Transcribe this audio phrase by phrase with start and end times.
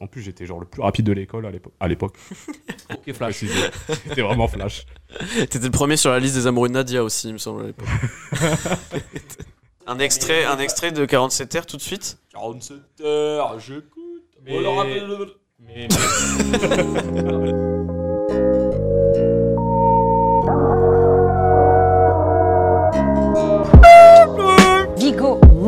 [0.00, 2.16] En plus, j'étais genre le plus rapide de l'école à l'épo- à l'époque.
[2.90, 3.44] Ok, flash.
[4.06, 4.86] C'était vraiment flash.
[5.36, 7.64] T'étais le premier sur la liste des amoureux de Nadia aussi, il me semble.
[7.64, 7.88] à l'époque.
[9.86, 12.18] un, extrait, un extrait de 47 heures tout de suite?
[12.32, 14.24] 47 heures, j'écoute.
[14.46, 15.88] Mais-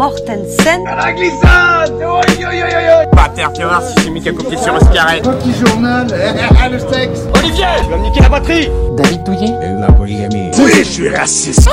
[0.01, 4.33] On leur rappelle le- Mais, Vigo Mortensen, Pater, tu vas voir si c'est mis qu'à
[4.33, 5.21] copier sur ce carré.
[5.21, 6.07] Petit journal,
[6.73, 7.21] le sexe.
[7.35, 8.71] Olivier, tu vas me niquer la batterie.
[8.97, 10.51] David Douillet, La polygamie.
[10.59, 11.69] Oui, je suis raciste.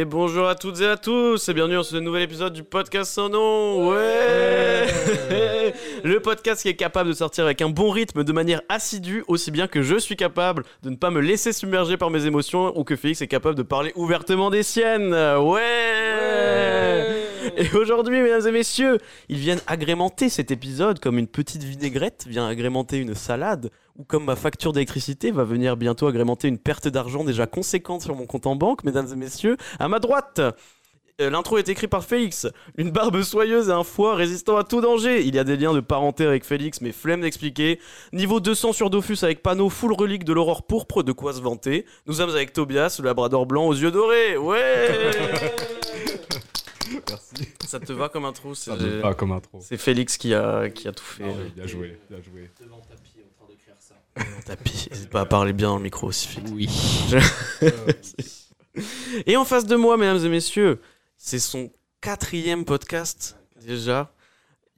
[0.00, 3.12] Et bonjour à toutes et à tous, et bienvenue dans ce nouvel épisode du podcast
[3.12, 3.90] sans nom.
[3.90, 4.86] Ouais
[6.04, 9.50] Le podcast qui est capable de sortir avec un bon rythme de manière assidue, aussi
[9.50, 12.82] bien que je suis capable de ne pas me laisser submerger par mes émotions ou
[12.82, 15.12] que Félix est capable de parler ouvertement des siennes.
[15.12, 15.60] Ouais,
[17.56, 22.46] Et aujourd'hui, mesdames et messieurs, ils viennent agrémenter cet épisode comme une petite vinaigrette vient
[22.46, 27.24] agrémenter une salade ou comme ma facture d'électricité va venir bientôt agrémenter une perte d'argent
[27.24, 30.40] déjà conséquente sur mon compte en banque, mesdames et messieurs, à ma droite.
[30.40, 32.46] euh, L'intro est écrit par Félix.
[32.78, 35.22] Une barbe soyeuse et un foie résistant à tout danger.
[35.26, 37.78] Il y a des liens de parenté avec Félix, mais flemme d'expliquer.
[38.14, 41.84] Niveau 200 sur Dofus avec panneau full relique de l'aurore pourpre, de quoi se vanter.
[42.06, 44.36] Nous sommes avec Tobias, le labrador blanc aux yeux dorés.
[44.38, 44.88] Ouais
[47.08, 47.48] Merci.
[47.66, 49.58] Ça te va comme intro Ça me va comme intro.
[49.60, 51.24] c'est Félix qui a, qui a tout fait.
[51.26, 52.50] Ah oui, bien joué, bien joué.
[52.60, 53.94] devant le tapis en train d'écrire ça.
[54.16, 54.88] Mon tapis.
[54.90, 56.50] N'hésite pas à parler bien dans le micro aussi, Félix.
[56.52, 56.68] Oui.
[59.26, 60.80] Et en face de moi, mesdames et messieurs,
[61.16, 61.70] c'est son
[62.00, 64.12] quatrième podcast déjà.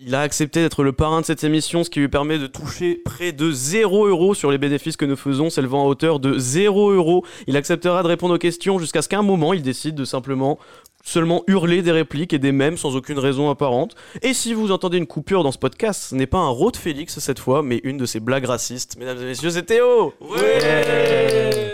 [0.04, 3.00] Il a accepté d'être le parrain de cette émission, ce qui lui permet de toucher
[3.04, 6.90] près de 0 euros sur les bénéfices que nous faisons, s'élevant à hauteur de 0
[6.90, 7.24] euros.
[7.46, 10.58] Il acceptera de répondre aux questions jusqu'à ce qu'à un moment, il décide de simplement
[11.02, 13.94] seulement hurler des répliques et des mèmes sans aucune raison apparente.
[14.22, 16.76] Et si vous entendez une coupure dans ce podcast, ce n'est pas un rot de
[16.76, 18.96] Félix cette fois, mais une de ses blagues racistes.
[18.96, 21.72] Mesdames et messieurs, c'est Théo Ouais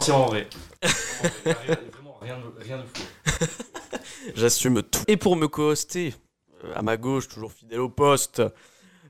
[0.00, 0.48] C'est en vrai.
[1.44, 3.46] Vraiment rien de, rien de fou.
[4.34, 5.02] J'assume tout.
[5.08, 6.14] Et pour me co-hoster,
[6.64, 8.42] euh, à ma gauche, toujours fidèle au poste,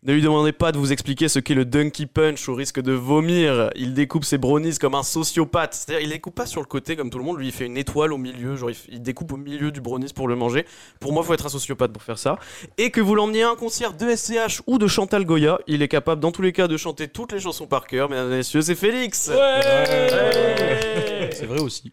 [0.09, 2.93] ne lui demandez pas de vous expliquer ce qu'est le Dunky Punch au risque de
[2.93, 3.69] vomir.
[3.77, 5.75] Il découpe ses brownies comme un sociopathe.
[5.75, 7.39] C'est-à-dire, il découpe pas sur le côté comme tout le monde.
[7.39, 8.57] Lui, il fait une étoile au milieu.
[8.57, 10.65] Genre, il, il découpe au milieu du brownies pour le manger.
[10.99, 12.39] Pour moi, faut être un sociopathe pour faire ça.
[12.79, 15.89] Et que vous l'emmeniez à un concert de SCH ou de Chantal Goya, il est
[15.89, 18.09] capable, dans tous les cas, de chanter toutes les chansons par cœur.
[18.09, 19.29] Mesdames et messieurs, c'est Félix.
[19.29, 21.29] Ouais.
[21.33, 21.93] C'est vrai aussi.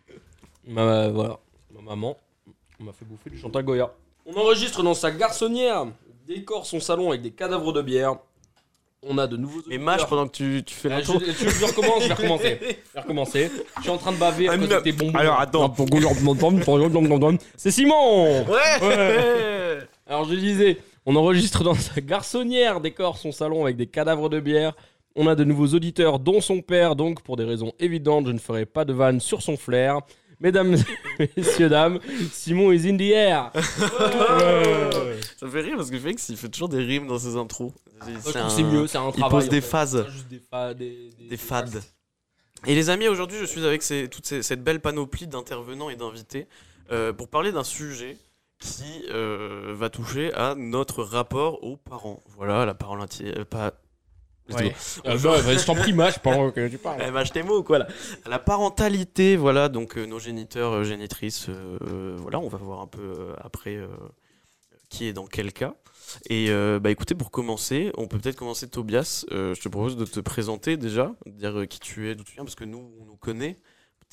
[0.65, 1.37] Ma, voilà.
[1.73, 2.17] Ma maman
[2.79, 3.93] m'a fait bouffer du Chantal Goya.
[4.25, 5.87] On enregistre dans sa garçonnière.
[6.28, 8.16] Décore son salon avec des cadavres de bière.
[9.08, 9.62] On a de nouveaux.
[9.68, 12.13] Mais mâche pendant que tu, tu fais Ah, je, veux que je recommence Je vais
[12.16, 12.58] recommencer.
[12.62, 13.52] Je vais recommencer.
[13.78, 14.75] Je suis en train de baver à Ah, cause non.
[14.78, 15.18] de tes bonbons.
[15.19, 15.75] Alors, attends.
[17.56, 19.80] C'est Simon Ouais.
[20.08, 24.40] Alors je disais, on enregistre dans sa garçonnière, décore son salon avec des cadavres de
[24.40, 24.74] bière.
[25.16, 28.38] On a de nouveaux auditeurs, dont son père, donc pour des raisons évidentes, je ne
[28.40, 30.00] ferai pas de vanne sur son flair.
[30.40, 30.75] Mesdames
[31.19, 32.00] et messieurs, dames,
[32.31, 33.51] Simon is in the air.
[35.38, 37.72] Ça me fait rire parce que Félix il fait toujours des rimes dans ses intros.
[38.01, 39.29] Je C'est trouve un- que c'est mieux, c'est un Il travail.
[39.29, 39.68] pose des en fait.
[39.68, 40.06] phases.
[40.09, 41.81] Juste des, fa- des, des- Des fades.
[42.68, 45.95] Et les amis, aujourd'hui je suis avec ces- toute ces- cette belle panoplie d'intervenants et
[45.95, 46.47] d'invités
[46.91, 48.18] euh, pour parler d'un sujet
[48.59, 52.24] qui euh, va toucher à notre rapport aux parents.
[52.38, 53.45] Voilà, la parole entière.
[53.45, 53.74] pas...
[54.53, 54.75] Ouais.
[55.06, 57.01] Euh, bah, bah, je t'en prie, mâche pendant que tu parles.
[57.07, 57.88] Eh, mâche tes mots, quoi, là.
[58.28, 61.50] La parentalité, voilà, donc euh, nos géniteurs, euh, génitrices,
[62.17, 63.88] voilà, on va voir un peu euh, après euh,
[64.89, 65.75] qui est dans quel cas.
[66.29, 69.25] Et euh, bah écoutez, pour commencer, on peut peut-être commencer Tobias.
[69.31, 72.23] Euh, je te propose de te présenter déjà, de dire euh, qui tu es, d'où
[72.23, 73.57] tu viens, parce que nous, on nous connaît.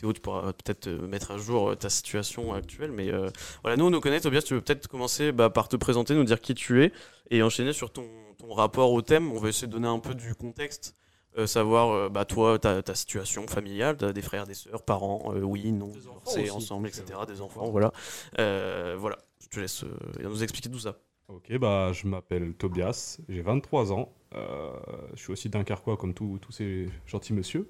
[0.02, 3.30] Théo, tu pourras peut-être euh, mettre à jour euh, ta situation actuelle, mais euh,
[3.62, 4.20] voilà, nous, on nous connaît.
[4.20, 6.92] Tobias, tu veux peut-être commencer bah, par te présenter, nous dire qui tu es,
[7.30, 8.04] et enchaîner sur ton,
[8.36, 9.30] ton rapport au thème.
[9.30, 10.96] On va essayer de donner un peu du contexte
[11.38, 15.40] euh, savoir, euh, bah, toi, ta, ta situation familiale, des frères, des sœurs, parents, euh,
[15.40, 17.92] oui, non, Des enfants c'est ensemble, etc., des enfants, voilà.
[18.40, 20.98] Euh, voilà, je te laisse euh, nous expliquer tout ça.
[21.28, 24.12] Ok, bah je m'appelle Tobias, j'ai 23 ans.
[24.34, 24.72] euh,
[25.14, 27.68] je suis aussi dunkerquois comme tous tous ces gentils monsieur.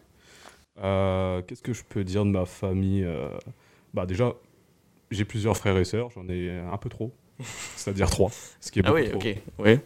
[0.78, 3.28] Euh, Qu'est-ce que je peux dire de ma famille euh,
[3.94, 4.34] Bah déjà,
[5.10, 7.12] j'ai plusieurs frères et sœurs, j'en ai un peu trop,
[7.76, 8.30] c'est-à-dire trois,
[8.60, 9.18] ce qui est Ah oui, trop.
[9.18, 9.38] ok, oui.
[9.58, 9.80] Ouais,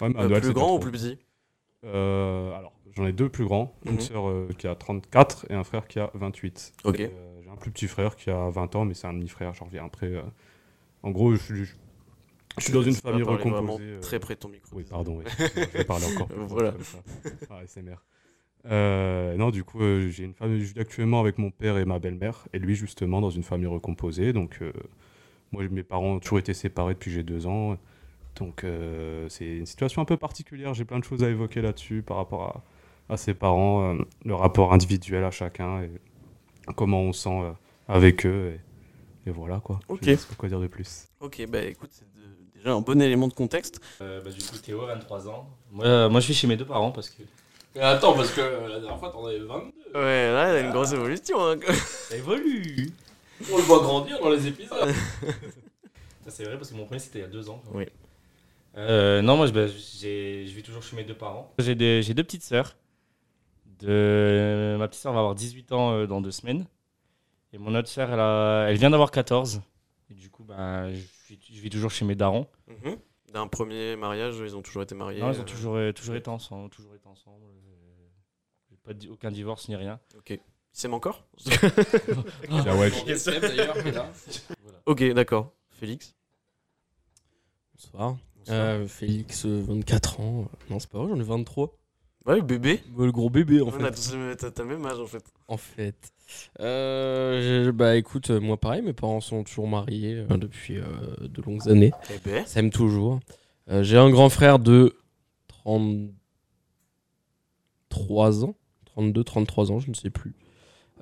[0.00, 1.18] mais à Euh, Noël, plus c'était grand ou plus petit?
[1.84, 3.92] Euh, Alors, j'en ai deux plus grands, Mhm.
[3.94, 6.72] une sœur euh, qui a 34 et un frère qui a 28.
[6.84, 7.00] Ok.
[7.00, 7.08] Euh,
[7.42, 9.84] j'ai un plus petit frère qui a 20 ans, mais c'est un demi-frère, j'en reviens
[9.86, 10.06] après.
[10.06, 10.22] euh.
[11.02, 11.64] En gros, je suis,
[12.58, 13.82] je suis dans une famille recomposée.
[13.82, 14.76] euh, Très près de ton micro.
[14.76, 15.24] Oui, pardon, oui.
[15.38, 16.72] je vais parler encore plus Voilà.
[16.72, 17.46] fort comme ça.
[17.50, 17.96] Ah, ASMR.
[18.66, 21.84] Euh, non, du coup, euh, j'ai une famille, je vis actuellement avec mon père et
[21.84, 24.32] ma belle-mère, et lui, justement, dans une famille recomposée.
[24.32, 24.72] Donc, euh,
[25.50, 27.76] moi, mes parents ont toujours été séparés depuis que j'ai deux ans.
[28.36, 30.74] Donc, euh, c'est une situation un peu particulière.
[30.74, 32.64] J'ai plein de choses à évoquer là-dessus par rapport
[33.08, 35.90] à, à ses parents, euh, le rapport individuel à chacun, et
[36.76, 37.52] comment on se sent euh,
[37.88, 38.54] avec eux.
[39.26, 39.80] Et, et voilà, quoi.
[39.88, 40.00] Ok.
[40.02, 41.08] Je sais pas quoi dire de plus.
[41.20, 42.06] Ok, bah écoute, c'est
[42.56, 43.80] déjà un bon élément de contexte.
[44.00, 45.50] Euh, bah, du coup, Théo, 23 ans.
[45.70, 47.22] Moi, euh, moi, je suis chez mes deux parents parce que.
[47.74, 49.72] Mais attends, parce que la dernière fois, t'en avais 22.
[49.94, 51.38] Ouais, là, il y a une grosse évolution.
[51.40, 51.56] hein.
[51.72, 52.90] Ça évolue
[53.50, 54.76] On le voit grandir dans les épisodes.
[56.24, 57.60] Ça, c'est vrai parce que mon premier, c'était il y a deux ans.
[57.72, 57.86] Oui.
[58.76, 61.52] Euh, non, moi, je, bah, j'ai- je vis toujours chez mes deux parents.
[61.58, 62.76] J'ai des- j'ai deux petites sœurs.
[63.80, 64.76] De...
[64.78, 66.66] Ma petite sœur va avoir 18 ans euh, dans deux semaines.
[67.52, 69.60] Et mon autre sœur, elle, a- elle vient d'avoir 14.
[70.10, 72.46] Et du coup, bah, je, vis- je vis toujours chez mes darons.
[72.68, 72.96] Mhm.
[73.32, 75.20] D'un premier mariage, ils ont toujours été mariés.
[75.20, 76.70] Non, ils ont euh, toujours, euh, toujours été ensemble.
[76.70, 77.44] Toujours été ensemble.
[78.84, 80.00] Pas di- aucun divorce ni rien.
[80.16, 80.30] Ok.
[80.30, 80.40] Ils
[80.72, 81.24] s'aiment encore
[82.50, 82.90] Ah ouais.
[83.16, 83.42] S'aime.
[84.86, 85.52] Ok, d'accord.
[85.70, 86.14] Félix
[87.74, 88.16] Bonsoir.
[88.36, 88.56] Bonsoir.
[88.58, 90.46] Euh, Félix, euh, 24 ans.
[90.70, 91.76] Non, c'est pas vrai, j'en ai 23.
[92.26, 92.80] Ouais, le bébé.
[92.96, 93.92] Le gros bébé, en On a fait.
[93.92, 95.24] tous le- t'as même âge en fait.
[95.48, 96.12] En fait.
[96.60, 100.84] Euh, bah écoute, euh, moi pareil, mes parents sont toujours mariés euh, depuis euh,
[101.20, 101.92] de longues années.
[102.14, 102.46] Eh ben.
[102.46, 103.18] S'aiment toujours.
[103.68, 104.96] Euh, j'ai un grand frère de
[105.48, 108.54] 33 ans.
[108.92, 110.34] 32, 33 ans, je ne sais plus.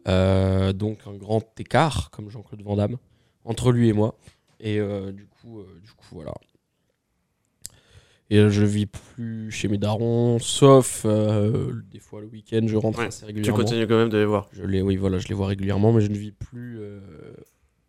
[0.08, 2.96] Euh, donc un grand écart, comme Jean-Claude Van Damme,
[3.44, 4.16] entre lui et moi.
[4.60, 6.32] Et euh, du, coup, euh, du coup, voilà.
[8.32, 13.06] Et je vis plus chez mes darons, sauf des fois le week-end, je rentre Ouais,
[13.06, 14.48] assez Tu continues quand même de les voir.
[14.52, 16.80] Je les, oui, voilà, je les vois régulièrement, mais je ne vis plus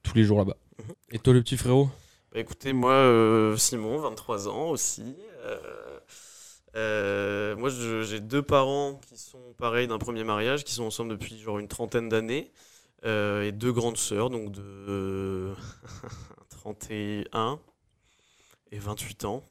[0.01, 0.57] tous les jours là-bas.
[0.79, 0.93] Mhm.
[1.11, 1.89] Et toi, le petit frérot?
[2.33, 5.15] Bah, écoutez, moi, Simon, 23 ans aussi.
[6.75, 11.11] Euh, euh, moi, j'ai deux parents qui sont pareils d'un premier mariage, qui sont ensemble
[11.11, 12.51] depuis genre une trentaine d'années.
[13.05, 15.53] euh, et deux grandes sœurs, donc de euh,
[16.49, 17.59] 31
[18.71, 19.43] et 28 ans,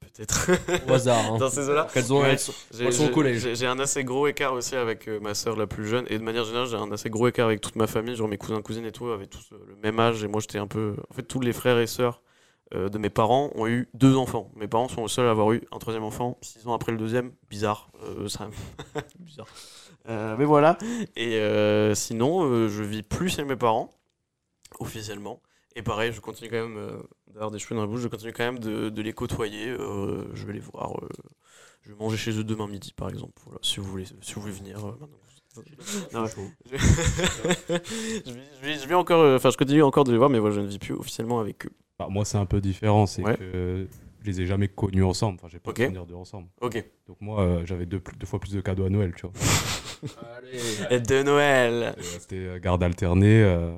[0.00, 0.50] peut-être.
[0.88, 1.34] Au hasard.
[1.34, 1.38] Hein.
[1.38, 1.86] Dans ces eaux-là.
[2.22, 2.30] Ouais.
[2.30, 3.54] elles sont- Elles sont au collège.
[3.54, 6.06] J'ai un assez gros écart aussi avec euh, ma soeur la plus jeune.
[6.08, 8.16] Et de manière générale, j'ai un assez gros écart avec toute ma famille.
[8.16, 10.24] Genre mes cousins, cousines et tout avaient tous euh, le même âge.
[10.24, 10.96] Et moi, j'étais un peu.
[11.10, 12.29] En fait, tous les frères et sœurs euh,
[12.72, 14.50] de mes parents ont eu deux enfants.
[14.56, 16.38] Mes parents sont les seuls à avoir eu un troisième enfant.
[16.42, 17.32] Six ans après le deuxième.
[17.48, 17.90] Bizarre.
[18.04, 18.48] Euh, ça...
[19.18, 19.48] Bizarre.
[20.08, 20.78] Euh, mais voilà.
[21.16, 23.90] Et euh, sinon, euh, je vis plus chez mes parents,
[24.78, 25.42] officiellement.
[25.76, 28.00] Et pareil, je continue quand même euh, d'avoir des cheveux dans la bouche.
[28.00, 29.68] Je continue quand même de, de les côtoyer.
[29.68, 30.92] euh, je vais les voir.
[31.04, 31.08] euh,
[31.82, 33.40] je vais manger chez eux demain midi, par exemple.
[33.44, 34.84] Voilà, si vous voulez, si vous voulez venir.
[34.86, 34.92] euh.
[36.12, 36.26] Non,
[36.70, 36.72] je,
[38.62, 40.66] vis, je encore, euh, enfin, je continue encore de les voir, mais voilà, je ne
[40.66, 41.72] vis plus officiellement avec eux.
[42.00, 43.04] Bah, moi, c'est un peu différent.
[43.04, 43.36] C'est Ouais.
[43.36, 43.86] que
[44.22, 45.34] je les ai jamais connus ensemble.
[45.38, 45.76] Enfin, j'ai pas Ok.
[45.80, 46.48] de souvenir d'eux ensemble.
[46.62, 46.82] Ok.
[47.06, 49.32] Donc, moi, euh, j'avais deux, fois plus de cadeaux à Noël, tu vois.
[50.90, 51.94] Et de Noël.
[52.00, 53.42] C'était euh, garde alternée.
[53.42, 53.76] euh.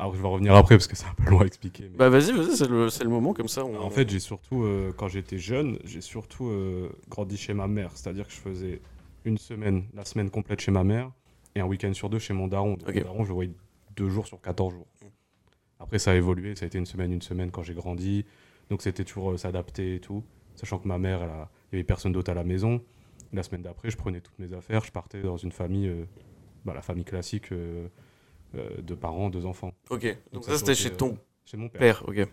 [0.00, 1.84] Alors, je vais revenir après parce que c'est un peu long à expliquer.
[1.84, 3.64] mais- Bah vas-y, vas-y, c'est le, moment comme ça.
[3.64, 7.68] on- En fait, j'ai surtout, euh, quand j'étais jeune, j'ai surtout euh, grandi chez ma
[7.68, 7.92] mère.
[7.94, 8.80] C'est-à-dire que je faisais
[9.24, 11.12] une semaine, la semaine complète chez ma mère
[11.54, 12.70] et un week-end sur deux chez mon daron.
[12.74, 12.96] Donc, Ok.
[12.96, 13.52] Mon daron, je le voyais
[13.94, 14.86] deux jours sur 14 jours.
[15.80, 16.54] Après, ça a évolué.
[16.54, 18.24] Ça a été une semaine, une semaine quand j'ai grandi.
[18.68, 20.22] Donc, c'était toujours euh, s'adapter et tout.
[20.54, 22.82] Sachant que ma mère, il n'y avait personne d'autre à la maison.
[23.32, 24.84] La semaine d'après, je prenais toutes mes affaires.
[24.84, 26.04] Je partais dans une famille, euh,
[26.64, 27.88] bah, la famille classique, euh,
[28.56, 29.72] euh, deux parents, deux enfants.
[29.88, 31.80] Ok, donc, Donc, ça c'était chez ton Chez mon père.
[31.80, 32.28] père, ok.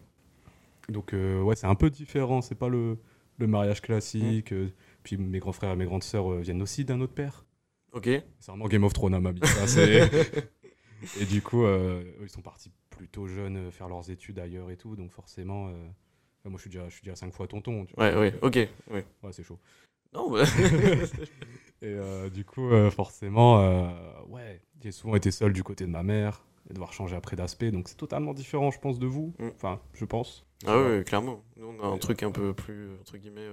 [0.90, 2.98] Donc ouais, c'est un peu différent, c'est pas le,
[3.38, 4.54] le mariage classique.
[4.54, 4.70] euh,
[5.04, 7.46] puis mes grands frères et mes grandes sœurs viennent aussi d'un autre père.
[7.94, 8.06] Ok.
[8.06, 9.42] C'est vraiment Game of Thrones à ma vie.
[11.22, 14.78] et du coup, eux, ils sont partis plutôt jeunes euh, faire leurs études ailleurs et
[14.78, 15.74] tout, donc forcément, euh,
[16.46, 17.86] moi je suis déjà, je suis déjà cinq fois tonton.
[17.86, 18.10] tu vois.
[18.10, 18.56] Ouais, ouais, ok.
[18.92, 19.06] Ouais.
[19.24, 19.60] Ouais, c'est chaud.
[20.14, 20.44] Non, bah...
[21.82, 23.88] Et euh, du coup, euh, forcément, euh,
[24.30, 27.72] ouais, j'ai souvent été seul du côté de ma mère et devoir changer après d'aspect,
[27.72, 29.34] donc c'est totalement différent, je pense, de vous.
[29.40, 29.50] Mm.
[29.56, 30.46] Enfin, je pense.
[30.66, 31.44] ah ouais, clairement.
[31.56, 33.48] Nous on a un truc un peu plus, entre guillemets...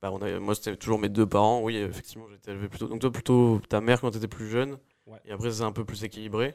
[0.00, 0.38] Bah, on a...
[0.40, 2.88] Moi c'était toujours mes deux parents, oui, effectivement j'étais élevé plutôt...
[2.88, 5.18] Donc toi plutôt ta mère quand t'étais plus jeune, Ouais.
[5.24, 6.54] et après c'est un peu plus équilibré.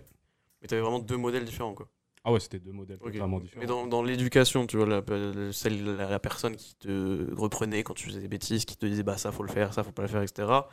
[0.68, 1.88] Mais t'avais vraiment deux modèles différents, quoi.
[2.26, 3.14] Ah ouais, c'était deux modèles Ok.
[3.14, 3.62] totalement différents.
[3.62, 7.84] Mais dans, dans l'éducation, tu vois, la, la- celle, la, la personne qui te reprenait
[7.84, 9.94] quand tu faisais des bêtises, qui te disait bah ça faut le faire, ça faut
[9.94, 10.68] pas le faire, etc.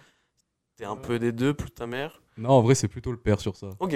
[0.76, 2.20] T'es un peu des deux, plus ta mère?
[2.36, 3.70] Non, en vrai, c'est plutôt le père sur ça.
[3.78, 3.92] Ok.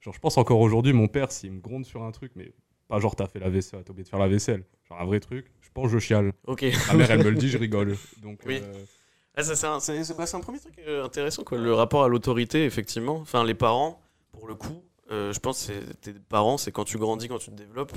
[0.00, 2.54] Genre, je pense encore aujourd'hui, mon père, s'il me gronde sur un truc, mais
[2.88, 4.64] pas genre t'as fait la vaisselle, t'as oublié de faire la vaisselle.
[4.88, 6.32] Genre un vrai truc, je pense je chiale.
[6.46, 6.64] Ok.
[6.88, 7.96] Ma mère, elle me le dit, je rigole.
[8.22, 8.60] Donc, Oui.
[8.62, 8.72] euh,
[9.36, 11.58] Ah, ça, c'est un, bah, un premier truc euh, intéressant, quoi.
[11.58, 13.16] Le rapport à l'autorité, effectivement.
[13.16, 14.00] Enfin, les parents,
[14.32, 17.38] pour le coup, euh, je pense que c'est- tes parents, c'est quand tu grandis, quand
[17.38, 17.92] tu te développes.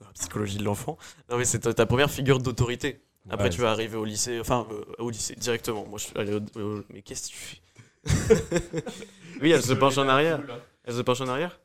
[0.00, 0.96] La psychologie de l'enfant.
[1.28, 3.00] Non, mais c'est ta, ta première figure d'autorité.
[3.30, 5.84] Après, Ouais, tu vas arriver au lycée, enfin, euh, au lycée directement.
[5.86, 6.60] Moi, je suis allé au.
[6.60, 7.60] au- mais qu'est-ce que tu fais?
[9.42, 10.40] Oui, elle se penche en arrière.
[10.84, 11.60] Elle se penche en arrière?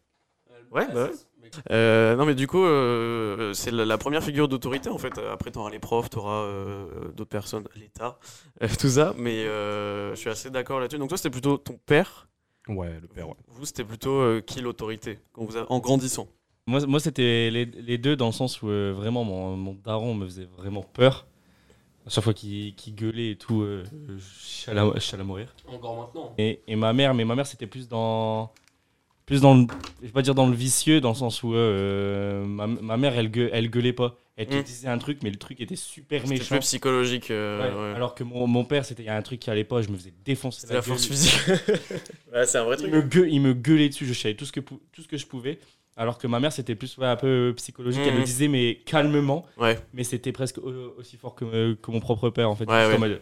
[0.72, 1.12] Ouais, bah ouais.
[1.70, 5.18] Euh, non, mais du coup, euh, c'est la, la première figure d'autorité en fait.
[5.32, 8.18] Après, t'auras les profs, t'auras euh, d'autres personnes, l'État,
[8.80, 9.14] tout ça.
[9.18, 10.98] Mais je suis assez d'accord là-dessus.
[11.00, 12.28] Donc, toi, c'était plutôt ton père.
[12.68, 13.36] Ouais, le père, ouais.
[13.48, 16.28] Vous, c'était plutôt euh, qui l'autorité quand vous avez- en grandissant?
[16.66, 20.14] Moi, moi c'était les, les deux dans le sens où euh, vraiment mon, mon daron
[20.14, 21.28] me faisait vraiment peur.
[22.06, 25.54] À chaque fois qu'il qu'il gueulait et tout, euh, je chialais à mourir.
[25.68, 26.34] Encore maintenant.
[26.38, 28.50] Et, et ma mère, mais ma mère c'était plus dans,
[29.26, 29.68] plus dans, le,
[30.02, 33.18] je vais pas dire dans le vicieux, dans le sens où euh, ma, ma mère
[33.18, 34.16] elle, gueu- elle gueulait pas.
[34.36, 34.64] Elle te Mm.
[34.64, 36.56] disait un truc, mais le truc était super méchant.
[36.56, 37.30] plus psychologique.
[37.30, 37.96] euh, Ouais, ouais.
[37.96, 39.90] Alors que mon, mon père, c'était il y a un truc qui allait pas, je
[39.90, 40.84] me faisais défoncer la gueule.
[40.84, 41.40] force physique.
[42.34, 42.94] ouais, c'est un vrai Il truc.
[42.94, 45.28] me, gueu- il me gueulait dessus, je savais tout ce que, tout ce que je
[45.28, 45.60] pouvais.
[45.96, 48.02] Alors que ma mère, c'était plus ouais, un peu psychologique.
[48.04, 49.46] Elle me disait, mais calmement.
[49.58, 49.80] Ouais.
[49.94, 52.66] Mais c'était presque au- aussi fort que, que mon propre père, en fait.
[52.68, 52.96] Ouais, ouais.
[52.96, 53.22] en mode,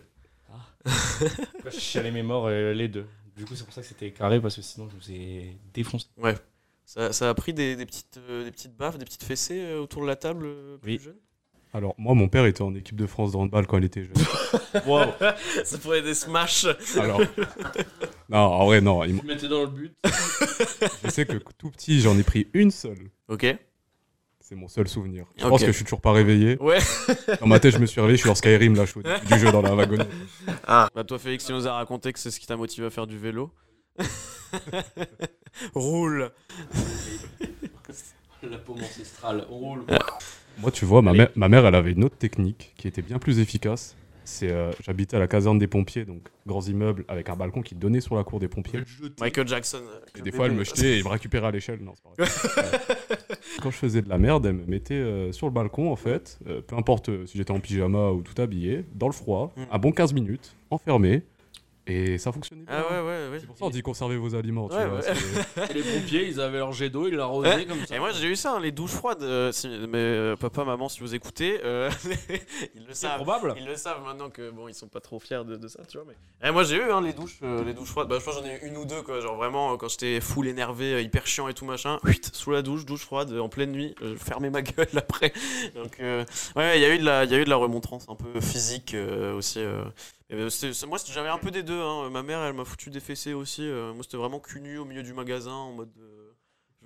[0.49, 0.55] ah.
[1.65, 3.05] je chialais mes morts, euh, les deux?
[3.35, 6.05] Du coup, c'est pour ça que c'était carré, parce que sinon, je me faisais défoncer.
[6.93, 9.79] Ça, ça a pris des, des petites, euh, des petites baffes, des petites fessées euh,
[9.79, 10.99] autour de la table euh, plus Oui.
[11.01, 11.15] jeune?
[11.73, 14.13] Alors, moi, mon père était en équipe de France de handball quand il était jeune.
[14.85, 15.05] Wow.
[15.63, 16.65] Ça pourrait être des smash.
[16.97, 17.21] Alors,
[18.29, 19.03] non, en vrai, non.
[19.05, 19.93] il m- Tu mettais dans le but.
[21.05, 23.09] je sais que tout petit, j'en ai pris une seule.
[23.29, 23.45] Ok.
[24.41, 25.25] C'est mon seul souvenir.
[25.37, 25.49] Je Ok.
[25.49, 26.57] pense que je suis toujours pas réveillé.
[26.61, 26.79] Ouais.
[27.39, 29.03] Dans ma tête, je me suis réveillé, je suis dans Skyrim, là, je suis au
[29.03, 30.09] début du jeu dans la wagonette.
[30.67, 30.89] Ah.
[30.93, 33.07] Bah toi Félix, tu nous as raconté que c'est ce qui t'a motivé à faire
[33.07, 33.49] du vélo.
[35.75, 36.31] Roule.
[38.43, 39.45] La paume ancestrale.
[39.51, 39.83] On roule.
[40.59, 43.19] Moi, tu vois, ma, mère- ma mère, elle avait une autre technique qui était bien
[43.19, 43.95] plus efficace.
[44.23, 47.75] C'est, euh, j'habitais à la caserne des pompiers, donc grands immeubles avec un balcon qui
[47.75, 48.79] donnait sur la cour des pompiers.
[49.19, 49.81] Michael Jackson.
[49.83, 51.79] euh, Et des fois, elle me jetait et me récupérait à l'échelle.
[51.83, 52.77] Non, c'est pas vrai.
[53.31, 53.37] Ouais.
[53.61, 56.39] Quand je faisais de la merde, elle me mettait euh, sur le balcon, en fait,
[56.47, 59.61] euh, peu importe si j'étais en pyjama ou tout habillé, dans le froid, Mm.
[59.71, 61.23] un bon 15 minutes, enfermé,
[61.87, 62.73] et ça fonctionnait bien.
[62.75, 63.37] Ah ouais ouais ouais.
[63.39, 64.69] C'est pour ça on dit conserver vos aliments.
[64.69, 65.03] tu Ouais, vois, ouais.
[65.55, 67.65] c'est- Et les pompiers, ils avaient leur jet d'eau, ils l'arrosaient Ouais.
[67.65, 67.95] comme ça.
[67.95, 69.23] Et moi j'ai eu ça, hein, les douches froides.
[69.23, 71.89] euh, si- mais euh, papa, maman, si vous écoutez, euh,
[72.75, 73.15] ils le savent.
[73.23, 73.53] probable.
[73.57, 75.97] Ils le savent maintenant que bon, ils sont pas trop fiers de, de ça, tu
[75.97, 76.05] vois.
[76.07, 76.15] Mais
[76.47, 78.07] Eh, moi j'ai eu hein, les douches, euh, les douches froides.
[78.07, 79.19] Bah, je pense que j'en ai eu une ou deux quoi.
[79.19, 81.99] Genre vraiment quand j'étais full énervé, hyper chiant et tout machin.
[82.03, 83.95] Huit, sous la douche, douche froide, en pleine nuit.
[84.01, 85.33] je fermais ma gueule après.
[85.75, 86.23] Donc euh,
[86.55, 88.15] ouais, il y a eu de la, il y a eu de la remontrance un
[88.15, 89.59] peu physique euh, aussi.
[90.31, 91.79] Et, c'était- c'est- moi j'avais un peu des deux.
[91.79, 92.09] hein.
[92.09, 93.63] Ma mère elle m'a foutu des fessées aussi.
[93.67, 95.91] euh, moi c'était vraiment cul nu au milieu du magasin en mode.
[95.99, 96.31] euh,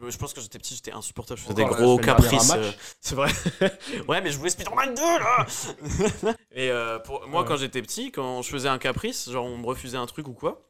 [0.02, 1.40] je- Je pense que j'étais petit, j'étais insupportable.
[1.40, 2.52] Je faisais des Encore gros caprices.
[2.56, 3.30] euh, c'est vrai.
[4.10, 5.46] ouais, mais je voulais Spider-Man 2 là
[6.52, 6.70] Et
[7.06, 7.48] pour, moi, Ouais.
[7.48, 10.34] quand j'étais petit, quand je faisais un caprice, genre on me refusait un truc ou
[10.34, 10.68] quoi,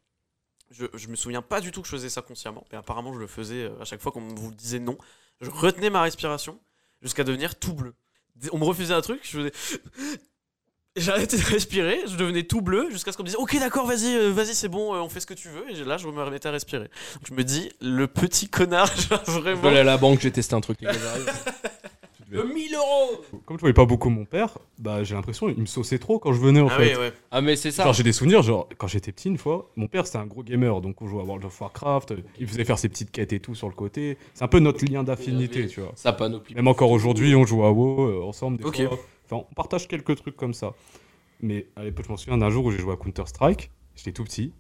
[0.70, 3.20] je, je me souviens pas du tout que je faisais ça consciemment, mais apparemment je
[3.20, 4.98] le faisais à chaque fois qu'on me vous disait non.
[5.42, 6.60] Je retenais ma respiration
[7.02, 7.96] jusqu'à devenir tout bleu.
[8.52, 9.54] On me refusait un truc, je faisais.
[10.98, 14.16] J'arrêtais de respirer, je devenais tout bleu jusqu'à ce qu'on me dise Ok, d'accord, vas-y,
[14.16, 15.70] euh, vas-y, c'est bon, euh, on fait ce que tu veux.
[15.70, 16.86] Et là, je me remettais à respirer.
[16.86, 19.62] Donc, je me dis, le petit connard, genre Je vraiment.
[19.62, 20.78] vais aller à la banque, j'ai testé un truc.
[20.82, 21.26] les gars, j'arrive.
[22.28, 25.48] Tu devais- De 1000 euros Comme je voyais pas beaucoup mon père, bah j'ai l'impression
[25.48, 26.96] il me sauçait trop quand je venais en Ah fait.
[26.96, 27.14] oui, ouais.
[27.30, 27.84] Ah, mais c'est ça.
[27.84, 30.42] Genre j'ai des souvenirs, genre quand j'étais petit une fois, mon père c'était un gros
[30.42, 33.40] gamer, donc on jouait à World of Warcraft, il faisait faire ses petites quêtes et
[33.40, 34.18] tout sur le côté.
[34.34, 35.92] C'est un peu notre lien d'affinité, tu vois.
[35.96, 36.56] Ça panoplie.
[36.56, 38.88] Même encore aujourd'hui, on joue à WoW euh, ensemble des Ok.
[38.88, 38.98] fois.
[39.26, 40.74] Enfin, on partage quelques trucs comme ça.
[41.42, 44.24] Mais à l'époque, je m'en souviens d'un jour où j'ai joué à Counter-Strike, j'étais tout
[44.24, 44.54] petit,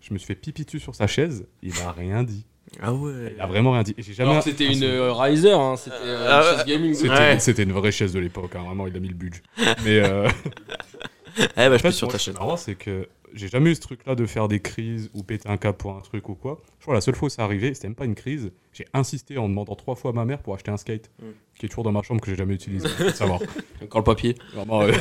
[0.00, 2.46] je me suis fait pipi dessus sur sa chaise, il a rien dit.
[2.80, 3.32] Ah ouais.
[3.36, 3.94] Il a vraiment rien dit.
[3.98, 4.40] Jamais.
[4.40, 6.56] C'était un une euh, Riser, hein, c'était euh, Ah ouais.
[6.56, 6.94] chaise gaming.
[6.94, 7.38] C'était Ouais.
[7.38, 9.42] c'était une vraie chaise de l'époque, hein, vraiment, il a mis le budget.
[9.84, 10.28] Mais euh,
[11.38, 12.34] Eh bah, je En suis sur ta ce qui est chaîne.
[12.34, 15.56] marrant, c'est que j'ai jamais eu ce truc-là de faire des crises ou péter un
[15.56, 16.60] câble pour un truc ou quoi.
[16.78, 18.52] Je crois que la seule fois où ça arrivé, c'était même pas une crise.
[18.72, 21.24] J'ai insisté en demandant trois fois à ma mère pour acheter un skate, Mm.
[21.58, 22.88] qui est toujours dans ma chambre que j'ai jamais utilisé.
[22.88, 23.40] faut savoir.
[23.82, 24.34] Encore le papier.
[24.54, 24.92] Vraiment, euh,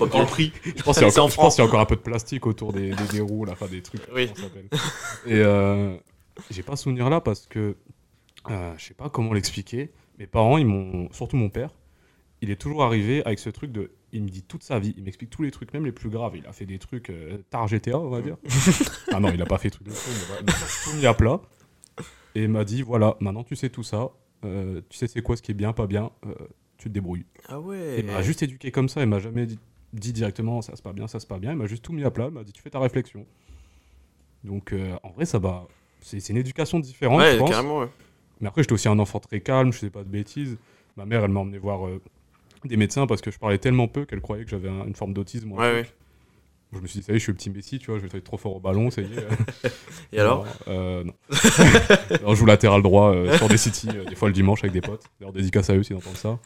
[0.00, 0.52] Encore le prix.
[0.64, 3.06] je pense qu'il y, qu'il y a encore un peu de plastique autour des, des,
[3.12, 4.02] des roues, là, enfin des trucs.
[4.14, 4.30] Oui.
[5.26, 5.96] Et euh,
[6.50, 7.76] j'ai pas ce souvenir là parce que
[8.50, 9.90] euh, je sais pas comment l'expliquer.
[10.18, 11.70] Mes parents, ils m'ont, surtout mon père,
[12.40, 13.90] il est toujours arrivé avec ce truc de.
[14.16, 16.36] Il me dit toute sa vie, il m'explique tous les trucs, même les plus graves.
[16.36, 18.36] Il a fait des trucs euh, tard GTA, on va dire.
[19.12, 20.52] ah non, il a pas fait de trucs de fou, mais il m'a
[20.84, 21.40] tout mis à plat.
[22.34, 24.08] Et il m'a dit voilà, maintenant tu sais tout ça,
[24.44, 26.34] euh, tu sais c'est quoi ce qui est bien, pas bien, euh,
[26.78, 27.26] tu te débrouilles.
[27.48, 27.96] Ah ouais.
[27.98, 29.58] Il m'a juste éduqué comme ça, il m'a jamais dit,
[29.92, 32.04] dit directement ça c'est pas bien, ça c'est pas bien, il m'a juste tout mis
[32.04, 33.26] à plat, il m'a dit tu fais ta réflexion.
[34.44, 35.66] Donc euh, en vrai ça va,
[36.00, 37.50] c'est une éducation différente je Ouais, pense.
[37.50, 37.88] carrément, ouais.
[38.40, 40.56] Mais après j'étais aussi un enfant très calme, je faisais pas de bêtises.
[40.96, 42.00] Ma mère elle m'a emmené voir euh,
[42.64, 45.12] des médecins parce que je parlais tellement peu qu'elle croyait que j'avais un- une forme
[45.14, 45.52] d'autisme.
[45.52, 45.86] Ouais.
[46.72, 48.06] Je me suis dit ça y est je suis le petit Messi, tu vois, je
[48.06, 49.26] vais être trop fort au ballon, ça y est.
[50.12, 51.12] Et alors Non, euh, Non.
[52.10, 54.72] Alors, je joue latéral droit euh, sur des City, euh, des fois le dimanche avec
[54.72, 55.04] des potes.
[55.20, 56.38] D'ailleurs dédicace à eux s'ils entendent ça.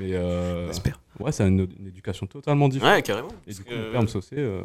[0.00, 0.98] Mais euh, J'espère.
[1.20, 2.94] Ouais, c'est une, une éducation totalement différente.
[2.96, 3.28] Ouais, carrément.
[3.46, 4.62] Et du coup, que- mon père me euh,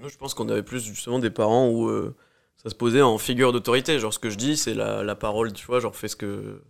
[0.00, 2.14] Moi, je pense qu'on avait plus justement des parents où euh,
[2.62, 3.98] ça se posait en figure d'autorité.
[3.98, 6.60] Genre, ce que je dis, c'est la, la parole, tu vois, genre, fais ce que.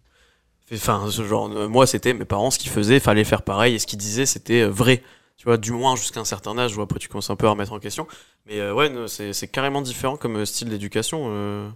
[0.72, 3.86] Enfin, ce genre, moi, c'était mes parents, ce qu'ils faisaient, fallait faire pareil, et ce
[3.86, 5.02] qu'ils disaient, c'était euh, vrai.
[5.36, 7.50] Tu vois, du moins jusqu'à un certain âge, où après, tu commences un peu à
[7.50, 8.06] remettre en question.
[8.46, 11.24] Mais euh, ouais, non, c'est c'est carrément différent comme euh, style d'éducation.
[11.28, 11.68] euh.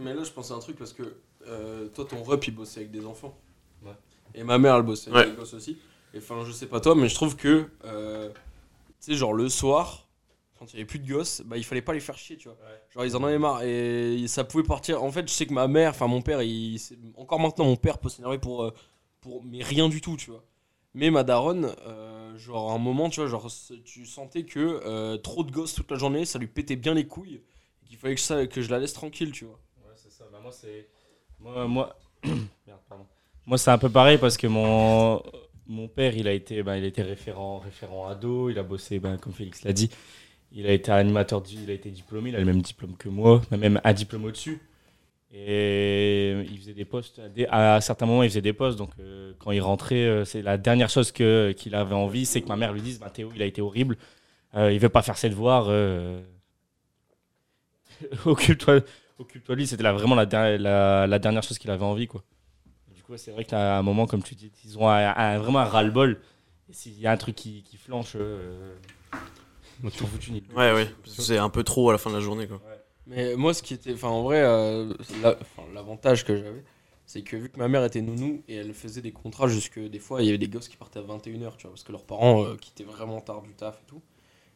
[0.00, 1.02] Mais là, je pense à un truc parce que
[1.46, 3.36] euh, toi, ton rep, il bossait avec des enfants.
[3.84, 3.92] Ouais.
[4.34, 5.30] Et ma mère, elle bossait avec Ouais.
[5.30, 5.78] des gosses aussi.
[6.14, 9.48] Et enfin, je sais pas toi, mais je trouve que, euh, tu sais, genre le
[9.48, 10.08] soir,
[10.62, 12.46] quand il y avait plus de gosses, bah il fallait pas les faire chier, tu
[12.46, 12.56] vois.
[12.90, 15.02] Genre, ils en avaient marre et ça pouvait partir.
[15.02, 16.80] En fait, je sais que ma mère, enfin mon père, il,
[17.16, 18.72] encore maintenant, mon père peut s'énerver pour, euh,
[19.20, 19.42] pour.
[19.44, 20.44] Mais rien du tout, tu vois.
[20.94, 23.50] Mais ma daronne, euh, genre à un moment, tu vois, genre
[23.84, 27.08] tu sentais que euh, trop de gosses toute la journée, ça lui pétait bien les
[27.08, 27.42] couilles.
[27.82, 29.58] Et qu'il fallait que, ça, que je la laisse tranquille, tu vois.
[29.84, 30.24] Ouais, c'est ça.
[30.30, 30.88] Bah, moi, c'est.
[31.40, 31.98] Moi, moi...
[32.22, 33.06] Merde, pardon.
[33.46, 35.20] Moi, c'est un peu pareil parce que mon,
[35.66, 38.48] mon père, il a été, ben, il a été référent, référent ado.
[38.48, 39.90] Il a bossé, ben, comme Félix l'a dit.
[40.54, 42.30] Il a été animateur, il a été diplômé.
[42.30, 44.60] Il a le même diplôme que moi, même un diplôme au-dessus.
[45.34, 47.22] Et il faisait des postes.
[47.48, 48.76] à certains moments, il faisait des postes.
[48.76, 52.48] Donc, euh, quand il rentrait, euh, c'est la dernière chose qu'il avait envie, c'est que
[52.48, 53.96] ma mère lui dise bah, Théo, il a été horrible.
[54.54, 55.68] Euh, il veut pas faire ses devoirs.
[58.26, 62.08] Occupe-toi de lui, c'était vraiment la, la, dernière chose qu'il avait envie.
[62.08, 62.22] Quoi.
[62.94, 65.64] Du coup, c'est vrai qu'à un moment, comme tu dis, ils ont un- vraiment un
[65.64, 66.20] ras-le-bol.
[66.70, 68.16] S'il y a un truc qui, flanche,
[69.82, 69.90] moi,
[70.54, 70.88] Ouais, ouais.
[71.06, 72.60] C'est un peu trop à la fin de la journée, quoi.
[73.06, 73.92] Mais moi, ce qui était.
[73.94, 75.36] Enfin, en vrai, euh, la-
[75.74, 76.62] l'avantage que j'avais,
[77.04, 79.78] c'est que vu que ma mère était nounou et elle faisait des contrats jusque.
[79.78, 81.92] Des fois, il y avait des gosses qui partaient à 21h, tu vois, parce que
[81.92, 84.00] leurs parents euh, quittaient vraiment tard du taf et tout.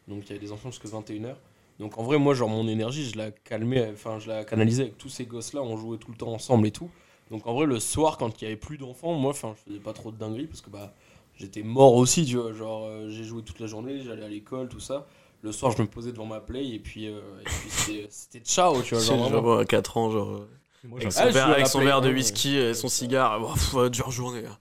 [0.09, 1.37] Donc, il y avait des enfants jusqu'à 21h.
[1.81, 4.99] Donc, en vrai, moi, genre, mon énergie, je la calmais, enfin, je la canalisais avec
[4.99, 6.89] tous ces gosses-là, on jouait tout le temps ensemble et tout.
[7.31, 9.81] Donc, en vrai, le soir, quand il y avait plus d'enfants, moi, enfin, je faisais
[9.83, 10.95] pas trop de dingueries parce que, bah,
[11.37, 12.53] j'étais mort aussi, tu vois.
[12.53, 15.07] Genre, euh, j'ai joué toute la journée, j'allais à l'école, tout ça.
[15.43, 18.41] Le soir, je me posais devant ma play et puis, euh, et puis c'était- c'était
[18.41, 19.05] ciao, tu vois.
[19.05, 19.43] Genre, vraiment.
[19.43, 20.31] genre à 4 ans, genre.
[20.31, 20.49] euh,
[20.85, 22.75] Moi, Avec son, Ah, verre, joue à avec la son Play, verre de whisky et
[22.75, 23.41] son cigare.
[23.41, 24.45] Bon, pff, dure journée.
[24.47, 24.57] hein.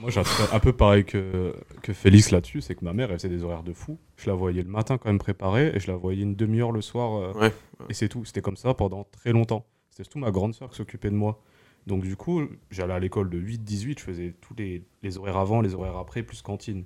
[0.00, 0.20] Moi, j'ai
[0.52, 3.64] un peu pareil que, que Félix là-dessus, c'est que ma mère, elle faisait des horaires
[3.64, 3.98] de fou.
[4.16, 6.80] Je la voyais le matin quand même préparée et je la voyais une demi-heure le
[6.82, 7.16] soir.
[7.20, 7.52] euh, Ouais,
[7.88, 8.24] Et c'est tout.
[8.24, 9.66] C'était comme ça pendant très longtemps.
[9.90, 11.42] C'était surtout ma grande soeur qui s'occupait de moi.
[11.88, 15.62] Donc du coup, j'allais à l'école de 8-18, je faisais tous les, les horaires avant,
[15.62, 16.84] les horaires après, plus cantine.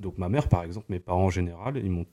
[0.00, 2.06] Donc ma mère, par exemple, mes parents en général, ils m'ont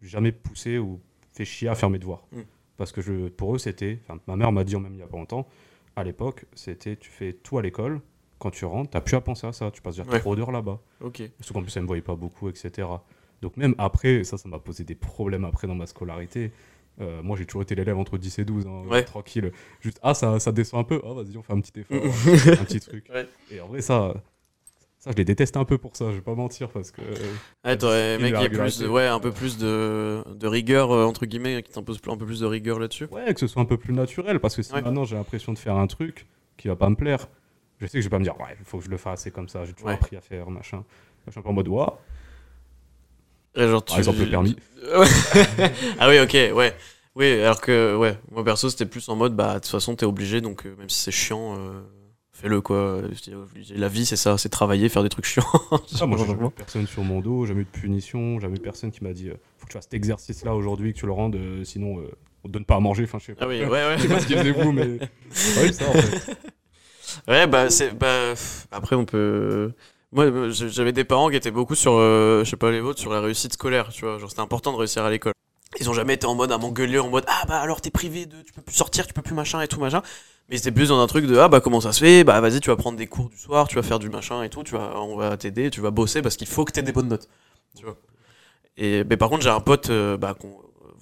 [0.00, 1.00] jamais poussé ou
[1.32, 2.24] fait chier à faire mes devoirs.
[2.30, 2.42] Mm.
[2.76, 3.98] Parce que je, pour eux, c'était...
[4.28, 5.48] Ma mère m'a dit même il y a pas longtemps,
[5.96, 8.00] à l'époque, c'était tu fais tout à l'école,
[8.38, 10.20] quand tu rentres, t'as plus à penser à ça, tu passes déjà Ouais.
[10.20, 10.80] trop d'heures là-bas.
[11.00, 11.22] Ok.
[11.40, 12.86] Surtout qu'en plus, elle me voyait pas beaucoup, etc.
[13.42, 16.52] Donc même après, ça, ça m'a posé des problèmes après dans ma scolarité.
[17.00, 19.04] Euh, moi, j'ai toujours été l'élève entre 10 et 12, hein, Ouais.
[19.04, 19.52] tranquille.
[19.80, 21.96] Juste, ah, ça, ça descend un peu, ah, vas-y, on fait un petit effort,
[22.60, 23.06] un petit truc.
[23.14, 23.28] Ouais.
[23.52, 24.14] Et en vrai, ça,
[24.98, 27.00] ça, je les déteste un peu pour ça, je vais pas mentir, parce que...
[27.02, 31.04] Ouais, Et mec la qui est plus, ouais, un peu plus de, de rigueur, euh,
[31.04, 33.06] entre guillemets, qui t'impose un peu plus de rigueur là-dessus.
[33.12, 35.58] Ouais, que ce soit un peu plus naturel, parce que si maintenant j'ai l'impression de
[35.58, 37.28] faire un truc qui va pas me plaire,
[37.80, 39.22] je sais que je vais pas me dire, ouais, il faut que je le fasse,
[39.22, 40.82] c'est comme ça, j'ai toujours appris à faire, machin.
[41.26, 42.00] Je suis un peu en mode, ouah,
[43.56, 44.56] genre, par tu- exemple, le permis.
[45.98, 46.74] ah oui, ok, ouais.
[47.14, 50.06] Oui, alors que, ouais, moi perso, c'était plus en mode, bah, de toute façon, t'es
[50.06, 51.80] obligé, donc euh, même si c'est chiant, euh,
[52.32, 53.00] fais-le, quoi.
[53.70, 55.44] La vie, c'est ça, c'est travailler, faire des trucs chiants.
[56.00, 58.60] Ah, moi, j'ai jamais eu personne sur mon dos, jamais eu de punition, jamais eu
[58.60, 61.12] personne qui m'a dit euh, faut que tu fasses cet exercice-là aujourd'hui, que tu le
[61.12, 62.04] rendes, euh, sinon
[62.44, 63.02] on te donne pas à manger.
[63.04, 63.46] Enfin, je sais pas.
[63.46, 63.94] Ah oui, ouais, ouais.
[63.96, 64.98] Je sais pas ce qu'ils faisaient vous, mais
[65.56, 66.36] pas eu ça en fait.
[67.26, 67.98] Ouais, bah, c'est.
[67.98, 68.34] Bah,
[68.70, 69.72] après, on peut.
[70.12, 73.00] Moi, euh, j'avais des parents qui étaient beaucoup sur, euh, je sais pas les vôtres,
[73.00, 74.18] sur la réussite scolaire, tu vois.
[74.18, 75.32] Genre, c'était important de réussir à l'école.
[75.78, 78.24] Ils ont jamais été en mode à m'engueuler, en mode Ah, bah alors t'es privé
[78.24, 78.40] de.
[78.42, 80.02] Tu peux plus sortir, tu peux plus machin et tout, machin.
[80.48, 82.24] Mais c'était plus dans un truc de Ah, bah comment ça se fait?
[82.24, 84.48] Bah, vas-y, tu vas prendre des cours du soir, tu vas faire du machin et
[84.48, 86.92] tout, tu vas, on va t'aider, tu vas bosser parce qu'il faut que t'aies des
[86.92, 87.28] bonnes notes.
[87.76, 87.98] Tu vois.
[88.78, 90.48] Et mais par contre, j'ai un pote, euh, bah, qu'on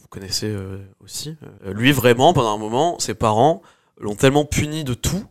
[0.07, 1.37] vous connaissez euh, aussi.
[1.64, 3.62] Euh, lui, vraiment, pendant un moment, ses parents
[3.99, 5.25] l'ont tellement puni de tout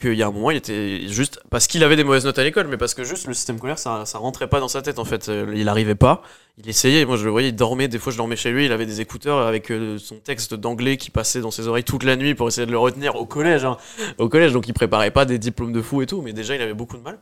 [0.00, 2.44] qu'il y a un moment, il était juste parce qu'il avait des mauvaises notes à
[2.44, 5.04] l'école, mais parce que juste le système scolaire, ça, rentrait pas dans sa tête en
[5.04, 5.28] fait.
[5.28, 6.22] Euh, Il arrivait pas,
[6.58, 7.04] il essayait.
[7.06, 7.88] Moi, je le voyais, il dormait.
[7.88, 10.98] Des fois, je dormais chez lui, il avait des écouteurs avec euh, son texte d'anglais
[10.98, 13.64] qui passait dans ses oreilles toute la nuit pour essayer de le retenir au collège.
[13.64, 13.78] hein.
[14.18, 16.60] Au collège, donc il préparait pas des diplômes de fou et tout, mais déjà, il
[16.62, 17.18] avait beaucoup de mal.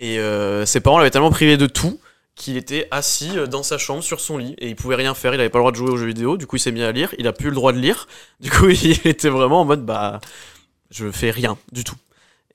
[0.00, 2.00] Et euh, ses parents l'avaient tellement privé de tout
[2.34, 5.34] qu'il était assis dans sa chambre sur son lit et il pouvait rien faire.
[5.34, 6.36] Il avait pas le droit de jouer aux jeux vidéo.
[6.36, 7.14] Du coup, il s'est mis à lire.
[7.18, 8.08] Il a plus le droit de lire.
[8.40, 10.20] Du coup, il était vraiment en mode bah
[10.92, 11.96] je fais rien du tout.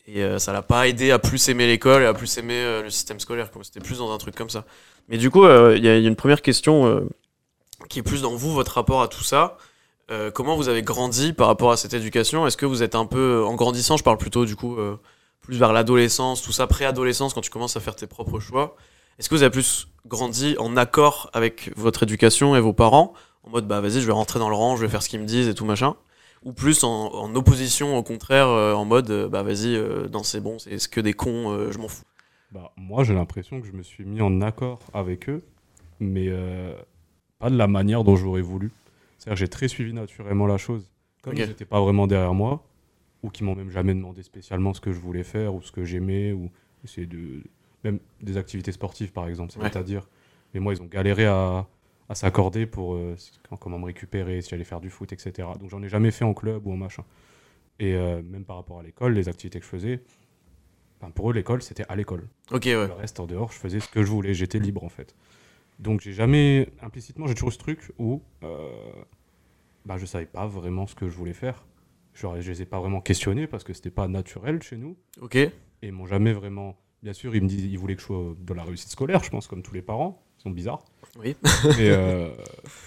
[0.07, 2.83] Et euh, ça l'a pas aidé à plus aimer l'école et à plus aimer euh,
[2.83, 3.49] le système scolaire.
[3.63, 4.63] C'était plus dans un truc comme ça.
[5.09, 7.05] Mais du coup, euh, il y, a une première question
[7.89, 9.57] qui est plus dans vous, votre rapport à tout ça.
[10.33, 12.47] Comment vous avez grandi par rapport à cette éducation?
[12.47, 14.77] Est-ce que vous êtes un peu en grandissant Je parle plutôt du coup
[15.41, 18.77] plus vers l'adolescence, tout ça, préadolescence, quand tu commences à faire tes propres choix.
[19.19, 23.13] Est-ce que vous avez plus grandi en accord avec votre éducation et vos parents?
[23.43, 25.19] En mode, bah vas-y, je vais rentrer dans le rang, je vais faire ce qu'ils
[25.19, 25.95] me disent et tout machin
[26.43, 30.23] Ou plus en, en opposition, au contraire, euh, en mode, euh, bah vas-y, euh, non,
[30.23, 32.03] c'est bon, c'est c'est que des cons, je m'en fous.
[32.51, 35.43] Bah, moi, j'ai l'impression que je me suis mis en accord avec eux,
[35.99, 36.73] mais euh,
[37.39, 38.71] pas de la manière dont j'aurais voulu.
[39.17, 40.89] C'est-à-dire que j'ai très suivi naturellement la chose.
[41.23, 41.39] Comme Ok.
[41.39, 42.63] ils n'étaient pas vraiment derrière moi,
[43.23, 45.83] ou qui m'ont même jamais demandé spécialement ce que je voulais faire, ou ce que
[45.83, 46.49] j'aimais, ou
[46.85, 47.41] essayer de...
[47.83, 49.69] Même des activités sportives, par exemple, Ouais.
[49.69, 50.07] c'est-à-dire.
[50.53, 51.67] Mais moi, ils ont galéré à,
[52.09, 53.15] à s'accorder pour euh,
[53.59, 55.47] comment me récupérer, si j'allais faire du foot, etc.
[55.59, 57.03] Donc, j'en ai jamais fait en club ou en machin.
[57.79, 60.01] Et euh, même par rapport à l'école, les activités que je faisais,
[60.99, 62.27] enfin, pour eux, l'école, c'était à l'école.
[62.51, 62.87] Ok, ouais.
[62.87, 64.33] Le reste, en dehors, je faisais ce que je voulais.
[64.33, 65.15] J'étais libre, en fait.
[65.79, 68.69] Donc, j'ai jamais, implicitement, j'ai toujours ce truc où euh,
[69.85, 71.65] bah, je savais pas vraiment ce que je voulais faire.
[72.13, 74.97] Genre, je les ai pas vraiment questionnés parce que c'était pas naturel chez nous.
[75.21, 75.35] Ok.
[75.35, 75.51] Et
[75.83, 76.79] ils m'ont jamais vraiment.
[77.03, 79.29] Bien sûr, ils me disent, ils voulaient que je sois de la réussite scolaire, je
[79.29, 80.23] pense, comme tous les parents.
[80.49, 80.83] Bizarres.
[81.19, 81.35] Oui.
[81.77, 82.29] mais, euh,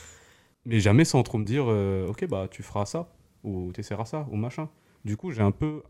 [0.66, 3.09] mais jamais sans trop me dire, euh, ok, bah, tu feras ça,
[3.44, 4.68] ou tu essaieras ça, ou machin.
[5.05, 5.83] Du coup, j'ai un peu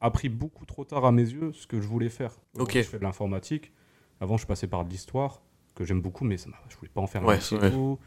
[0.00, 2.32] appris beaucoup trop tard à mes yeux ce que je voulais faire.
[2.58, 2.72] Ok.
[2.74, 3.72] Je fais de l'informatique.
[4.20, 5.42] Avant, je passais par de l'histoire,
[5.74, 7.98] que j'aime beaucoup, mais ça m'a- je voulais pas en faire un Ouais, tout.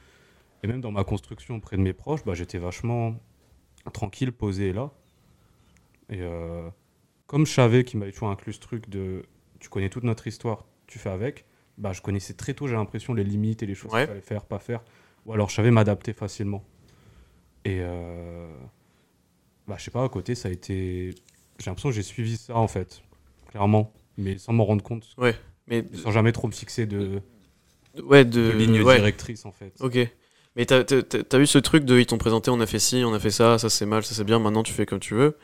[0.64, 3.16] Et même dans ma construction auprès de mes proches, bah, j'étais vachement
[3.94, 4.92] tranquille, posé là.
[6.10, 6.70] Et euh,
[7.28, 9.24] comme je savais qu'il m'avait toujours inclus ce truc de
[9.60, 11.46] tu connais toute notre histoire, tu fais avec,
[11.80, 14.02] bah, je connaissais très tôt, j'ai l'impression, les limites et les choses Ouais.
[14.02, 14.82] qu'il fallait faire, pas faire.
[15.26, 16.64] Ou alors je savais m'adapter facilement.
[17.66, 18.48] Et euh,
[19.68, 21.16] bah, je sais pas, à côté, ça a été.
[21.60, 23.02] J'ai l'impression que j'ai suivi ça en fait,
[23.50, 25.16] clairement, mais sans m'en rendre compte,
[25.68, 27.22] Mais sans jamais trop me fixer de,
[28.04, 28.96] ouais, de, de ligne ouais.
[28.98, 29.74] directrice en fait.
[29.82, 29.98] Ok.
[30.56, 33.14] Mais t'as t'as eu ce truc de ils t'ont présenté, on a fait ci, on
[33.14, 35.38] a fait ça, ça c'est mal, ça c'est bien, maintenant tu fais comme tu veux.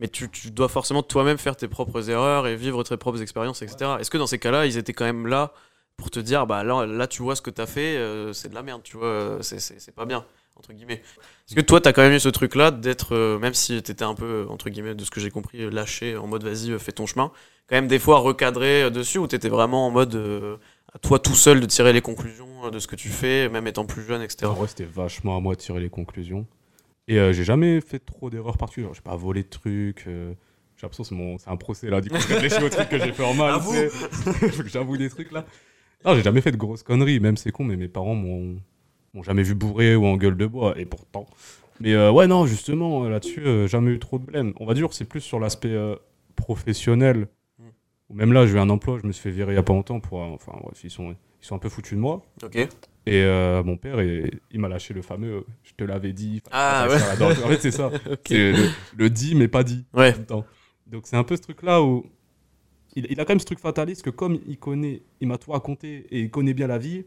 [0.00, 3.62] Mais tu, tu dois forcément toi-même faire tes propres erreurs et vivre tes propres expériences,
[3.62, 3.92] etc.
[3.98, 5.52] Est-ce que dans ces cas-là, ils étaient quand même là
[5.96, 8.54] pour te dire, bah là, là tu vois ce que t'as fait, euh, c'est de
[8.54, 10.24] la merde, tu vois, euh, c'est- pas bien,
[10.56, 11.02] entre guillemets.
[11.48, 14.14] Est-ce que toi, t'as quand même eu ce truc-là d'être, euh, même si t'étais un
[14.14, 17.30] peu, entre guillemets, de ce que j'ai compris, lâché en mode vas-y, fais ton chemin,
[17.68, 20.14] quand même des fois recadré dessus ou t'étais vraiment en mode
[20.94, 23.86] à toi tout seul de tirer les conclusions de ce que tu fais, même étant
[23.86, 24.46] plus jeune, etc.
[24.46, 26.46] En vrai, c'était vachement à moi de tirer les conclusions.
[27.08, 28.92] Et euh, j'ai jamais fait trop d'erreurs particulières.
[28.94, 30.04] J'ai pas volé de trucs.
[30.08, 30.32] euh,
[30.76, 32.00] j'ai l'impression que c'est mon- un procès là.
[32.00, 33.54] Du coup, je réfléchis aux trucs que j'ai fait en mal.
[34.66, 35.44] J'avoue des trucs là.
[36.06, 37.20] Non, j'ai jamais fait de grosses conneries.
[37.20, 38.56] Même c'est con, mais mes parents m'ont
[39.22, 40.78] jamais vu bourré ou en gueule de bois.
[40.78, 41.26] Et pourtant.
[41.80, 44.54] Mais euh, ouais, non, justement, euh, là-dessus, euh, jamais eu trop de blême.
[44.60, 45.96] On va dire que c'est plus sur l'aspect euh,
[46.34, 47.28] professionnel.
[47.58, 47.64] Mm.
[48.08, 49.62] Ou même là, j'ai eu un emploi, je me suis fait virer il y a
[49.62, 50.00] pas longtemps.
[50.00, 52.22] Pour, enfin, bref, ils sont, ils sont un peu foutus de moi.
[52.42, 52.66] Ok.
[53.08, 53.24] Et
[53.64, 56.42] mon père, il, il m'a lâché le fameux je te l'avais dit.
[56.50, 56.96] Ah, ouais.
[57.24, 57.90] En fait, c'est ça.
[58.10, 58.20] Ok.
[58.26, 59.84] C'est le, le dit, mais pas dit.
[59.92, 60.12] Ouais.
[60.12, 60.44] temps.
[60.86, 62.06] Donc, c'est un peu ce truc-là où.
[62.96, 65.52] Il, il a quand même ce truc fataliste que, comme il connaît, il m'a tout
[65.52, 67.04] raconté et il connaît bien la vie,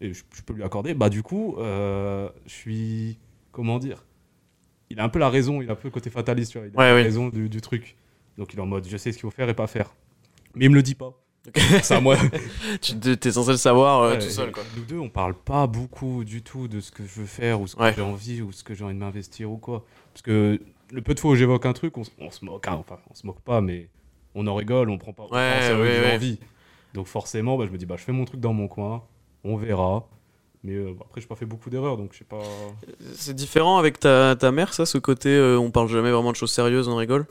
[0.00, 3.18] et je, je peux lui accorder, bah, du coup, euh, je suis.
[3.52, 4.04] Comment dire
[4.90, 6.66] Il a un peu la raison, il a un peu le côté fataliste, tu vois.
[6.66, 7.02] Il a Ouais, la ouais.
[7.02, 7.96] raison du, du truc.
[8.36, 9.94] Donc, il est en mode je sais ce qu'il faut faire et pas faire.
[10.54, 11.12] Mais il me le dit pas.
[11.90, 12.16] À moi.
[12.82, 14.62] Tu t'es censé le savoir euh, Ouais, tout seul, quoi.
[14.76, 17.66] Nous deux, on parle pas beaucoup du tout de ce que je veux faire ou
[17.66, 17.94] ce que Ouais.
[17.94, 19.86] j'ai envie ou ce que j'ai envie de m'investir ou quoi.
[20.12, 22.10] Parce que le peu de fois où j'évoque un truc, on se
[22.44, 22.66] moque.
[22.68, 23.88] hein, enfin, on se moque pas, mais
[24.36, 26.14] on en rigole, on prend pas Ouais, sérieux ouais, ouais.
[26.14, 26.38] envie.
[26.94, 29.02] Donc forcément, bah, je me dis, bah, je fais mon truc dans mon coin,
[29.42, 30.06] on verra.
[30.62, 32.40] Mais euh, après, j'ai pas fait beaucoup d'erreurs, donc je sais pas.
[33.14, 36.36] C'est différent avec ta, ta mère, ça, ce côté euh, on parle jamais vraiment de
[36.36, 37.26] choses sérieuses, on rigole?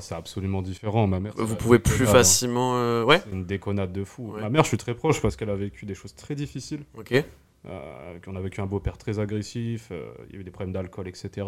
[0.00, 1.06] C'est absolument différent.
[1.06, 2.18] Ma mère, Vous pouvez plus déconnade, hein.
[2.18, 2.72] facilement.
[2.76, 4.32] euh, Ouais C'est une déconnade de fou.
[4.32, 4.40] Ouais.
[4.40, 6.80] Ma mère, je suis très proche parce qu'elle a vécu des choses très difficiles.
[6.96, 7.12] Ok.
[7.12, 10.72] Euh, on a vécu un beau-père très agressif, euh, il y a eu des problèmes
[10.72, 11.46] d'alcool, etc.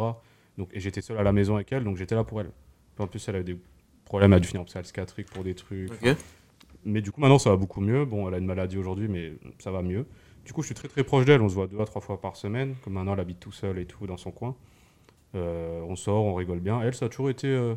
[0.59, 2.51] Donc, et j'étais seul à la maison avec elle, donc j'étais là pour elle.
[2.99, 3.57] En plus, elle a eu des
[4.05, 5.91] problèmes, elle a dû finir en psychiatrique pour des trucs.
[6.85, 8.05] Mais du coup, maintenant, ça va beaucoup mieux.
[8.05, 10.05] Bon, elle a une maladie aujourd'hui, mais ça va mieux.
[10.45, 11.41] Du coup, je suis très très proche d'elle.
[11.41, 12.75] On se voit deux à trois fois par semaine.
[12.85, 14.55] Comme maintenant, elle habite tout seul et tout dans son coin.
[15.35, 16.81] Euh, on sort, on rigole bien.
[16.83, 17.47] Elle, ça a toujours été.
[17.49, 17.75] euh,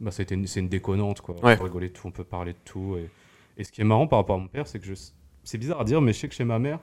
[0.00, 1.36] bah, été une- c'est une déconnante, quoi.
[1.44, 1.54] Ouais.
[1.54, 2.96] On peut rigoler de tout, on peut parler de tout.
[2.98, 3.08] Et,
[3.56, 4.94] et ce qui est marrant par rapport à mon père, c'est que je.
[5.44, 6.80] C'est bizarre à dire, mais je sais que chez ma mère,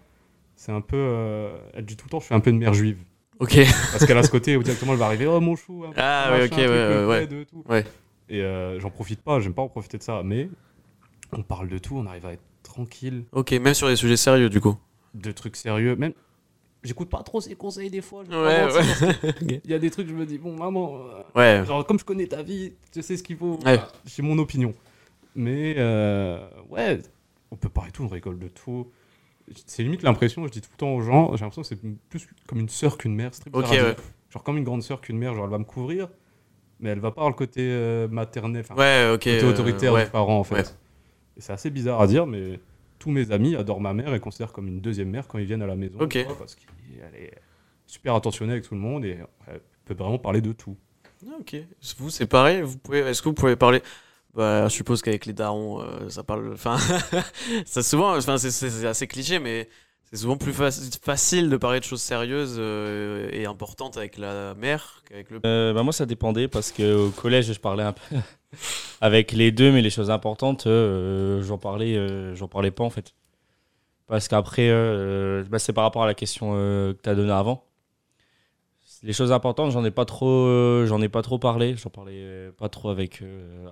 [0.56, 0.96] c'est un peu.
[0.98, 3.00] euh, elle dit tout le temps, je suis un peu une mère juive.
[3.40, 3.58] Ok.
[3.92, 6.34] Parce qu'elle a ce côté où directement elle va arriver, oh mon chou, un Ah,
[6.36, 7.64] un ok, ouais, ouais, tout.
[7.68, 7.84] Ouais.
[8.32, 10.50] Et euh, j'en profite pas, j'aime pas en profiter de ça, mais
[11.34, 14.50] on parle de tout, on arrive à être tranquille, Ok, même sur des sujets sérieux,
[14.50, 14.78] du coup.
[15.14, 16.14] de trucs sérieux, même.
[16.84, 18.24] J'écoute pas trop ses conseils des fois.
[18.24, 19.32] Ouais, ouais.
[19.66, 20.96] Il y a des trucs, je me dis, bon, maman,
[21.36, 21.66] euh, Ouais.
[21.66, 23.60] genre, comme je connais ta vie, je sais ce qu'il faut.
[23.66, 23.80] Ouais.
[24.06, 24.74] J'ai mon opinion.
[25.36, 26.40] Mais, euh,
[26.70, 27.00] ouais,
[27.52, 28.90] on peut parler de tout, on rigole de tout.
[29.66, 32.28] C'est limite l'impression, je dis tout le temps aux gens, j'ai l'impression que c'est plus
[32.48, 33.32] comme une sœur qu'une mère.
[33.34, 33.96] c'est très Ok, bizarre à ouais.
[34.32, 36.08] Genre comme une grande sœur qu'une mère, genre elle va me couvrir,
[36.82, 39.26] mais elle va pas avoir le côté euh, maternel, enfin, Ouais, ok.
[39.26, 40.06] le côté euh, autoritaire ouais.
[40.06, 40.56] des parents en fait.
[40.56, 40.64] Ouais.
[41.38, 42.60] Et c'est assez bizarre à dire, mais
[43.00, 45.62] tous mes amis adorent ma mère et considèrent comme une deuxième mère quand ils viennent
[45.62, 46.00] à la maison.
[46.00, 46.12] Ok.
[46.12, 47.32] tu vois, Parce qu'elle est
[47.86, 49.18] super attentionnée avec tout le monde et
[49.48, 50.76] elle peut vraiment parler de tout.
[51.26, 51.56] Ah, Ok.
[51.98, 52.62] Vous, c'est pareil.
[52.62, 53.00] Vous pouvez.
[53.00, 53.82] Est-ce que vous pouvez parler?
[54.34, 56.52] Bah, je suppose qu'avec les darons, euh, ça parle.
[56.54, 56.78] Enfin,
[57.66, 58.16] ça souvent.
[58.18, 59.68] Enfin, c'est assez cliché, mais
[60.12, 64.54] c'est souvent plus faci- facile de parler de choses sérieuses euh, et importantes avec la
[64.56, 65.40] mère qu'avec le.
[65.46, 68.18] Euh, bah, moi, ça dépendait parce qu'au collège, je parlais un peu
[69.02, 72.90] avec les deux, mais les choses importantes, euh, j'en parlais, euh, j'en parlais pas en
[72.90, 73.14] fait.
[74.08, 74.70] Parce qu'après,
[75.50, 77.64] bah, c'est par rapport à la question que tu as donnée avant.
[79.04, 81.76] Les choses importantes, j'en ai pas trop, ai pas trop parlé.
[81.78, 83.24] J'en parlais pas trop avec,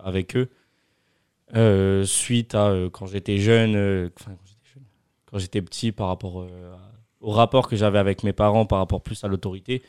[0.02, 2.06] avec eux.
[2.06, 4.10] Suite à quand j'étais jeune,
[5.30, 6.76] quand j'étais petit, par rapport euh,
[7.22, 9.82] au rapport que j'avais avec mes parents, par rapport plus à l'autorité.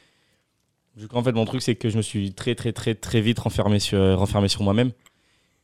[0.96, 3.20] Du coup, en fait, mon truc, c'est que je me suis très, très, très, très
[3.20, 4.90] vite renfermé sur, renfermé sur moi-même.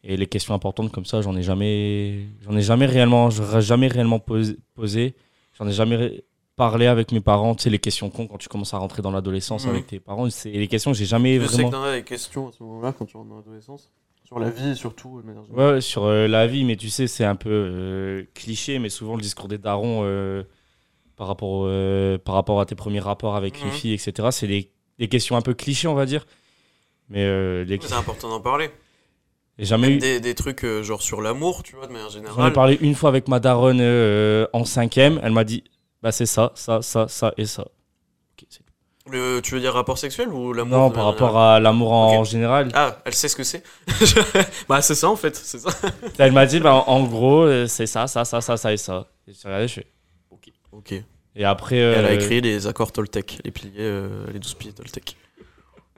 [0.04, 3.88] Et les questions importantes comme ça, j'en ai jamais, j'en ai jamais réellement, j'aurais jamais
[3.88, 4.56] réellement posé.
[4.74, 5.14] posé.
[5.58, 6.22] J'en ai jamais
[6.54, 7.54] parlé avec mes parents.
[7.56, 9.70] Tu sais, les questions cons quand tu commences à rentrer dans l'adolescence Mhm.
[9.70, 10.30] avec tes parents.
[10.30, 11.70] C'est les questions que j'ai jamais Je sais vraiment.
[11.70, 13.90] que t'en as des questions à ce moment-là quand tu rentres dans l'adolescence.
[14.26, 15.20] Sur la vie, surtout.
[15.22, 15.74] de manière générale.
[15.74, 19.14] Ouais, sur euh, la vie, mais tu sais, c'est un peu euh, cliché, mais souvent
[19.16, 20.42] le discours des darons euh,
[21.16, 23.66] par, rapport, euh, par rapport à tes premiers rapports avec Mhm.
[23.66, 26.26] une fille, etc., c'est des, des questions un peu clichés, on va dire.
[27.08, 28.70] Mais euh, les- C'est important d'en parler.
[29.58, 30.00] jamais Même eu.
[30.00, 32.52] des, des trucs euh, genre sur l'amour, tu vois, de manière J'en ai générale.
[32.52, 35.20] parlé une fois avec ma daronne euh, en cinquième.
[35.22, 35.62] Elle m'a dit
[36.02, 37.66] bah c'est ça, ça, ça, ça et ça.
[39.06, 39.12] Ok.
[39.12, 42.18] Le, tu veux dire rapport sexuel ou l'amour Non, de par rapport à l'amour en,
[42.20, 42.26] Ok.
[42.26, 42.68] général.
[42.74, 43.62] Ah, elle sait ce que c'est
[44.68, 45.70] Bah, c'est ça en fait, c'est ça.
[46.18, 49.06] Elle m'a dit bah, en, gros euh, c'est ça, ça, ça, ça, ça et ça.
[49.28, 49.86] Et j'ai regardé, je fais.
[50.72, 50.92] Ok.
[50.92, 51.04] Et
[51.36, 51.76] Et après.
[51.76, 55.16] Elle a euh, écrit les accords Toltec, les piliers, euh, les 12 piliers Toltec.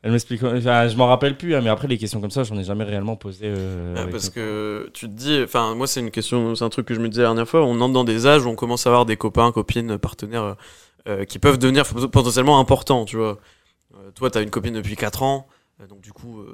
[0.02, 0.42] Elle m'explique.
[0.44, 2.84] Enfin, je m'en rappelle plus, hein, mais après, les questions comme ça, j'en ai jamais
[2.84, 3.46] réellement posé.
[3.46, 6.86] euh, Ah, parce que tu te dis, enfin, moi, c'est une question, c'est un truc
[6.86, 7.64] que je me disais la dernière fois.
[7.64, 10.54] On entre dans des âges où on commence à avoir des copains, copines, partenaires
[11.08, 13.38] euh, qui peuvent devenir potentiellement importants, tu vois.
[13.94, 15.46] Euh, toi, tu as une copine depuis 4 ans,
[15.80, 16.44] euh, donc du coup,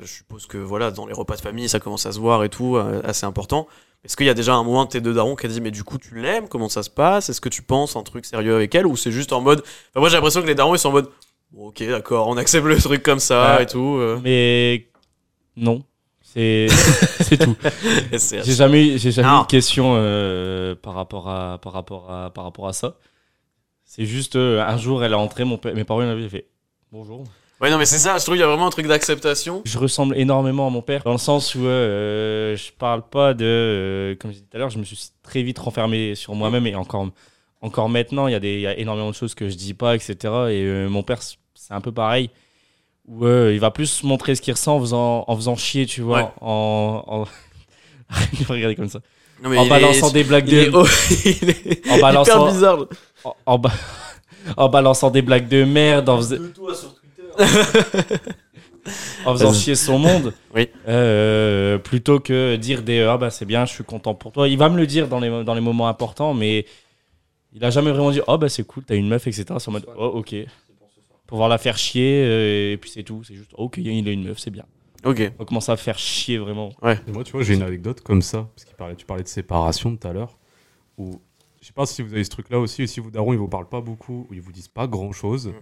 [0.00, 2.48] je suppose que voilà, dans les repas de famille, ça commence à se voir et
[2.48, 3.66] tout, assez important.
[4.04, 5.70] Est-ce qu'il y a déjà un moment de tes deux darons qui a dit, mais
[5.70, 6.48] du coup, tu l'aimes?
[6.48, 7.28] Comment ça se passe?
[7.30, 8.84] Est-ce que tu penses un truc sérieux avec elle?
[8.86, 9.60] Ou c'est juste en mode.
[9.60, 11.08] Enfin, moi, j'ai l'impression que les darons, ils sont en mode.
[11.52, 13.62] Bon, ok, d'accord, on accepte le truc comme ça Ouais.
[13.62, 14.00] et tout.
[14.24, 14.88] Mais
[15.56, 15.84] non,
[16.22, 16.66] c'est
[17.40, 17.54] tout.
[18.12, 19.40] J'ai jamais, j'ai jamais Non.
[19.40, 22.96] eu de question euh, par rapport à par rapport à par rapport à ça.
[23.94, 26.46] C'est juste euh, un jour, elle est entrée, mon père, mes parents ils m'avaient fait
[26.90, 27.24] bonjour.
[27.60, 29.60] Ouais, non, mais c'est ça, je trouve qu'il y a vraiment un truc d'acceptation.
[29.66, 33.44] Je ressemble énormément à mon père dans le sens où euh, je parle pas de
[33.44, 36.66] euh, comme je disais tout à l'heure, je me suis très vite renfermé sur moi-même
[36.66, 37.06] et encore
[37.60, 39.74] encore maintenant, il y a des il y a énormément de choses que je dis
[39.74, 40.14] pas, etc.
[40.22, 41.36] Et euh, mon père, c'est
[41.74, 42.30] un peu pareil.
[43.06, 46.00] Où euh, il va plus montrer ce qu'il ressent en faisant, en faisant chier, tu
[46.00, 46.22] vois.
[46.22, 46.28] Ouais.
[46.40, 47.24] En, en...
[48.48, 49.00] regarder comme ça.
[49.42, 50.76] Non, mais en il balançant des blagues il est, de.
[50.76, 50.86] oh,
[51.24, 52.86] il est En balançant- bizarre.
[53.24, 53.72] En, en ba-
[54.56, 56.38] en balançant des blagues de merde, en, fais-
[59.24, 60.34] en faisant chier son monde.
[60.54, 60.68] Oui.
[60.88, 64.48] Euh, plutôt que dire des ah bah c'est bien, je suis content pour toi.
[64.48, 66.66] Il va me le dire dans les, dans les moments importants, mais
[67.52, 69.44] il a jamais vraiment dit oh bah c'est cool, t'as une meuf, etc.
[69.58, 70.34] C'est en mode oh ok.
[71.26, 73.22] Pouvoir la faire chier, euh, et puis c'est tout.
[73.24, 74.64] C'est juste ok, il a une meuf, c'est bien.
[75.04, 75.32] Ok.
[75.38, 76.70] On commence à faire chier vraiment.
[77.08, 79.28] Et moi, tu vois, j'ai une anecdote comme ça, parce qu'il parlait, tu parlais de
[79.28, 80.36] séparation tout à l'heure,
[80.98, 81.20] où
[81.62, 83.68] je sais pas si vous avez ce truc-là aussi, si vos darons ils vous parlent
[83.68, 85.52] pas beaucoup, ou ils vous disent pas grand-chose, Mm.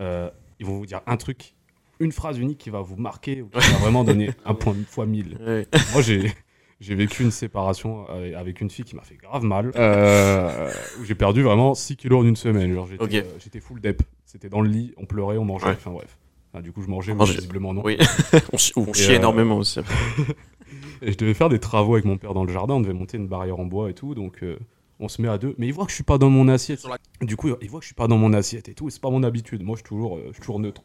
[0.00, 1.54] euh, ils vont vous dire un truc,
[2.00, 5.06] une phrase unique qui va vous marquer, ou qui va vraiment donner un point fois
[5.06, 5.38] mille.
[5.46, 5.66] Ouais.
[5.92, 6.32] Moi, j'ai
[6.80, 10.68] j'ai vécu une séparation avec- avec une fille qui m'a fait grave mal, euh,
[11.00, 12.76] où j'ai perdu vraiment 6 kilos en une semaine.
[12.90, 13.14] J'étais Ok.
[13.14, 14.02] euh, full dep.
[14.24, 15.72] C'était dans le lit, on pleurait, on mangeait, Ouais.
[15.74, 16.18] enfin bref.
[16.54, 17.82] Ah, du coup, je mangeais, mais visiblement non.
[17.84, 17.98] Oui.
[18.52, 19.78] on, Et, chie euh, énormément aussi.
[21.02, 23.16] Et je devais faire des travaux avec mon père dans le jardin, on devait monter
[23.16, 24.58] une barrière en bois et tout, donc euh,
[25.02, 25.54] on se met à deux.
[25.58, 26.80] Mais il voit que je suis pas dans mon assiette.
[27.20, 29.00] Du coup, il voit que je suis pas dans mon assiette et tout, et c'est
[29.02, 29.62] pas mon habitude.
[29.62, 30.82] Moi, je suis toujours, euh, je suis toujours neutre.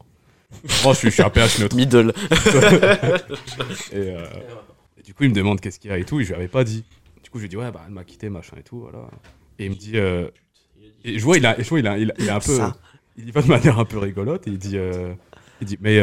[0.84, 1.76] Moi, je suis, je suis un pH neutre.
[1.76, 2.12] Middle.
[3.92, 4.24] Et, euh,
[4.98, 6.34] et du coup, il me demande qu'est-ce qu'il y a et tout, et je lui
[6.34, 6.84] avais pas dit.
[7.22, 9.08] Du coup, je lui dit, ouais, bah, elle m'a quitté, machin et tout, voilà.
[9.58, 10.28] Et il me dit, euh,
[11.04, 12.56] et je vois, il a, je vois, il a, il a, il a un peu,
[12.56, 12.76] Ça.
[13.16, 15.14] il y va de manière un peu rigolote, et il dit, euh,
[15.60, 15.98] il dit, mais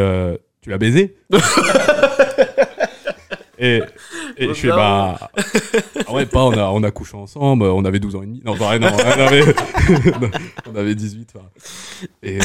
[0.62, 1.17] tu l'as baisé?
[3.57, 3.81] Et,
[4.37, 5.31] et je fais, bah,
[6.07, 8.41] ah ouais, pas, on a, on a couché ensemble, on avait 12 ans et demi.
[8.45, 9.43] Non, pareil, non, on avait,
[10.71, 11.33] on avait 18.
[11.35, 11.45] enfin.
[12.23, 12.39] Et,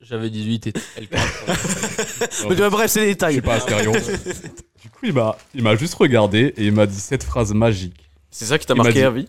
[0.00, 1.08] J'avais 18 et elle
[2.48, 3.32] Mais tu vois, bref, c'est des je détails.
[3.34, 3.92] suis pas Astérion.
[3.92, 8.08] Du coup, il m'a, il m'a juste regardé et il m'a dit cette phrase magique.
[8.30, 9.28] C'est ça qui t'a marqué dit- à vie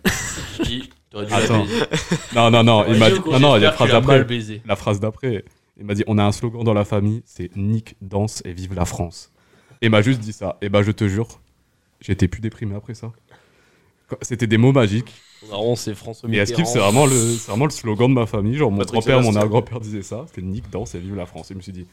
[1.31, 1.65] Attends.
[2.35, 4.23] Non, non, non, il m'a dit, non, non, il y a la phrase d'après.
[4.23, 4.61] baisé.
[4.65, 5.43] La phrase d'après,
[5.77, 8.73] il m'a dit, on a un slogan dans la famille, c'est Nick, danse et vive
[8.75, 9.31] la France.
[9.81, 10.57] Et il m'a juste dit ça.
[10.61, 11.27] Et bah, je te jure,
[12.01, 13.11] j'étais plus déprimé après ça.
[14.21, 15.13] C'était des mots magiques.
[15.49, 18.55] Daron, c'est François Et Askip, c'est vraiment, le, c'est vraiment le slogan de ma famille.
[18.55, 19.41] Genre, mon Patrick grand-père, mon Sébastien.
[19.41, 20.25] arrière-grand-père disaient ça.
[20.27, 21.51] C'était nique, danse et vive la France.
[21.51, 21.85] Et je me suis dit,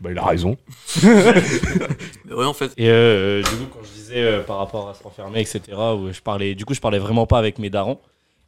[0.00, 0.56] bah, il a raison.
[1.02, 2.72] Mais ouais, en fait.
[2.76, 5.60] Et euh, du coup, quand je disais euh, par rapport à se renfermer, etc.,
[5.96, 7.98] où je parlais, du coup, je parlais vraiment pas avec mes darons.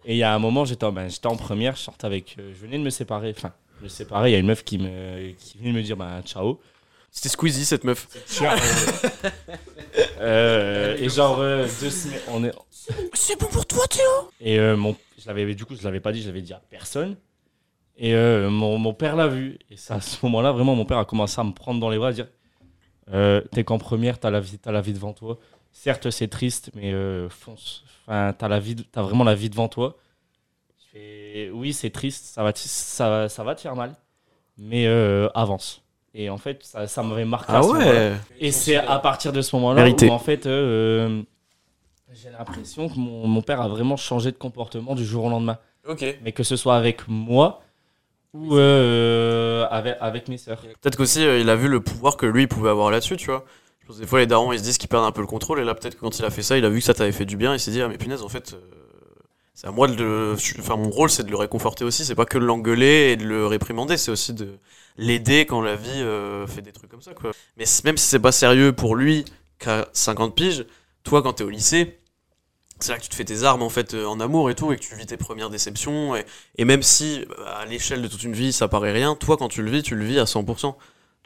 [0.04, 2.36] Et il y a un moment, j'étais en, ben, j'étais en première, je sortais avec.
[2.38, 3.34] euh, je venais de me séparer.
[3.36, 5.96] Enfin, me séparer, il y a une meuf qui, me, qui venait de me dire
[5.96, 6.60] bah, ciao.
[7.10, 8.06] C'était Squeezie, cette meuf.
[10.20, 12.20] Euh, et genre, euh, deux semaines.
[12.28, 12.52] On est...
[13.14, 14.04] C'est bon pour toi, Théo?
[14.40, 16.60] Et euh, mon, je l'avais, du coup, je l'avais pas dit, je l'avais dit à
[16.70, 17.16] personne.
[17.96, 19.58] Et euh, mon, mon père l'a vu.
[19.70, 21.98] Et c'est à ce moment-là, vraiment, mon père a commencé à me prendre dans les
[21.98, 22.28] bras, à dire
[23.12, 25.38] euh, T'es qu'en première, t'as la, vie, t'as la vie devant toi.
[25.72, 27.84] Certes, c'est triste, mais euh, fonce.
[28.06, 29.96] Enfin, t'as, la vie, t'as vraiment la vie devant toi.
[30.78, 33.94] Je fais, oui, c'est triste, ça va, te- ça, ça va te faire mal,
[34.56, 35.82] mais euh, avance.
[36.14, 37.52] Et en fait, ça, ça m'avait marqué.
[37.52, 37.86] à Ah ce moment-là.
[37.86, 41.22] ouais Et c'est à partir de ce moment-là où en fait, euh,
[42.12, 45.58] j'ai l'impression que mon, mon père a vraiment changé de comportement du jour au lendemain.
[45.86, 46.04] Ok.
[46.22, 47.60] Mais que ce soit avec moi
[48.34, 50.60] ou euh, avec, avec mes sœurs.
[50.60, 53.26] Peut-être qu'aussi euh, il a vu le pouvoir que lui il pouvait avoir là-dessus, tu
[53.26, 53.44] vois.
[53.80, 55.26] Je pense que des fois les darons ils se disent qu'ils perdent un peu le
[55.26, 56.92] contrôle et là peut-être que quand il a fait ça, il a vu que ça
[56.94, 58.58] t'avait fait du bien, il s'est dit ah mais punaise en fait euh,
[59.54, 62.26] c'est à moi de le enfin mon rôle c'est de le réconforter aussi, c'est pas
[62.26, 64.58] que de l'engueuler et de le réprimander, c'est aussi de
[64.98, 67.30] l'aider quand la vie euh, fait des trucs comme ça quoi.
[67.56, 69.24] Mais même si c'est pas sérieux pour lui
[69.58, 70.66] qu'à 50 piges,
[71.04, 71.98] toi quand t'es au lycée,
[72.80, 74.72] c'est là que tu te fais tes armes en fait euh, en amour et tout
[74.72, 78.08] et que tu vis tes premières déceptions et, et même si bah, à l'échelle de
[78.08, 80.24] toute une vie ça paraît rien, toi quand tu le vis, tu le vis à
[80.24, 80.74] 100%.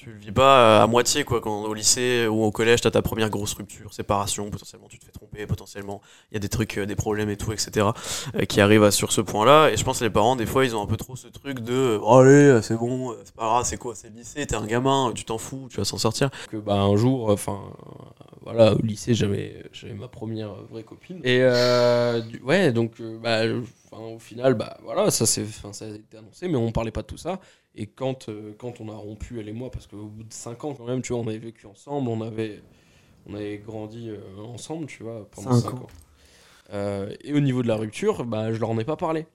[0.03, 2.91] Tu le vis pas euh, à moitié quoi quand au lycée ou au collège t'as
[2.91, 6.01] ta première grosse rupture, séparation, potentiellement tu te fais tromper, potentiellement
[6.33, 7.87] il y a des trucs, euh, des problèmes et tout, etc.
[8.35, 9.71] euh, qui arrivent sur ce point-là.
[9.71, 11.61] Et je pense que les parents des fois ils ont un peu trop ce truc
[11.61, 14.67] de oh, allez c'est bon, c'est pas grave, c'est quoi, c'est le lycée, t'es un
[14.67, 16.31] gamin, tu t'en fous, tu vas s'en sortir.
[16.51, 17.61] que bah un jour enfin
[18.41, 23.43] voilà au lycée j'avais j'avais ma première vraie copine et euh, ouais donc bah,
[23.93, 27.03] enfin, au final bah voilà ça enfin, ça a été annoncé mais on parlait pas
[27.03, 27.41] de tout ça.
[27.75, 30.65] Et quand euh, quand on a rompu elle et moi parce qu'au bout de 5
[30.65, 32.63] ans quand même tu vois on avait vécu ensemble on avait
[33.27, 35.77] on avait grandi euh, ensemble tu vois pendant Cinq 5 ans.
[35.85, 35.87] ans.
[36.73, 39.27] Euh, et au niveau de la rupture bah je leur en ai pas parlé.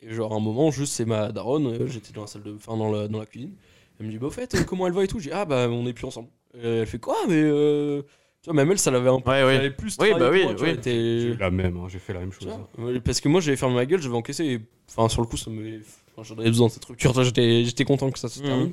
[0.00, 2.76] Et genre à un moment juste c'est ma daronne j'étais dans la salle de enfin
[2.76, 3.54] dans la, dans la cuisine.
[3.98, 5.18] Elle me dit bah au fait comment elle va et tout?
[5.20, 6.28] J'ai dit, ah bah on est plus ensemble.
[6.62, 7.16] Elle fait quoi?
[7.28, 8.02] Mais euh...
[8.46, 9.70] tu vois même elle ça l'avait un peu Ouais, ouais.
[9.70, 10.78] plus Oui, bah oui, moi, tu vois, oui.
[10.84, 12.46] J'ai eu la même, hein, j'ai fait la même chose.
[12.78, 15.36] ouais, parce que moi j'avais fermé ma gueule j'avais encaissé et enfin sur le coup
[15.36, 15.80] ça me
[16.12, 18.38] enfin, j'en avais besoin de cette rupture tu vois, j'étais j'étais content que ça se
[18.40, 18.46] Mhm.
[18.46, 18.72] termine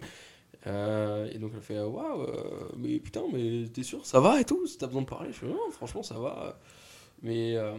[0.68, 4.46] Euh, et donc elle fait waouh euh, mais putain mais t'es sûr ça va et
[4.46, 6.58] tout si t'as besoin de parler je fais non franchement ça va
[7.24, 7.74] mais, euh,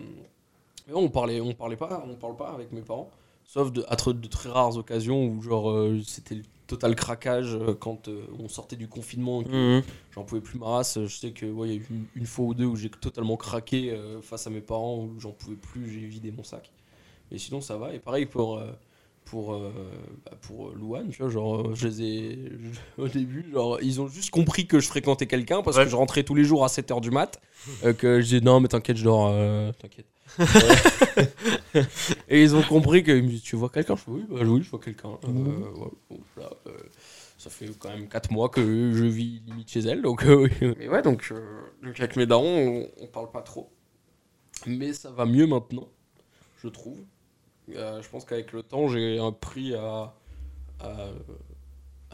[0.86, 3.08] mais bon, on parlait on parlait pas on parle pas avec mes parents
[3.46, 7.74] sauf de, à de très rares occasions où genre euh, c'était le total craquage euh,
[7.74, 9.82] quand euh, on sortait du confinement et que Mhm.
[10.14, 12.26] j'en pouvais plus ma race je sais que ouais, il y a eu une, une
[12.26, 15.88] fois ou deux où j'ai totalement craqué face à mes parents où j'en pouvais plus
[15.90, 16.70] j'ai vidé mon sac
[17.30, 18.60] mais sinon ça va et pareil pour
[19.26, 24.00] pour bah, pour Louane tu vois genre je les ai je- au début genre ils
[24.00, 25.84] ont juste compris que je fréquentais quelqu'un parce Ouais.
[25.84, 27.40] que je rentrais tous les jours à 7h du mat
[27.98, 29.30] que je disais non mais t'inquiète je dors
[29.78, 30.06] t'inquiète
[32.28, 33.96] et ils ont compris que ils me disent, tu vois quelqu'un?
[33.96, 35.18] Je fais oui bah, oui je vois quelqu'un.
[35.24, 36.76] Euh, ouais, bon, là, euh,
[37.38, 40.88] ça fait quand même 4 mois que je vis limite chez elle donc euh, mais
[40.88, 43.70] ouais donc, euh, donc avec mes darons on, on parle pas trop.
[44.66, 45.88] Mais ça va mieux maintenant
[46.64, 46.98] je trouve.
[47.74, 50.14] Euh, je pense qu'avec le temps, j'ai appris à,
[50.80, 51.08] à,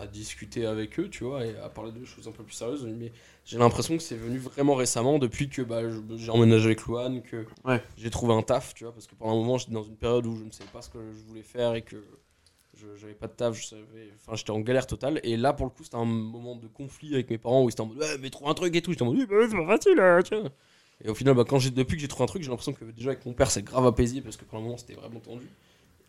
[0.00, 2.84] à discuter avec eux, tu vois, et à parler de choses un peu plus sérieuses.
[2.86, 3.12] Mais
[3.44, 5.82] j'ai l'impression que c'est venu vraiment récemment, depuis que bah,
[6.16, 7.82] j'ai emménagé avec Louane, que Ouais.
[7.96, 10.26] j'ai trouvé un taf, tu vois, parce que pendant un moment, j'étais dans une période
[10.26, 12.02] où je ne savais pas ce que je voulais faire et que
[12.98, 13.82] j'avais pas de taf, je savais,
[14.16, 15.20] enfin, j'étais en galère totale.
[15.22, 17.72] Et là, pour le coup, c'était un moment de conflit avec mes parents où ils
[17.72, 18.92] étaient en mode, ouais, mais trouve un truc et tout.
[18.92, 20.50] J'étais en mode, oui, bah, c'est pas facile, hein, tu vois.
[21.04, 23.10] Et au final, bah, quand depuis que j'ai trouvé un truc, j'ai l'impression que déjà
[23.10, 25.46] avec mon père, c'est grave apaisé parce que pour le moment, c'était vraiment tendu.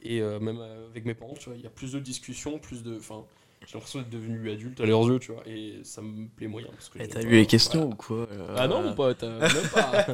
[0.03, 2.57] Et euh, même euh, avec mes parents, tu vois, il y a plus de discussions,
[2.57, 2.97] plus de.
[2.97, 3.23] Enfin,
[3.65, 6.67] j'ai l'impression d'être devenu adulte à leurs yeux, tu vois, et ça me plaît moyen.
[6.71, 7.93] Parce que Et t'as eu les questions voilà.
[7.93, 10.05] ou quoi euh, Ah non, mon pote, euh, même pas.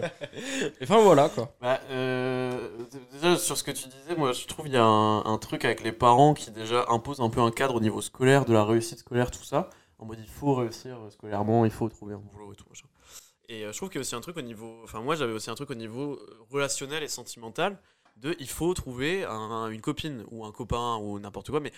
[0.80, 1.56] Et enfin, voilà, quoi.
[1.62, 2.70] Bah, euh,
[3.12, 5.64] déjà sur ce que tu disais, moi je trouve qu'il y a un, un truc
[5.66, 8.66] avec les parents qui déjà impose un peu un cadre au niveau scolaire, de la
[8.66, 9.70] réussite scolaire, tout ça.
[10.00, 12.86] En mode il faut réussir scolairement, il faut trouver un boulot et tout machin.
[13.50, 15.32] Et euh, je trouve qu'il y a aussi un truc au niveau, enfin moi j'avais
[15.32, 17.80] aussi un truc au niveau euh, relationnel et sentimental
[18.18, 21.72] de il faut trouver un- une copine ou un copain ou n'importe quoi, mais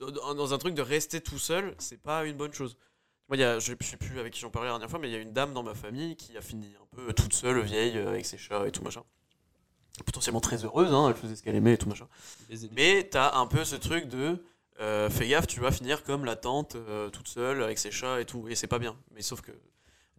[0.00, 2.76] dans un truc de rester tout seul, c'est pas une bonne chose.
[3.28, 5.08] Moi, y a, je je sais plus avec qui j'en parlais la dernière fois, mais
[5.08, 7.60] il y a une dame dans ma famille qui a fini un peu toute seule,
[7.60, 9.02] vieille, euh, avec ses chats et tout machin.
[10.04, 12.08] Potentiellement très heureuse, hein, elle faisait ce qu'elle aimait et tout machin.
[12.72, 14.42] Mais t'as un peu ce truc de
[14.80, 18.20] euh, fais gaffe, tu vas finir comme la tante euh, toute seule avec ses chats
[18.20, 18.96] et tout, et c'est pas bien.
[19.14, 19.52] Mais sauf que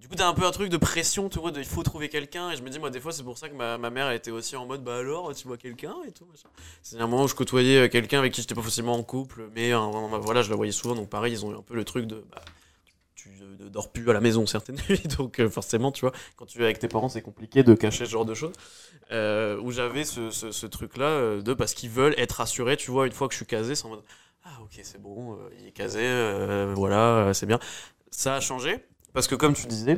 [0.01, 2.09] du coup, t'as un peu un truc de pression, tu vois, de, il faut trouver
[2.09, 2.49] quelqu'un.
[2.49, 4.15] Et je me dis, moi, des fois, c'est pour ça que ma, ma mère elle
[4.15, 6.25] était aussi en mode, bah alors, tu vois quelqu'un et tout.
[6.81, 9.47] C'est un moment où je côtoyais euh, quelqu'un avec qui j'étais pas forcément en couple,
[9.53, 9.77] mais euh,
[10.19, 10.95] voilà, je la voyais souvent.
[10.95, 12.41] Donc, pareil, ils ont eu un peu le truc de, bah,
[13.13, 15.03] tu euh, dors plus à la maison certaines nuits.
[15.19, 18.09] Donc, forcément, tu vois, quand tu es avec tes parents, c'est compliqué de cacher ce
[18.09, 18.53] genre de choses.
[19.11, 23.27] Où j'avais ce, ce, truc-là de parce qu'ils veulent être rassurés, tu vois, une fois
[23.27, 24.03] que je suis casé, c'est en mode,
[24.45, 26.01] ah ok, c'est bon, il est casé,
[26.75, 27.59] voilà, c'est bien.
[28.09, 28.83] Ça a changé.
[29.13, 29.95] Parce que comme tu disais,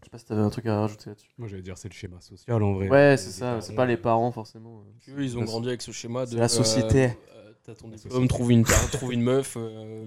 [0.00, 1.28] je sais pas si t'avais un truc à rajouter là-dessus.
[1.38, 2.88] Moi, j'allais dire, c'est le schéma social en vrai.
[2.88, 4.84] Ouais, c'est ça, c'est pas les parents forcément.
[5.08, 6.36] Eux, ils ont La- grandi avec ce schéma de.
[6.36, 7.04] la société.
[7.06, 10.06] euh, euh, T'as ton diplôme, trouve une, trouve une meuf, euh,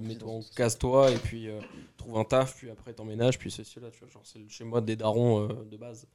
[0.55, 1.59] casse-toi, et puis euh,
[1.95, 4.07] trouve un taf, puis après t'emménages, puis c'est là, tu vois.
[4.09, 6.07] Genre, c'est le schéma des darons euh, de base.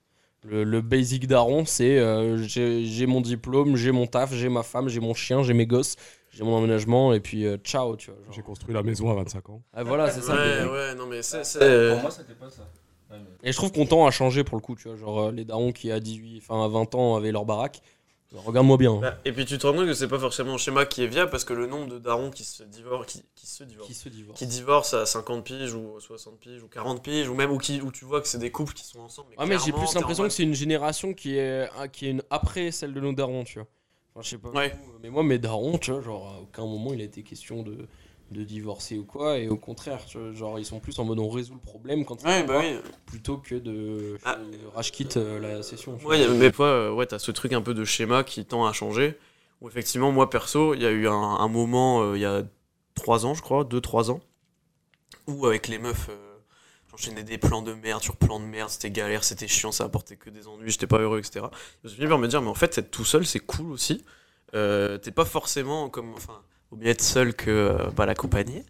[0.42, 4.62] Le, le basic daron, c'est euh, j'ai j'ai mon diplôme, j'ai mon taf, j'ai ma
[4.64, 5.96] femme, j'ai mon chien, j'ai mes gosses,
[6.36, 8.20] j'ai mon emménagement, et puis euh, ciao, tu vois.
[8.24, 8.34] genre.
[8.34, 9.62] J'ai construit la maison à 25 ans.
[9.72, 10.34] Ah, voilà, c'est ça.
[10.34, 11.38] Ouais, mais- ouais, non mais c'est.
[11.38, 12.62] Pour c'est- moi, c'était pas ça.
[13.10, 14.96] Ouais, mais- Et je trouve qu'on tend à changer pour le coup, tu vois.
[14.96, 17.80] Genre, euh, les darons qui à 18, enfin à 20 ans avaient leur baraque.
[18.34, 18.92] Regarde-moi bien.
[18.92, 18.98] hein.
[19.00, 21.06] Bah, et puis tu te rends compte que c'est pas forcément un schéma qui est
[21.06, 23.94] viable parce que le nombre de darons qui se divorcent, qui, qui se divorcent, Qui
[23.94, 24.38] se divorce.
[24.38, 27.80] qui divorcent à 50 piges ou 60 piges ou 40 piges ou même où, qui,
[27.80, 29.28] où tu vois que c'est des couples qui sont ensemble.
[29.38, 32.72] Ah mais j'ai plus l'impression que c'est une génération qui est, qui est une après
[32.72, 33.68] celle de nos darons, tu vois.
[34.16, 34.48] Enfin, je sais pas.
[34.50, 34.74] Ouais.
[34.86, 37.62] vous, Mais moi, mes darons, tu vois, genre, à aucun moment il a été question
[37.62, 37.86] de,
[38.30, 39.38] de divorcer ou quoi.
[39.38, 42.06] Et au contraire, tu vois, genre, ils sont plus en mode on résout le problème
[42.06, 42.78] quand Ouais, bah oui.
[43.04, 44.38] plutôt que de Ah.
[44.74, 45.98] rage quit euh, la session.
[46.06, 46.34] Ouais, vois.
[46.34, 49.18] mais toi, euh, ouais, t'as ce truc un peu de schéma qui tend à changer.
[49.60, 52.42] Où effectivement, moi perso, il y a eu un, un moment, euh, il y a
[52.94, 54.20] 3 ans, je crois, 2-3 ans,
[55.26, 56.08] où avec les meufs,
[56.96, 60.16] j'enchaînais des plans de merde sur plans de merde, c'était galère, c'était chiant, ça apportait
[60.16, 61.46] que des ennuis, j'étais pas heureux, etc.
[61.82, 63.70] Je me suis fini par me dire, mais en fait, être tout seul, c'est cool
[63.70, 64.04] aussi.
[64.54, 66.14] Euh, T'es pas forcément comme.
[66.14, 68.64] Enfin, vaut mieux être seul que euh, pas l'accompagner.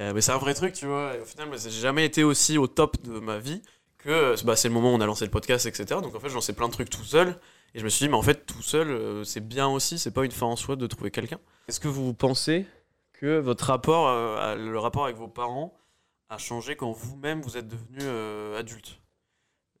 [0.00, 1.12] Euh, mais c'est un vrai truc, tu vois.
[1.20, 3.62] Au final, j'ai jamais été aussi au top de ma vie
[3.98, 6.00] que euh, bah, c'est le moment où on a lancé le podcast, etc.
[6.02, 7.38] Donc en fait, j'en sais plein de trucs tout seul.
[7.74, 10.24] Et je me suis dit, mais en fait, tout seul, c'est bien aussi, c'est pas
[10.24, 11.38] une fin en soi de trouver quelqu'un.
[11.68, 12.66] Est-ce que vous pensez
[13.12, 14.08] que votre rapport,
[14.56, 15.78] le rapport avec vos parents,
[16.30, 19.00] a changé quand vous-même vous êtes devenu euh, adulte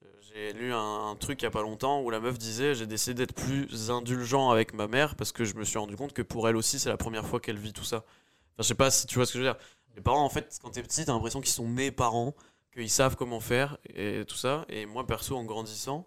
[0.04, 2.86] Euh, J'ai lu un, truc il y a pas longtemps où la meuf disait j'ai
[2.86, 6.22] décidé d'être plus indulgent avec ma mère parce que je me suis rendu compte que
[6.22, 7.98] pour elle aussi c'est la première fois qu'elle vit tout ça.
[7.98, 9.60] Enfin, je sais pas si tu vois ce que je veux dire.
[9.96, 12.34] Les parents, en fait, quand t'es petit, t'as l'impression qu'ils sont nés parents,
[12.72, 14.64] qu'ils savent comment faire et tout ça.
[14.68, 16.06] Et moi, perso, en grandissant,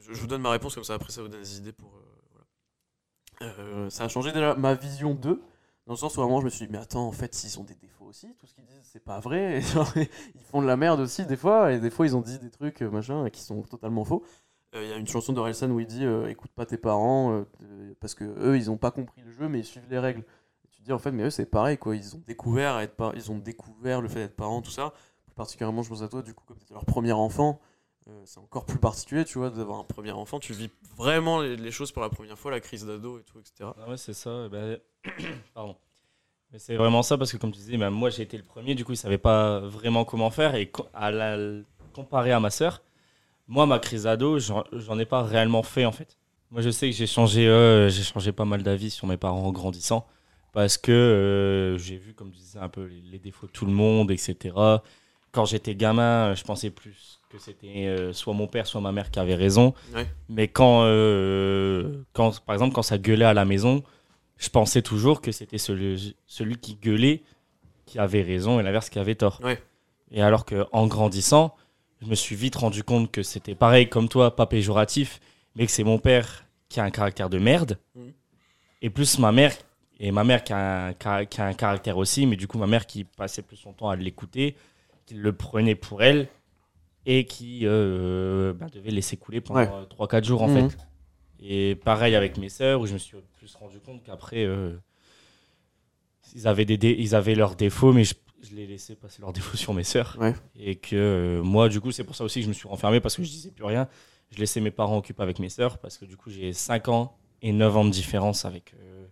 [0.00, 1.92] je, vous donne ma réponse comme ça, après ça vous donne des idées pour.
[3.42, 3.90] euh, voilà.
[3.90, 5.42] Ça a changé déjà ma vision d'eux,
[5.90, 7.74] dans le sens où je me suis dit, mais attends, en fait, s'ils ont des
[7.74, 9.58] défauts aussi, tout ce qu'ils disent, c'est pas vrai.
[10.36, 12.50] Ils font de la merde aussi, des fois, et des fois, ils ont dit des
[12.50, 14.22] trucs, euh, machin, qui sont totalement faux.
[14.76, 17.44] Euh, Il y a une chanson d'Orelsan où il dit, euh, écoute pas tes parents,
[17.98, 20.22] parce que eux, ils ont pas compris le jeu, mais ils suivent les règles.
[20.70, 21.96] Tu te dis, en fait, mais eux, c'est pareil, quoi.
[21.96, 24.92] Ils ont découvert, être ils ont découvert le fait d'être parents, tout ça.
[25.24, 27.58] Plus particulièrement, je pense à toi, du coup, comme c'était leur premier enfant.
[28.08, 30.38] Euh, c'est encore plus particulier, tu vois, d'avoir un premier enfant.
[30.40, 33.70] Tu vis vraiment les, choses pour la première fois, la crise d'ado et tout, etc.
[33.78, 34.48] Ah ouais, c'est ça.
[34.48, 34.78] ben,
[35.54, 35.76] Pardon.
[36.52, 38.74] Mais c'est vraiment ça parce que, comme tu disais, ben, moi j'ai été le premier,
[38.74, 40.54] du coup, ils savaient pas vraiment comment faire.
[40.56, 41.36] Et à la,
[41.94, 42.82] comparé à ma sœur,
[43.46, 46.16] moi, ma crise d'ado, j'en ai pas réellement fait en fait.
[46.50, 49.52] Moi, je sais que j'ai changé, euh, changé pas mal d'avis sur mes parents en
[49.52, 50.06] grandissant
[50.52, 53.72] parce que euh, j'ai vu, comme tu disais, un peu les défauts de tout le
[53.72, 54.54] monde, etc.
[55.32, 59.10] Quand j'étais gamin, je pensais plus que c'était euh, soit mon père, soit ma mère
[59.10, 59.74] qui avait raison.
[59.94, 60.06] Ouais.
[60.28, 63.82] Mais quand, euh, quand, par exemple, quand ça gueulait à la maison,
[64.38, 67.22] je pensais toujours que c'était celui, celui qui gueulait
[67.86, 69.40] qui avait raison et l'inverse qui avait tort.
[69.44, 69.62] Ouais.
[70.10, 71.54] Et alors qu'en grandissant,
[72.02, 75.20] je me suis vite rendu compte que c'était pareil comme toi, pas péjoratif,
[75.54, 78.12] mais que c'est mon père qui a un caractère de merde, Mhm.
[78.82, 79.52] et plus ma mère,
[79.98, 82.58] et ma mère qui a, un, ca- qui a un caractère aussi, mais du coup
[82.58, 84.54] ma mère qui passait plus son temps à l'écouter,
[85.14, 86.28] le prenait pour elle,
[87.06, 89.86] et qui euh, bah, devait laisser couler pendant Ouais.
[89.88, 90.70] 3-4 jours en Mhm.
[90.70, 90.78] fait.
[91.42, 94.76] Et pareil avec mes sœurs, où je me suis plus rendu compte qu'après, euh,
[96.34, 99.32] ils, avaient des dé- ils avaient leurs défauts, mais je, je les laissais passer leurs
[99.32, 100.16] défauts sur mes sœurs.
[100.20, 100.34] Ouais.
[100.56, 103.00] Et que euh, moi, du coup, c'est pour ça aussi que je me suis renfermé,
[103.00, 103.88] parce que je disais plus rien.
[104.30, 107.16] Je laissais mes parents occuper avec mes sœurs, parce que du coup, j'ai 5 ans
[107.42, 109.06] et 9 ans de différence avec euh,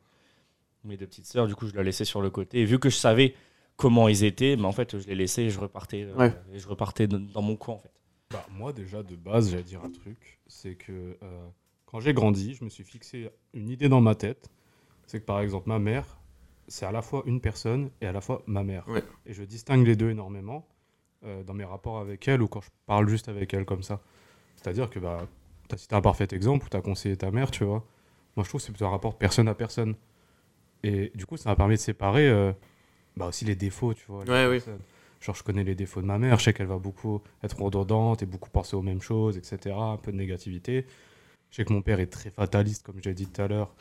[0.84, 1.46] mes deux petites sœurs.
[1.48, 2.60] Du coup, je la laissais sur le côté.
[2.60, 3.34] Et vu que je savais
[3.78, 6.34] comment ils étaient, mais en fait, je les laissais et je repartais, euh, Ouais.
[6.52, 7.90] et je repartais dans- mon coin, en fait.
[8.30, 10.38] Bah, moi, déjà, de base, j'allais dire un truc.
[10.48, 11.48] C'est que euh,
[11.86, 14.50] quand j'ai grandi, je me suis fixé une idée dans ma tête.
[15.06, 16.18] C'est que, par exemple, ma mère,
[16.66, 18.86] c'est à la fois une personne et à la fois ma mère.
[18.88, 19.02] Ouais.
[19.24, 20.68] Et je distingue les deux énormément
[21.24, 24.00] euh, dans mes rapports avec elle ou quand je parle juste avec elle comme ça.
[24.56, 25.26] C'est-à-dire que bah,
[25.68, 27.84] tu as cité un parfait exemple où tu as conseillé ta mère, tu vois.
[28.36, 29.94] Moi, je trouve que c'est plutôt un rapport personne à personne.
[30.82, 32.52] Et du coup, ça m'a permis de séparer euh,
[33.18, 34.24] bah, aussi les défauts, tu vois.
[34.24, 34.72] Ouais, oui.
[35.20, 38.22] Genre, je connais les défauts de ma mère, je sais qu'elle va beaucoup être redondante
[38.22, 39.74] et beaucoup penser aux mêmes choses, etc.
[39.76, 40.86] Un peu de négativité.
[41.50, 43.74] Je sais que mon père est très fataliste, comme j'ai dit tout à l'heure,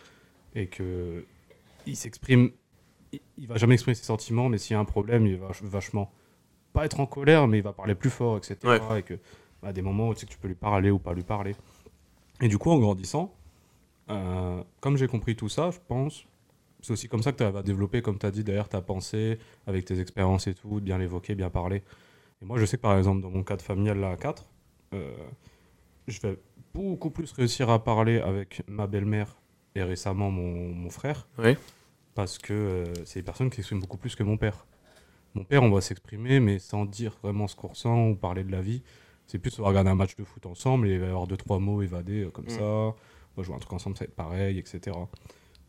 [0.56, 1.26] et que
[1.86, 2.52] il s'exprime.
[3.38, 5.64] Il, va jamais exprimer ses sentiments, mais s'il y a un problème, il va vach-
[5.64, 6.12] vachement
[6.74, 8.58] pas être en colère, mais il va parler plus fort, etc.
[8.98, 9.18] Et que
[9.64, 11.56] à des moments où tu sais que tu peux lui parler ou pas lui parler.
[12.42, 13.34] Et du coup, en grandissant,
[14.10, 16.26] euh, comme j'ai compris tout ça, je pense,
[16.82, 19.40] c'est aussi comme ça que tu vas développer, comme tu as dit derrière ta pensée,
[19.66, 21.84] avec tes expériences et tout, bien l'évoquer, bien parler.
[22.42, 24.46] Et moi, je sais que par exemple, dans mon cadre familial là à 4,
[24.94, 25.12] euh,
[26.08, 26.38] je vais
[26.74, 29.38] beaucoup plus réussir à parler avec ma belle-mère
[29.76, 31.28] et récemment mon, mon frère.
[31.40, 31.56] Oui.
[32.16, 34.66] Parce que euh, c'est des personnes qui s'expriment beaucoup plus que mon père.
[35.36, 38.52] Mon père, on va s'exprimer, mais sans dire vraiment ce qu'on ressent ou parler de
[38.52, 38.82] la vie.
[39.28, 41.28] C'est plus on va regarder un match de foot ensemble et il va y avoir
[41.28, 42.50] deux, trois mots évadés euh, comme Mm.
[42.50, 42.64] ça.
[42.64, 42.96] On
[43.36, 44.96] va jouer un truc ensemble, ça va être pareil, etc.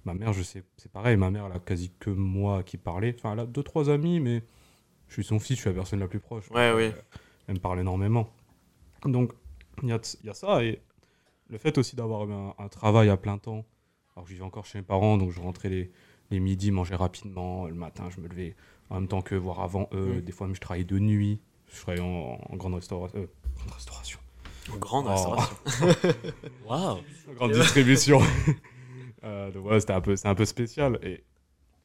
[0.09, 1.17] Ma mère, je sais, c'est pareil.
[1.19, 3.15] Ma mère, elle a quasi que moi qui parlait.
[3.19, 4.43] Enfin, elle a deux, trois amis, mais
[5.09, 6.51] je suis son fils, je suis la personne la plus proche.
[6.51, 6.85] Ouais, oui.
[6.85, 6.93] euh,
[7.47, 8.31] Elle me parle énormément.
[9.05, 9.33] Donc,
[9.83, 10.65] il y a, il y a ça.
[10.65, 10.81] Et
[11.51, 13.67] le fait aussi d'avoir eu un, un travail à plein temps.
[14.17, 15.91] Alors, je vivais encore chez mes parents, donc je rentrais les,
[16.31, 17.67] les midis, manger rapidement.
[17.67, 18.57] Le matin, je me levais
[18.89, 20.23] en même temps que voire avant eux.
[20.23, 21.39] Des fois, même, je travaillais de nuit.
[21.71, 24.19] Je travaillais en, grande, euh, grande restauration.
[24.81, 25.11] Grande Oh.
[25.11, 25.57] restauration.
[26.67, 26.99] Waouh
[27.31, 28.21] En grande distribution.
[29.25, 30.99] Euh, donc voilà, c'était un peu, c'est un peu spécial.
[31.03, 31.25] Et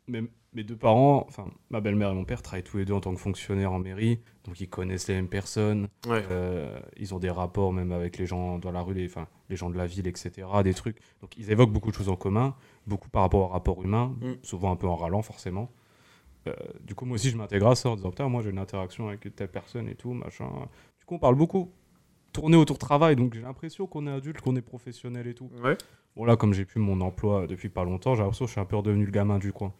[0.07, 0.21] mes,
[0.53, 3.13] mes deux parents, enfin ma belle-mère et mon père travaillent tous les deux en tant
[3.13, 5.87] que fonctionnaires en mairie, donc ils connaissent les mêmes personnes.
[6.07, 6.23] Ouais.
[6.29, 9.55] Euh, ils ont des rapports même avec les gens dans la rue, les, enfin, les
[9.55, 10.47] gens de la ville, etc.
[10.63, 10.97] Des trucs.
[11.21, 12.55] Donc ils évoquent beaucoup de choses en commun,
[12.85, 14.33] beaucoup par rapport au rapport humain, Mm.
[14.43, 15.71] souvent un peu en râlant forcément.
[16.47, 18.59] Euh, du coup, moi aussi, je m'intègre à ça en disant Putain, moi j'ai une
[18.59, 20.49] interaction avec telle personne et tout, machin.
[20.99, 21.71] Du coup, on parle beaucoup
[22.33, 25.49] tourner autour travail, donc j'ai l'impression qu'on est adulte, qu'on est professionnel et tout.
[25.63, 25.77] Ouais.
[26.15, 28.61] Bon, là, comme j'ai plus mon emploi depuis pas longtemps, j'ai l'impression que je suis
[28.61, 29.73] un peu redevenu le gamin du coin.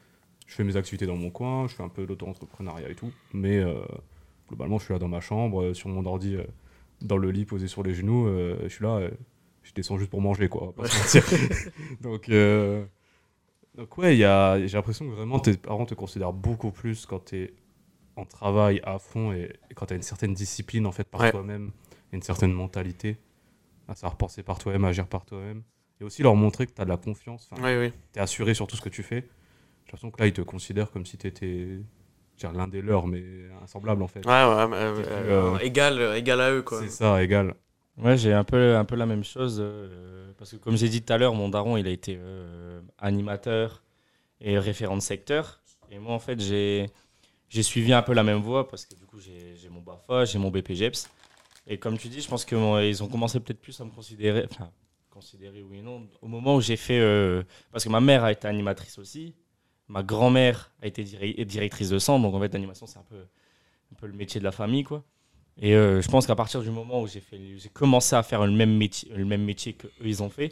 [0.48, 3.58] Je fais mes activités dans mon coin, je fais un peu d'auto-entrepreneuriat et tout, mais
[3.60, 3.82] euh,
[4.48, 6.44] globalement, je suis là dans ma chambre, euh, sur mon ordi, euh,
[7.02, 8.28] dans le lit, posé sur les genoux,
[8.64, 9.02] je suis là,
[9.64, 10.74] je descends juste pour manger, quoi.
[10.74, 10.84] pas
[12.02, 12.30] donc,
[13.76, 17.06] donc, ouais, il y a- j'ai l'impression que vraiment tes parents te considèrent beaucoup plus
[17.06, 17.54] quand tu es
[18.16, 21.22] en travail à fond et, et quand tu as une certaine discipline, en fait, par
[21.22, 21.32] Ouais.
[21.32, 21.72] toi-même,
[22.14, 23.18] une certaine mentalité,
[23.88, 25.64] à savoir penser par toi-même, agir par toi-même.
[26.02, 27.50] Et aussi leur montrer que tu as de la confiance.
[27.62, 27.92] Oui, oui.
[28.14, 29.22] tu es assuré sur tout ce que tu fais.
[29.22, 31.80] J'ai l'impression que là, ils te considèrent comme si tu étais
[32.54, 33.24] l'un des leurs, mais
[33.64, 34.26] insemblable en fait.
[34.26, 36.82] Ouais, ouais, mais, euh, Euh, euh, égal, égal à eux, quoi.
[36.82, 37.54] C'est ça, égal.
[37.98, 39.60] Ouais, j'ai un peu, un peu la même chose.
[39.62, 42.82] euh, parce que, comme j'ai dit tout à l'heure, mon daron, il a été euh,
[42.98, 43.84] animateur
[44.42, 45.62] et référent de secteur.
[45.92, 46.90] Et moi, en fait, j'ai
[47.50, 50.26] j'ai suivi un peu la même voie parce que, du coup, j'ai j'ai mon BAFA,
[50.26, 51.08] j'ai mon BPGEPS.
[51.68, 54.46] Et comme tu dis, je pense qu'ils ont commencé peut-être plus à me considérer.
[54.52, 54.70] Enfin,
[55.10, 56.08] considérer oui et non.
[56.22, 57.00] Au moment où j'ai fait.
[57.00, 59.36] euh, parce que ma mère a été animatrice aussi.
[59.88, 62.24] Ma grand-mère a été directrice de centre.
[62.24, 65.04] Donc, en fait, l'animation, c'est un peu, le métier de la famille, quoi.
[65.62, 67.22] Et euh, je pense qu'à partir du moment où j'ai
[67.74, 70.52] commencé à faire le même métier, le même métier que eux ils ont fait,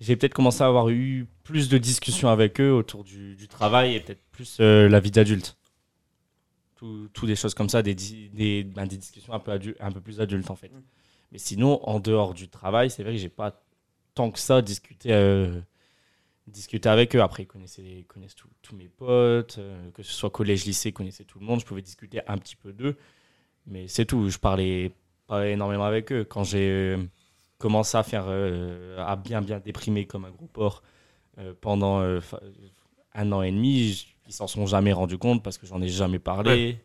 [0.00, 4.00] j'ai peut-être commencé à avoir eu plus de discussions avec eux autour du, travail et
[4.00, 5.56] peut-être plus euh, la vie d'adulte.
[6.78, 7.94] Tout, tout des choses comme ça, des,
[8.64, 9.50] ben, des discussions un peu,
[9.80, 10.68] un peu plus adultes en fait.
[10.68, 10.82] Mm.
[11.32, 13.60] Mais sinon, en dehors du travail, c'est vrai que j'ai pas
[14.14, 15.60] tant que ça discuté, euh,
[16.46, 17.20] discuté avec eux.
[17.20, 20.92] Après, ils connaissaient, ils connaissent tous mes potes, euh, que ce soit collège, lycée, ils
[20.92, 21.60] connaissaient tout le monde.
[21.60, 22.96] Je pouvais discuter un petit peu d'eux.
[23.66, 24.30] Mais c'est tout.
[24.30, 24.92] Je parlais
[25.26, 26.24] pas énormément avec eux.
[26.24, 27.04] Quand j'ai euh,
[27.58, 30.82] commencé à faire, à bien bien déprimer comme un gros porc
[31.60, 32.00] pendant
[33.14, 36.18] un an et demi, ils s'en sont jamais rendus compte parce que j'en ai jamais
[36.18, 36.78] parlé.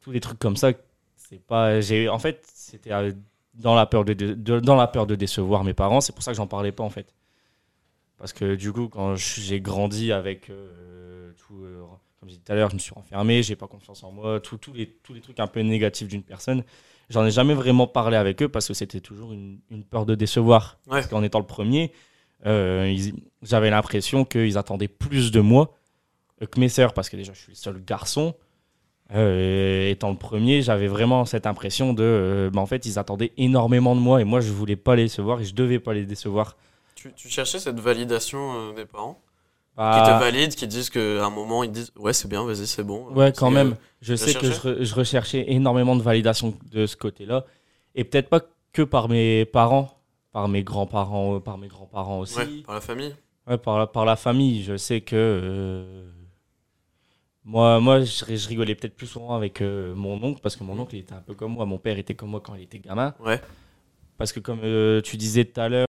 [0.00, 0.72] Tous les trucs comme ça,
[1.16, 1.80] c'est pas.
[1.80, 3.12] J'ai en fait, c'était euh,
[3.54, 6.00] dans la peur de, dans la peur de décevoir mes parents.
[6.00, 7.14] C'est pour ça que j'en parlais pas en fait.
[8.18, 11.82] Parce que du coup, quand j'ai grandi avec euh, tout, euh,
[12.18, 14.40] comme j'ai dit tout à l'heure, je me suis renfermé, j'ai pas confiance en moi,
[14.40, 16.64] tous les, tous les trucs un peu négatifs d'une personne.
[17.10, 20.14] J'en ai jamais vraiment parlé avec eux parce que c'était toujours une, une peur de
[20.14, 20.78] décevoir.
[20.86, 20.92] Ouais.
[20.92, 21.92] Parce qu'en étant le premier,
[22.46, 22.96] euh,
[23.42, 25.76] j'avais l'impression qu'ils attendaient plus de moi
[26.40, 28.34] que mes sœurs parce que déjà je suis le seul garçon.
[29.14, 32.02] Euh, étant le premier, j'avais vraiment cette impression de.
[32.02, 35.04] euh, bah, en fait, ils attendaient énormément de moi et moi je voulais pas les
[35.04, 36.56] décevoir et je devais pas les décevoir.
[36.96, 39.20] Tu, tu cherchais cette validation euh, des parents?
[39.76, 42.66] Qui Bah, te valident, qui disent qu'à un moment ils disent ouais c'est bien, vas-y
[42.66, 43.06] c'est bon.
[43.12, 43.76] Ouais, quand même.
[44.00, 47.44] Je sais que je, re- je recherchais énormément de validation de ce côté-là.
[47.94, 48.40] Et peut-être pas
[48.72, 50.00] que par mes parents,
[50.32, 52.38] par mes grands-parents, euh, par mes grands-parents aussi.
[52.38, 53.14] Ouais, par la famille.
[53.46, 54.64] Ouais, par, la, par la famille.
[54.64, 56.06] Je sais que.
[57.46, 60.76] Moi, moi, je, je rigolais peut-être plus souvent avec euh, mon oncle, parce que mon
[60.80, 61.64] oncle il était un peu comme moi.
[61.64, 63.14] Mon père était comme moi quand il était gamin.
[63.20, 63.40] Ouais.
[64.18, 65.86] Parce que, comme euh, tu disais tout à l'heure,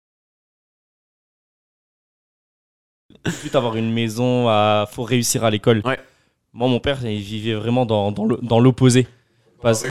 [3.24, 5.84] tout avoir une maison, il faut réussir à l'école.
[5.86, 5.99] Ouais.
[6.54, 9.08] Moi, mon père, il vivait vraiment dans, l'opposé.
[9.62, 9.86] Parce,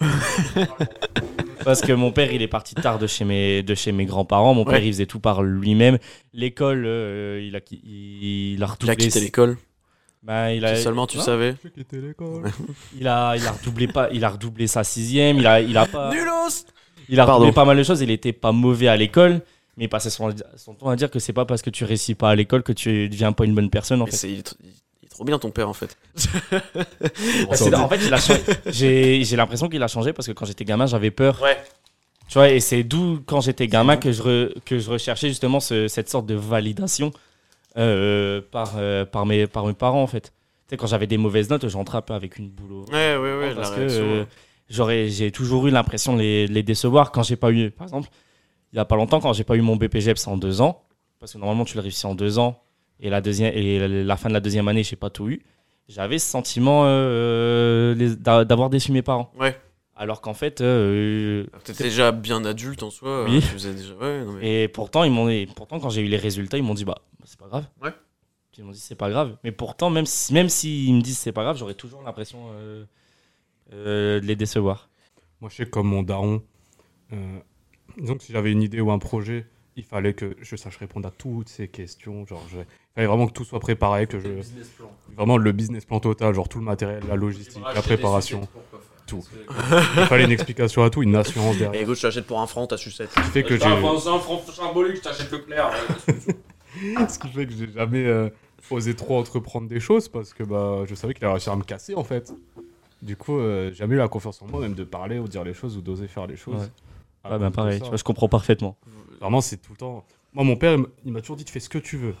[1.64, 4.52] parce que mon père, il est parti tard de chez mes, de chez mes grands-parents.
[4.52, 4.72] Mon Ouais.
[4.72, 5.98] père, il faisait tout par lui-même.
[6.32, 9.56] L'école, euh, il, a, il, il a Il a quitté l'école.
[10.26, 11.54] Ben, il, a, Si seulement tu savais.
[12.98, 15.38] Il, a, il, a redoublé pas, il a redoublé sa sixième.
[15.38, 16.10] Il a, il a pas.
[16.10, 16.64] Nulos
[17.08, 17.40] Il a Pardon.
[17.42, 18.00] redoublé pas mal de choses.
[18.00, 19.40] Il était pas mauvais à l'école.
[19.76, 22.14] Mais il passait son, son temps à dire que c'est pas parce que tu réussis
[22.14, 24.00] pas à l'école que tu deviens pas une bonne personne.
[24.00, 24.16] En Mais fait.
[24.16, 25.96] c'est- il, est tr- il est trop bien ton père en fait.
[27.48, 28.40] En fait, il a changé.
[28.66, 31.40] J'ai j'ai l'impression qu'il a changé parce que quand j'étais gamin, j'avais peur.
[31.42, 31.56] Ouais.
[32.28, 35.60] Tu vois, et c'est d'où, quand j'étais gamin, que je, re- que je recherchais justement
[35.60, 37.12] ce- cette sorte de validation
[37.76, 40.32] euh, par, euh, par, mes, par mes parents, en fait.
[40.66, 43.16] Tu sais, quand j'avais des mauvaises notes, j'entrais un peu avec une boule au Ouais,
[43.16, 44.24] ouais, ouais, parce la que euh,
[44.70, 48.08] j'aurais, j'ai toujours eu l'impression de les, les décevoir quand j'ai pas eu, par exemple,
[48.72, 50.82] il y a pas longtemps, quand j'ai pas eu mon BPGEPS en deux ans,
[51.20, 52.60] parce que normalement tu le réussis en deux ans,
[53.00, 55.42] et la, deuxième, et la- fin de la deuxième année, j'ai pas tout eu,
[55.88, 56.84] j'avais ce sentiment
[58.44, 59.30] d'avoir déçu mes parents.
[59.38, 59.56] Ouais.
[59.96, 63.24] Alors qu'en fait, euh, T'étais déjà bien adulte en soi.
[63.24, 63.40] Oui.
[63.40, 63.94] Tu faisais déjà.
[63.94, 64.64] Ouais, non, mais...
[64.64, 66.98] et pourtant, ils m'ont, et pourtant, quand j'ai eu les résultats, ils m'ont dit bah
[67.24, 67.64] c'est pas grave.
[67.82, 67.90] Ouais.
[68.50, 69.36] Puis Ils m'ont dit c'est pas grave.
[69.44, 72.84] Mais pourtant, même si, même s'ils me disent c'est pas grave, j'aurais toujours l'impression euh,
[73.72, 74.88] euh, de les décevoir.
[75.40, 76.42] Moi, je sais comme mon daron,
[77.12, 77.38] euh,
[77.98, 81.06] disons que si j'avais une idée ou un projet, il fallait que je sache répondre
[81.06, 82.26] à toutes ces questions.
[82.26, 82.64] Genre, je- il
[82.96, 84.28] fallait vraiment que tout soit préparé, que je.
[85.16, 88.48] Vraiment le business plan total, genre tout le matériel, la logistique, la préparation,
[89.06, 89.24] tout.
[89.96, 91.82] Il fallait une explication à tout, une assurance Et derrière.
[91.82, 93.10] écoute, je t'achète pour un franc ta sucette.
[93.10, 93.60] Ce qui fait que j'ai.
[93.60, 95.70] C'est un franc symbolique, je t'achète le clair.
[97.08, 98.28] Ce qui fait que j'ai jamais euh,
[98.70, 101.62] osé trop entreprendre des choses parce que bah, je savais qu'il allait réussir à me
[101.62, 102.32] casser en fait.
[103.02, 105.54] Du coup, euh, jamais eu la confiance en moi, même de parler ou dire les
[105.54, 106.70] choses ou d'oser faire les choses.
[107.24, 107.30] Ouais.
[107.30, 108.76] Ouais, ben pareil, tu vois, je comprends parfaitement.
[109.20, 110.04] Vraiment, c'est tout le temps.
[110.32, 112.14] Moi, mon père, il m'a toujours dit tu fais ce que tu veux.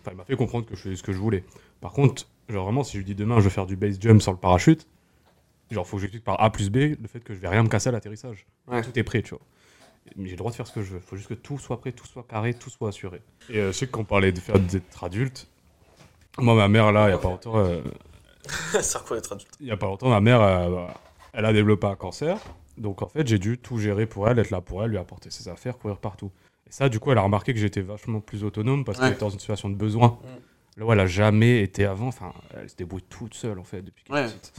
[0.00, 1.44] Enfin, il m'a fait comprendre que je faisais ce que je voulais.
[1.80, 4.22] Par contre, genre vraiment, si je lui dis demain je veux faire du base jump
[4.22, 4.86] sur le parachute,
[5.70, 7.68] genre faut que j'explique par A plus B le fait que je vais rien me
[7.68, 8.46] casser à l'atterrissage.
[8.68, 8.82] Ouais.
[8.82, 9.40] Tout est prêt, tu vois.
[10.16, 11.00] Mais j'ai le droit de faire ce que je veux.
[11.00, 13.20] Faut juste que tout soit prêt, tout soit carré, tout soit assuré.
[13.50, 15.48] Et euh, je sais que quand on parlait de faire d'être adulte,
[16.38, 17.80] moi, ma mère, là, il y a pas longtemps, euh,
[18.80, 19.50] Ça quoi d'être adulte?
[19.60, 20.86] il y a pas longtemps, ma mère, euh,
[21.32, 22.38] elle a développé un cancer.
[22.78, 25.30] Donc en fait, j'ai dû tout gérer pour elle, être là pour elle, lui apporter
[25.30, 26.30] ses affaires, courir partout.
[26.68, 29.12] Et ça, du coup, elle a remarqué que j'étais vachement plus autonome parce qu'elle Ouais.
[29.14, 30.18] était dans une situation de besoin.
[30.76, 33.80] Là où elle a jamais été avant, enfin, elle se débrouille toute seule en fait
[33.80, 34.26] depuis qu'elle est Ouais.
[34.28, 34.52] petite.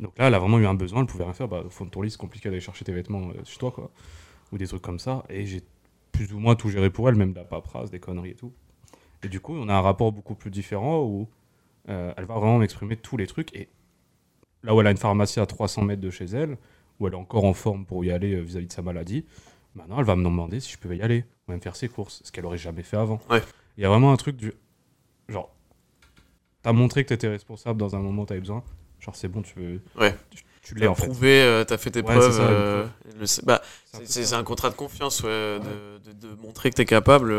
[0.00, 1.48] Donc là, elle a vraiment eu un besoin, elle pouvait rien faire.
[1.48, 3.70] Bah, au fond de ton lit, c'est compliqué d'aller chercher tes vêtements euh, chez toi,
[3.70, 3.90] quoi.
[4.52, 5.24] Ou des trucs comme ça.
[5.28, 5.62] Et j'ai
[6.12, 8.52] plus ou moins tout géré pour elle, même de la paperasse, des conneries et tout.
[9.22, 11.28] Et du coup, on a un rapport beaucoup plus différent où
[11.88, 13.54] euh, elle va vraiment m'exprimer tous les trucs.
[13.54, 13.68] Et
[14.62, 16.58] là où elle a une pharmacie à 300 mètres de chez elle,
[16.98, 19.24] où elle est encore en forme pour y aller euh, vis-à-vis de sa maladie,
[19.74, 22.22] maintenant elle va me demander si je pouvais y aller, ou même faire ses courses,
[22.24, 23.20] ce qu'elle aurait jamais fait avant.
[23.30, 23.42] Ouais.
[23.76, 24.52] Il y a vraiment un truc du.
[25.28, 25.50] Genre,
[26.62, 28.62] t'as montré que t'étais responsable dans un moment où t'avais besoin.
[29.00, 29.80] Genre, c'est bon, tu veux.
[30.00, 30.14] Ouais.
[30.62, 31.04] Tu, l'as en fait.
[31.04, 32.32] prouvé, euh, t'as fait tes Ouais, preuves.
[32.32, 32.86] c'est euh,
[33.44, 33.62] bah,
[34.32, 35.28] un contrat de confiance, ouais,
[35.60, 37.32] de, de- de montrer que t'es capable.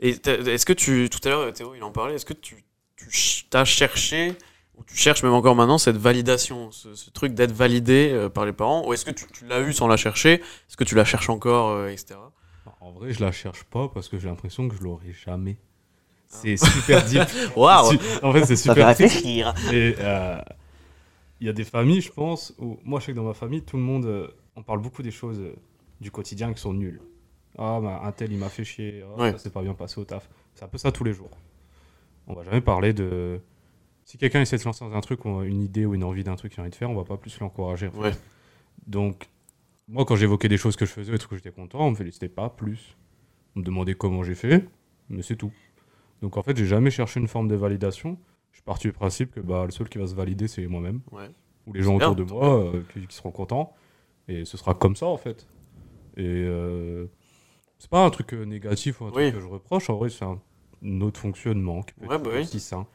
[0.00, 2.64] Et est-ce que tu, tout à l'heure, Théo, il en parlait, est-ce que tu,
[2.96, 4.32] tu t'as cherché,
[4.78, 8.46] ou tu cherches même encore maintenant, cette validation, ce, ce truc d'être validé euh, par
[8.46, 10.94] les parents, ou est-ce que tu, tu l'as eu sans la chercher, est-ce que tu
[10.94, 12.14] la cherches encore, euh, etc.
[12.80, 15.58] En vrai, je la cherche pas parce que j'ai l'impression que je l'aurai jamais.
[16.28, 17.22] C'est super deep.
[17.56, 17.92] Waouh
[18.22, 20.38] En fait, c'est super réfléchir Et euh,
[21.40, 23.62] il y a des familles, je pense, où moi je sais que dans ma famille,
[23.62, 25.54] tout le monde, euh, on parle beaucoup des choses euh,
[26.00, 27.00] du quotidien qui sont nulles.
[27.58, 29.32] Ah, bah, un tel il m'a fait chier, Ah, Ouais.
[29.32, 30.28] ça s'est pas bien passé au taf.
[30.54, 31.30] C'est un peu ça tous les jours.
[32.26, 33.40] On va jamais parler de.
[34.04, 36.24] Si quelqu'un essaie de se lancer dans un truc, ou une idée ou une envie
[36.24, 37.88] d'un truc qu'il a envie de faire, on va pas plus l'encourager.
[37.88, 37.98] en fait.
[37.98, 38.12] Ouais.
[38.86, 39.28] Donc,
[39.88, 41.96] moi quand j'évoquais des choses que je faisais, des trucs que j'étais content, on me
[41.96, 42.96] félicitait pas plus.
[43.56, 44.66] On me demandait comment j'ai fait,
[45.08, 45.52] mais c'est tout.
[46.22, 48.18] Donc en fait, j'ai jamais cherché une forme de validation.
[48.54, 51.00] Je suis parti du principe que bah, le seul qui va se valider, c'est moi-même.
[51.10, 51.28] Ouais.
[51.66, 53.74] Ou les gens autour de moi euh, qui, qui seront contents.
[54.28, 55.46] Et ce sera comme ça, en fait.
[56.16, 57.06] Et euh,
[57.78, 59.24] c'est pas un truc euh, négatif ou un Oui.
[59.30, 59.90] truc que je reproche.
[59.90, 60.38] En vrai, c'est un,
[61.00, 62.40] autre fonctionnement qui peut Ouais, être bah oui.
[62.42, 62.86] aussi sain.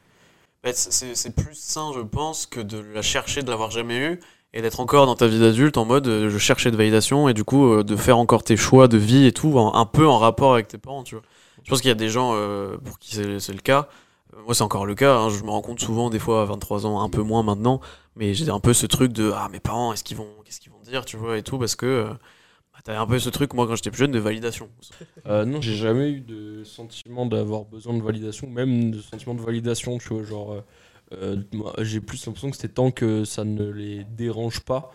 [0.63, 4.19] Bah, c'est- plus sain, je pense, que de la chercher, de l'avoir jamais eu,
[4.53, 7.33] et d'être encore dans ta vie d'adulte en mode euh, je cherchais de validation, et
[7.33, 10.07] du coup euh, de faire encore tes choix de vie et tout, en- un peu
[10.07, 11.23] en rapport avec tes parents, tu vois.
[11.63, 13.89] Je pense qu'il y a des gens euh, pour qui c'est le cas.
[14.45, 16.85] Moi, c'est encore le cas, hein, je me rends compte souvent, des fois à 23
[16.85, 17.81] ans, un peu moins maintenant,
[18.15, 20.71] mais j'ai un peu ce truc de ah, mes parents, est-ce qu'ils vont, qu'est-ce qu'ils
[20.71, 22.13] vont dire, tu vois, et tout, parce que euh,
[22.89, 24.67] bah, un peu ce truc, moi, quand j'étais plus jeune, de validation.
[25.27, 29.41] Euh, non, j'ai jamais eu de sentiment d'avoir besoin de validation, même de sentiment de
[29.41, 30.61] validation, tu vois, genre, euh,
[31.13, 34.91] euh, j'ai plus l'impression que c'était tant que ça ne les dérange pas,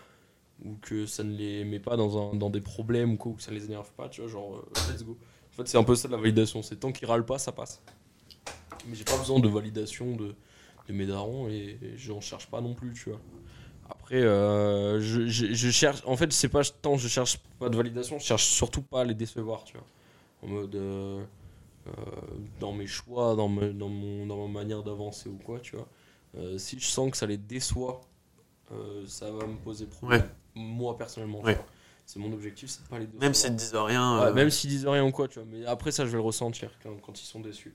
[0.65, 3.41] ou que ça ne les met pas dans, un, dans des problèmes, ou quoi, que
[3.41, 5.17] ça les énerve pas, tu vois, genre, let's go.
[5.63, 7.81] C'est un peu ça la validation, c'est tant qu'ils râlent pas, ça passe.
[8.87, 10.35] Mais j'ai pas besoin de validation de,
[10.87, 13.19] de mes darons, et, et j'en cherche pas non plus, tu vois.
[13.89, 16.01] Après, euh, je, je- je cherche.
[16.05, 19.03] En fait, c'est pas tant je cherche pas de validation, je cherche surtout pas à
[19.03, 19.85] les décevoir, tu vois.
[20.43, 20.75] En mode.
[20.75, 21.23] euh,
[21.87, 21.91] euh,
[22.59, 25.87] dans mes choix, dans, me- dans, mon, dans ma manière d'avancer ou quoi, tu vois.
[26.35, 28.01] Euh, si je sens que ça les déçoit,
[28.71, 30.27] euh, ça va me poser problème.
[30.55, 31.59] Moi, personnellement, Ouais.
[32.07, 33.21] C'est mon objectif, c'est pas les décevoir.
[33.23, 34.23] Même s'ils disent rien.
[34.25, 35.47] Ouais, même s'ils disent rien ou quoi, tu vois.
[35.51, 37.73] Mais après, ça, je vais le ressentir quand, quand ils sont déçus.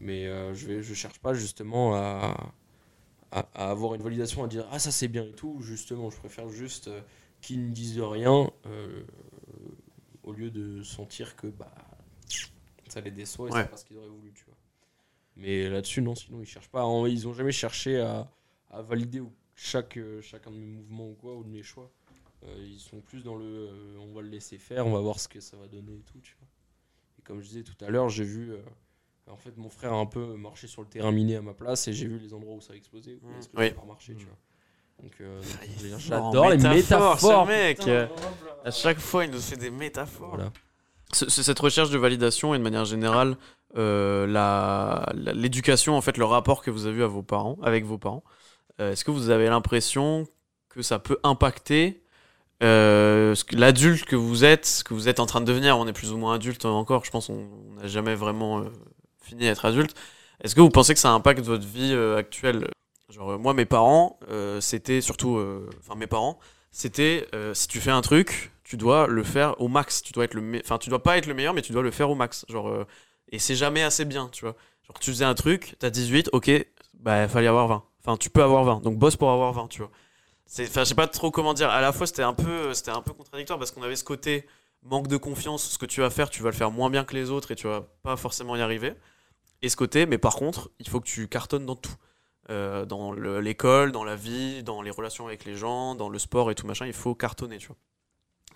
[0.00, 2.54] Mais euh, je, je cherche pas justement à,
[3.32, 5.60] à, à avoir une validation, à dire ah, ça c'est bien et tout.
[5.60, 7.00] Justement, je préfère juste euh,
[7.40, 9.02] qu'ils ne disent rien euh,
[10.22, 11.72] au lieu de sentir que bah,
[12.88, 13.62] ça les déçoit et Ouais.
[13.62, 14.54] c'est pas ce qu'ils auraient voulu, tu vois.
[15.36, 16.84] Mais là-dessus, non, sinon, ils cherchent pas.
[16.84, 18.30] en- Ils ont jamais cherché à,
[18.70, 19.22] à valider
[19.56, 21.90] chaque, chacun de mes mouvements ou quoi, ou de mes choix.
[22.58, 23.70] Ils sont plus dans le
[24.00, 26.20] on va le laisser faire, on va voir ce que ça va donner et tout,
[26.22, 26.48] tu vois.
[27.18, 28.52] Et comme je disais tout à l'heure, j'ai vu.
[29.30, 31.88] En fait, mon frère a un peu marché sur le terrain miné à ma place
[31.88, 33.72] et j'ai vu les endroits où ça a explosé, où Mm, ça a oui.
[33.86, 34.36] marché, tu vois.
[35.02, 35.64] Donc, euh, Ah,
[35.98, 37.46] j'adore les métaphores, métaphores.
[37.46, 37.78] ce mec.
[37.78, 38.08] putain.
[38.64, 40.30] À chaque fois, il nous fait des métaphores.
[40.30, 40.52] Voilà.
[41.12, 43.36] Ce- ce- cette recherche de validation et de manière générale,
[43.76, 47.56] euh, la- la- l'éducation, en fait, le rapport que vous avez eu à vos parents,
[47.62, 48.24] avec vos parents,
[48.80, 50.26] euh, est-ce que vous avez l'impression
[50.68, 52.02] que ça peut impacter
[52.62, 55.78] euh, ce l'adulte que vous êtes, que vous êtes en train de devenir?
[55.78, 57.46] On est plus ou moins adulte encore, je pense qu'on
[57.80, 58.64] n'a jamais vraiment euh,
[59.28, 59.94] fini d'être adulte.
[60.42, 62.68] Est-ce que vous pensez que ça impacte votre vie euh, actuelle?
[63.10, 65.40] Genre, euh, moi, mes parents, euh, c'était surtout.
[65.80, 66.38] Enfin, mes parents,
[66.70, 70.02] c'était si tu fais un truc, tu dois le faire au max.
[70.02, 71.90] Tu dois être le, enfin, tu dois pas être le meilleur, mais tu dois le
[71.90, 72.44] faire au max.
[72.48, 72.86] Genre,
[73.30, 74.56] et c'est jamais assez bien, tu vois.
[74.86, 76.50] Genre, tu faisais un truc, t'as 18, ok,
[76.94, 77.84] bah, il fallait avoir 20.
[78.00, 79.90] Enfin, tu peux avoir 20, donc bosse pour avoir 20, tu vois.
[80.60, 81.68] Enfin, je sais pas trop comment dire.
[81.68, 84.46] À la fois, c'était un peu, c'était un peu contradictoire parce qu'on avait ce côté
[84.82, 85.62] manque de confiance.
[85.64, 87.56] Ce que tu vas faire, tu vas le faire moins bien que les autres et
[87.56, 88.94] tu vas pas forcément y arriver.
[89.62, 91.94] Et ce côté, mais par contre, il faut que tu cartonnes dans tout.
[92.50, 96.18] Euh, dans le- l'école, dans la vie, dans les relations avec les gens, dans le
[96.18, 97.76] sport et tout machin, il faut cartonner, tu vois.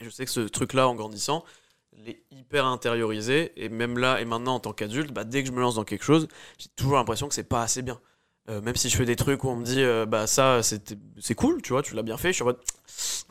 [0.01, 1.45] Je sais que ce truc-là, en grandissant,
[1.93, 3.53] il est hyper intériorisé.
[3.63, 5.85] Et même là, et maintenant, en tant qu'adulte, bah, dès que je me lance dans
[5.85, 6.27] quelque chose,
[6.59, 8.01] j'ai toujours l'impression que c'est pas assez bien.
[8.49, 11.35] Euh, même si je fais des trucs où on me dit, euh, bah ça, c'est
[11.37, 12.59] cool, tu vois, tu l'as bien fait, je suis en mode,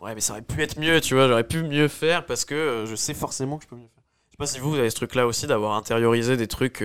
[0.02, 2.86] ouais, mais ça aurait pu être mieux, tu vois, j'aurais pu mieux faire parce que
[2.88, 4.04] je sais forcément que je peux mieux faire.
[4.28, 6.82] Je sais pas si vous, vous avez ce truc-là aussi, d'avoir intériorisé des trucs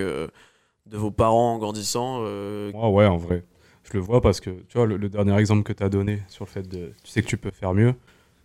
[0.89, 2.19] de vos parents en grandissant.
[2.23, 3.43] euh, Moi, ouais, en vrai.
[3.83, 6.21] Je le vois parce que, tu vois, le, le dernier exemple que tu as donné
[6.27, 6.93] sur le fait de.
[7.03, 7.93] Tu sais que tu peux faire mieux.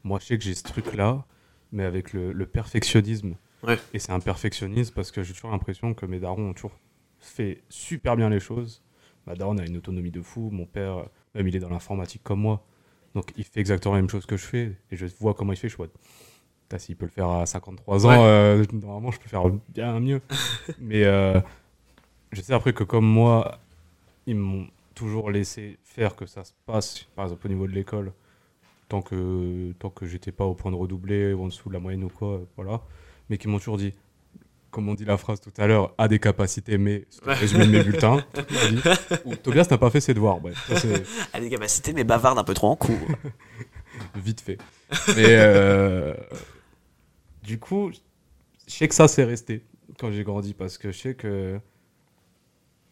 [0.05, 1.25] Moi, je sais que j'ai ce truc-là,
[1.73, 3.35] mais avec le, le perfectionnisme.
[3.67, 3.79] Ouais.
[3.93, 6.77] Et c'est un perfectionnisme parce que j'ai toujours l'impression que mes darons ont toujours
[7.19, 8.83] fait super bien les choses.
[9.27, 10.51] Ma daronne a une autonomie de fou.
[10.51, 12.65] Mon père, même, il est dans l'informatique comme moi.
[13.15, 14.73] Donc, il fait exactement la même chose que je fais.
[14.91, 15.69] Et je vois comment il fait.
[15.69, 18.17] Je Putain, s'il peut le faire à 53 ans, Ouais.
[18.19, 20.21] euh, normalement, je peux faire bien mieux.
[20.81, 21.41] mais euh,
[22.33, 23.59] je sais après que comme moi,
[24.27, 28.13] ils m'ont toujours laissé faire que ça se passe, par exemple au niveau de l'école,
[28.89, 31.81] tant que, tant que j'étais pas au point de redoubler ou en dessous de la
[31.81, 32.81] moyenne ou quoi, voilà.
[33.31, 33.95] Mais qui m'ont toujours dit,
[34.71, 38.25] comme on dit la phrase tout à l'heure, a des capacités, mais résumé mes bulletins.
[39.25, 40.89] Ou Tobias n'a pas fait ses devoirs, bref, ça
[41.33, 42.97] Ah, les capacités, mais bavarde un peu trop en cours.
[44.15, 44.59] vite fait.
[45.17, 46.15] Mais euh,
[47.43, 47.91] du coup,
[48.67, 49.65] je sais que ça c'est resté
[49.99, 51.61] quand j'ai grandi parce que je sais que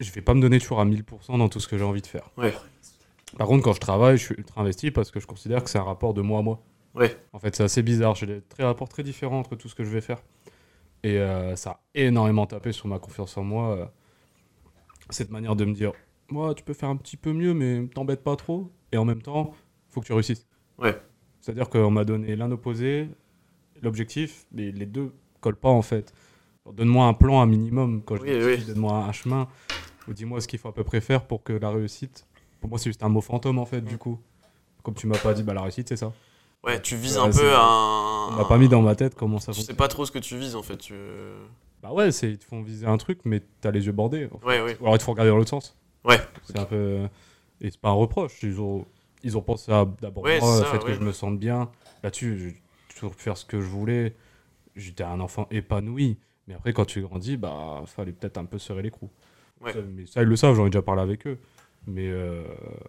[0.01, 2.07] je vais pas me donner toujours à 1000% dans tout ce que j'ai envie de
[2.07, 2.31] faire.
[2.37, 2.55] Ouais.
[3.39, 5.79] Par contre, quand je travaille, je suis ultra investi parce que je considère que c'est
[5.79, 6.63] un rapport de moi à moi.
[6.95, 7.17] Ouais.
[7.33, 8.15] En fait, c'est assez bizarre.
[8.17, 10.19] J'ai des très rapports très différents entre tout ce que je vais faire.
[11.03, 13.77] Et euh, ça a énormément tapé sur ma confiance en moi.
[13.77, 13.87] euh,
[15.11, 15.93] cette manière de me dire,
[16.31, 18.71] moi, tu peux faire un petit peu mieux, mais t'embête pas trop.
[18.93, 19.53] Et en même temps,
[19.89, 20.47] faut que tu réussisses.
[20.79, 21.01] Ouais.
[21.41, 23.09] C'est-à-dire qu'on m'a donné l'un opposé,
[23.83, 26.13] l'objectif, mais les deux collent pas en fait.
[26.73, 28.03] Donne-moi un plan, un minimum.
[28.05, 28.65] Quand je Oui, dis oui.
[28.65, 29.49] donne-moi un chemin.
[30.09, 32.27] Ou dis-moi ce qu'il faut à peu près faire pour que la réussite.
[32.61, 34.19] Pour moi, c'est juste un mot fantôme en fait, du coup.
[34.83, 36.13] Comme tu m'as pas dit, bah la réussite, c'est ça.
[36.65, 38.29] Ouais, tu vises Ouais, un peu un.
[38.31, 39.77] On m'a pas mis dans ma tête comment ça Tu sais fonctionne.
[39.77, 40.77] pas trop ce que tu vises en fait.
[40.77, 40.95] Tu...
[41.83, 44.29] Bah ouais, c'est, ils te font viser un truc, mais t'as les yeux bordés.
[44.33, 44.47] en fait.
[44.47, 44.77] Ouais, ouais.
[44.81, 45.77] Ou alors il te faut regarder dans l'autre sens.
[46.05, 46.21] Ouais.
[46.45, 47.09] C'est un peu.
[47.63, 48.43] Et c'est pas un reproche.
[48.43, 48.85] Ils ont,
[49.23, 50.85] ils ont pensé à d'abord Ouais, moi, le fait ouais.
[50.85, 51.71] que je me sente bien.
[52.03, 54.15] Là-dessus, j'ai toujours pu faire ce que je voulais.
[54.77, 56.19] J'étais un enfant épanoui.
[56.47, 59.13] Mais après, quand tu grandis, bah, fallait peut-être un peu serrer les coups.
[59.61, 59.73] Ouais.
[59.73, 61.39] Ça, mais ça, ils le savent, j'en ai déjà parlé avec eux.
[61.87, 62.43] Mais euh,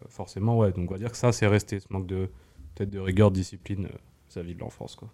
[0.10, 0.72] forcément, ouais.
[0.72, 2.30] Donc, on va dire que ça, c'est resté, ce manque de,
[2.76, 3.98] peut-être de rigueur, de discipline euh,
[4.30, 5.10] vis-à-vis de l'enfance, quoi.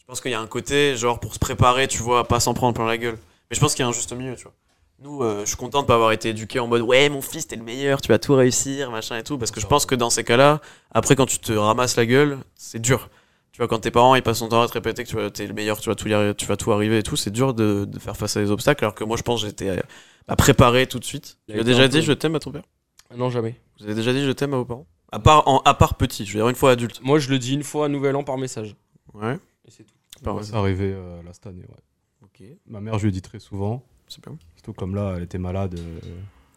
[0.00, 2.38] Je pense qu'il y a un côté, genre, pour se préparer, tu vois, à pas
[2.38, 3.16] s'en prendre plein la gueule.
[3.50, 4.52] Mais je pense qu'il y a un juste milieu, tu vois.
[5.00, 7.46] Nous, euh, je suis content de pas avoir été éduqué en mode ouais, mon fils,
[7.46, 9.38] t'es le meilleur, tu vas tout réussir, machin et tout.
[9.38, 12.38] Parce que je pense que dans ces cas-là, après, quand tu te ramasses la gueule,
[12.54, 13.08] c'est dur.
[13.54, 15.46] Tu vois, quand tes parents ils passent son temps à te répéter que tu t'es
[15.46, 17.98] le meilleur, tu vas tout, tu vas tout arriver et tout, c'est dur de, de
[18.00, 18.82] faire face à des obstacles.
[18.84, 19.80] Alors que moi, je pense que j'étais euh,
[20.26, 21.38] bah, préparé tout de suite.
[21.48, 22.64] Tu as déjà dit peu- je t'aime à ton père?
[23.10, 23.54] Ah Non, jamais.
[23.78, 24.86] Vous avez déjà dit je t'aime à vos parents?
[25.12, 27.00] À part, en, à part petit, je veux dire une fois adulte.
[27.04, 28.74] Moi, je le dis une fois à Nouvel An par message.
[29.12, 29.38] Ouais.
[29.68, 29.94] Et c'est tout.
[30.24, 32.24] Par Ouais, c'est arrivé euh, là cette année, ouais.
[32.24, 34.36] Ok, Ma mère, je lui ai dit très souvent, c'est bien.
[34.56, 36.00] surtout comme là, elle était malade, euh,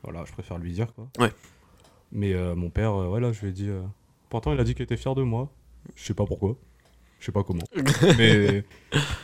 [0.04, 1.08] voilà, je préfère lui dire, quoi.
[1.20, 1.32] Ouais.
[2.12, 3.70] Mais euh, mon père, euh, ouais, là, je lui ai dit...
[3.70, 3.84] euh,
[4.30, 5.52] Pourtant, il a dit qu'il était fier de moi.
[5.96, 6.56] Je sais pas pourquoi.
[7.20, 7.64] Je sais pas comment.
[8.18, 8.64] Mais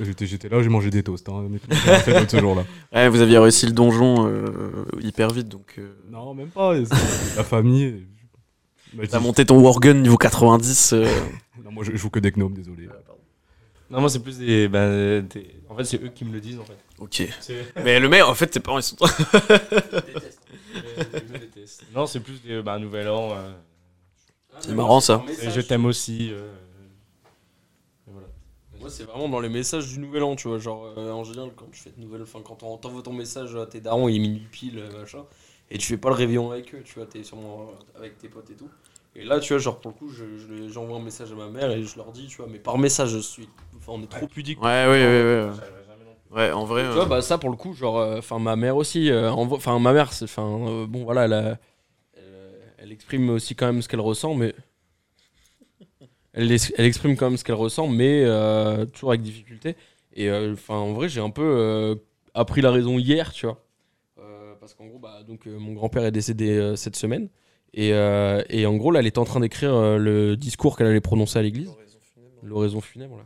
[0.02, 1.30] j'étais j'étais là, j'ai mangé des toasts.
[1.30, 2.64] Hein, fait ce jour-là.
[2.94, 6.74] Ouais, vous aviez réussi le donjon euh, hyper vite, donc euh, Non, même pas.
[6.86, 8.06] c'est La famille...
[9.10, 10.94] T'as monté ton Worgen niveau 90.
[10.94, 11.06] euh,
[11.64, 12.88] Non, moi, je joue que des gnomes, désolé.
[13.89, 16.60] Non, moi, c'est plus des, ben, des- En fait, c'est eux qui me le disent,
[16.60, 16.78] en fait.
[17.00, 17.28] Ok.
[17.39, 18.96] C'est- Mais le mec, en fait, tes parents, ils sont.
[20.74, 21.84] Je déteste.
[21.96, 23.32] Non, c'est plus des ben, Nouvel An.
[23.34, 23.52] euh,
[24.60, 25.24] C'est marrant, ça.
[25.41, 26.32] et je t'aime aussi.
[28.84, 30.60] Moi, c'est vraiment dans les messages du Nouvel An, tu vois.
[30.60, 32.24] Genre, euh, en général, quand je fais de nouvelles.
[32.24, 35.24] Enfin, quand on t'envoie ton message à tes darons, il est minuit pile, euh, machin.
[35.72, 37.06] Et tu fais pas le réveillon avec eux, tu vois.
[37.06, 38.68] T'es sûrement euh, avec tes potes et tout.
[39.16, 41.48] Et là, tu vois, genre, pour le coup, je- je- j'envoie un message à ma
[41.48, 43.48] mère et je leur dis, tu vois, mais par message, je suis.
[43.78, 44.62] Enfin, on est trop pudique.
[44.62, 45.50] Ouais, ouais, ouais,
[46.36, 46.52] ouais.
[46.52, 46.84] En vrai.
[46.84, 49.58] Tu vois, bah ça pour le coup, genre, euh, enfin ma mère aussi, euh, envoie-
[49.58, 51.58] enfin ma mère, c'est, enfin euh, bon voilà, elle, a-
[52.18, 52.24] elle,
[52.80, 54.54] elle exprime aussi quand même ce qu'elle ressent, mais
[56.34, 59.76] elle, exprime quand même ce qu'elle ressent, mais euh, toujours avec difficulté.
[60.14, 61.96] Et euh, enfin en vrai, j'ai un peu euh,
[62.34, 63.64] appris la raison hier, tu vois,
[64.60, 67.30] parce qu'en gros, bah donc mon grand-père est décédé cette semaine,
[67.74, 71.40] et, et en gros là, elle était en train d'écrire le discours qu'elle allait prononcer
[71.40, 71.72] à l'église
[72.44, 73.26] l'oraison funèbre là.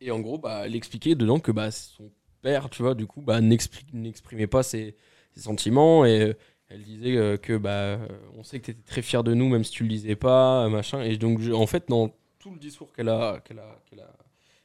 [0.00, 2.10] Et en gros, bah, elle expliquait dedans que bah, son
[2.42, 4.96] père, tu vois, du coup, bah, n'expri- n'exprimait pas ses,
[5.34, 6.34] ses sentiments et
[6.74, 7.98] elle disait euh, que bah, euh,
[8.36, 10.64] on sait que tu étais très fier de nous, même si tu le disais pas,
[10.64, 11.02] euh, machin.
[11.02, 14.10] Et donc, je- en fait, dans tout le discours qu'elle a, qu'elle a, qu'elle a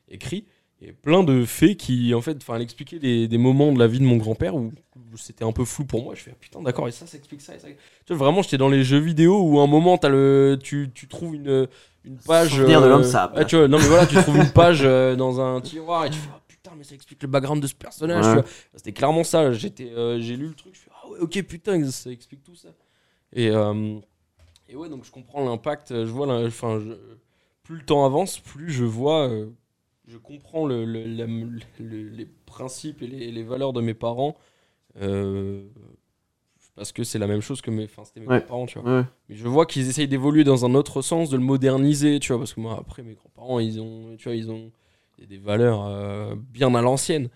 [0.10, 0.46] écrit,
[0.82, 3.72] il y a plein de faits qui, en fait, enfin, elle expliquait des, des moments
[3.74, 6.16] de la vie de mon grand-père où, où c'était un peu flou pour moi.
[6.16, 7.68] Je fais, ah, putain, d'accord, et ça, ça explique ça, et ça.
[7.68, 10.90] Tu vois, vraiment, j'étais dans les jeux vidéo où à un moment, as le, tu,
[10.96, 11.68] tu trouves une,
[12.06, 12.52] une page.
[12.56, 13.38] Souvenir de l'homme sable.
[13.38, 16.10] ouais, tu vois, non, mais voilà, tu trouves une page euh, dans un tiroir et
[16.12, 18.38] tu fais, ah, putain, mais ça explique le background de ce personnage.
[18.38, 18.44] Ouais.
[18.76, 19.52] C'était clairement ça.
[19.52, 22.56] J'étais, euh, j'ai lu le truc, je fais, ah ouais, ok, putain, ça explique tout
[22.56, 22.70] ça.
[23.34, 24.00] Et, euh,
[24.70, 25.90] et ouais, donc je comprends l'impact.
[25.94, 26.82] Je vois, enfin,
[27.64, 29.50] plus le temps avance, plus je vois, euh,
[30.08, 34.38] je comprends le, le- la- le- les principes et les, les valeurs de mes parents.
[35.02, 35.68] euh,
[36.76, 38.42] parce que c'est la même chose que mes, enfin, c'était mes Ouais.
[38.42, 39.00] parents, tu vois.
[39.00, 39.06] Ouais.
[39.28, 42.40] Mais je vois qu'ils essayent d'évoluer dans un autre sens, de le moderniser, tu vois,
[42.40, 44.72] parce que moi, après, mes grands-parents, ils ont, tu vois, ils ont
[45.18, 47.30] des valeurs euh, bien à l'ancienne.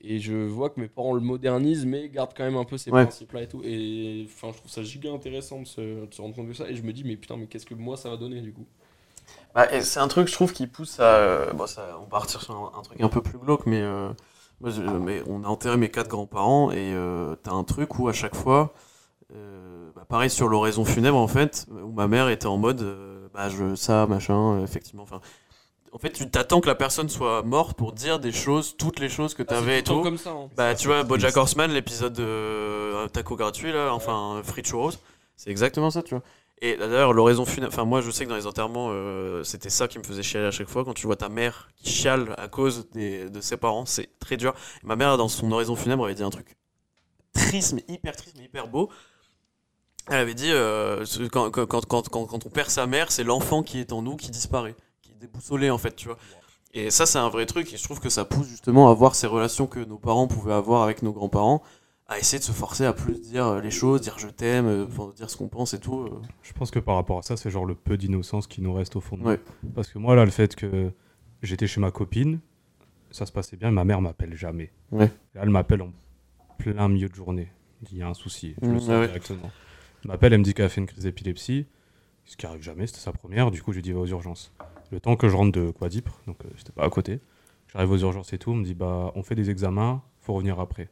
[0.00, 2.92] Et je vois que mes parents le modernisent, mais gardent quand même un peu ces
[2.92, 3.08] Ouais.
[3.08, 3.62] principes-là et tout.
[3.64, 6.70] Et enfin, je trouve ça giga intéressant de se, de se rendre compte de ça.
[6.70, 8.66] Et je me dis, mais putain, mais qu'est-ce que moi ça va donner du coup?
[9.54, 11.04] Bah, c'est un truc, je trouve, qui pousse à.
[11.04, 13.80] euh, bon, ça, on va partir sur un, un truc un peu plus glauque, mais,
[13.80, 14.10] euh,
[14.60, 18.08] moi, je- mais on a enterré mes quatre grands-parents et euh, t'as un truc où
[18.08, 18.74] à chaque fois,
[19.34, 23.28] euh, bah, pareil sur l'oraison funèbre en fait, où ma mère était en mode, euh,
[23.34, 25.04] bah je ça machin, effectivement.
[25.04, 25.20] Enfin,
[25.92, 29.08] en fait, tu t'attends que la personne soit morte pour dire des choses, toutes les
[29.08, 30.04] choses que t'avais et tout le temps tout.
[30.04, 30.30] comme ça.
[30.30, 30.50] hein.
[30.56, 34.92] Bah, tu vois, Bojack Horseman, l'épisode de euh, Taco gratuit, là, enfin, Free Churros,
[35.36, 36.22] c'est exactement ça, tu vois.
[36.60, 39.86] Et d'ailleurs, l'oraison funèbre, enfin, moi, je sais que dans les enterrements, euh, c'était ça
[39.86, 40.84] qui me faisait chialer à chaque fois.
[40.84, 44.36] Quand tu vois ta mère qui chiale à cause des, de ses parents, c'est très
[44.36, 44.54] dur.
[44.82, 46.56] Et ma mère, dans son oraison funèbre, avait dit un truc
[47.32, 48.90] triste, mais hyper triste, mais hyper beau.
[50.10, 54.16] Elle avait dit euh, quand on perd sa mère, c'est l'enfant qui est en nous
[54.16, 54.74] qui disparaît,
[55.18, 56.18] qui est déboussolé, en fait, tu vois.
[56.74, 59.14] Et ça, c'est un vrai truc, et je trouve que ça pousse justement à voir
[59.14, 61.62] ces relations que nos parents pouvaient avoir avec nos grands-parents,
[62.08, 64.86] à essayer de se forcer à plus dire euh, les choses, dire je t'aime, euh,
[65.16, 66.00] dire ce qu'on pense et tout.
[66.00, 66.22] euh.
[66.42, 68.96] Je pense que par rapport à ça, c'est genre le peu d'innocence qui nous reste
[68.96, 69.36] au fond de nous.
[69.74, 70.90] Parce que moi, là, le fait que
[71.42, 72.40] j'étais chez ma copine,
[73.10, 74.70] ça se passait bien, ma mère m'appelle jamais.
[74.90, 75.10] Ouais.
[75.34, 75.92] Là, elle m'appelle en
[76.58, 77.50] plein milieu de journée.
[77.90, 79.06] Il y a un souci, je Mmh, le sens ouais, ouais.
[79.06, 79.50] directement.
[80.04, 81.66] Elle m'appelle, elle me dit qu'elle a fait une crise d'épilepsie,
[82.24, 84.52] ce qui arrive jamais, c'était sa première, du coup, je lui dis va aux urgences.
[84.90, 87.20] Le temps que je rentre de Quadipre, donc euh, j'étais pas à côté,
[87.72, 90.58] j'arrive aux urgences et tout, on me dit bah on fait des examens, faut revenir
[90.60, 90.88] après.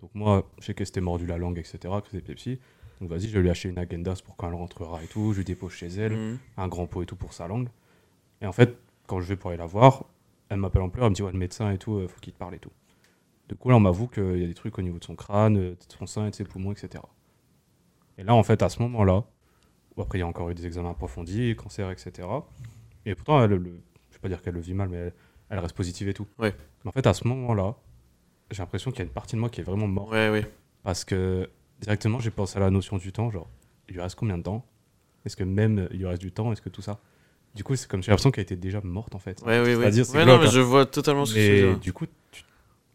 [0.00, 2.58] Donc moi, je sais qu'elle s'était mordu la langue, etc., crise d'épilepsie.
[3.00, 5.38] Donc vas-y, je vais lui acheter une agendas pour quand elle rentrera et tout, je
[5.38, 6.38] lui dépose chez elle Mhm.
[6.56, 7.68] un grand pot et tout pour sa langue.
[8.40, 8.76] Et en fait,
[9.06, 10.04] quand je vais pour aller la voir,
[10.48, 12.32] elle m'appelle en pleurs, elle me dit ouais, le médecin et tout, euh, faut qu'il
[12.32, 12.70] te parle et tout.
[13.48, 15.56] Du coup, là, on m'avoue qu'il y a des trucs au niveau de son crâne,
[15.56, 17.02] euh, de son sein et de ses poumons, etc.
[18.18, 19.24] Et là, en fait, à ce moment-là,
[19.98, 22.28] après, il y a encore eu des examens approfondis, cancer, etc.
[23.06, 23.58] Et pourtant, elle, le,
[24.10, 25.12] je vais pas dire qu'elle le vit mal, mais elle,
[25.50, 26.26] elle reste positive et tout.
[26.38, 26.54] Ouais.
[26.84, 27.76] Mais en fait, à ce moment-là,
[28.50, 30.12] j'ai l'impression qu'il y a une partie de moi qui est vraiment morte.
[30.12, 30.50] Ouais, ouais.
[30.82, 31.48] Parce que
[31.80, 33.48] directement, j'ai pensé à la notion du temps, genre,
[33.88, 34.66] il lui reste combien de temps?
[35.24, 36.52] Est-ce que même il lui reste du temps?
[36.52, 36.98] Est-ce que tout ça?
[37.54, 39.40] Du coup, c'est comme j'ai l'impression qu'elle était déjà morte en fait.
[39.42, 39.90] Ouais, ouais, ouais.
[39.90, 40.50] Non, mais hein.
[40.50, 41.78] je vois totalement ce que tu veux dire.
[41.80, 42.44] du coup, tu-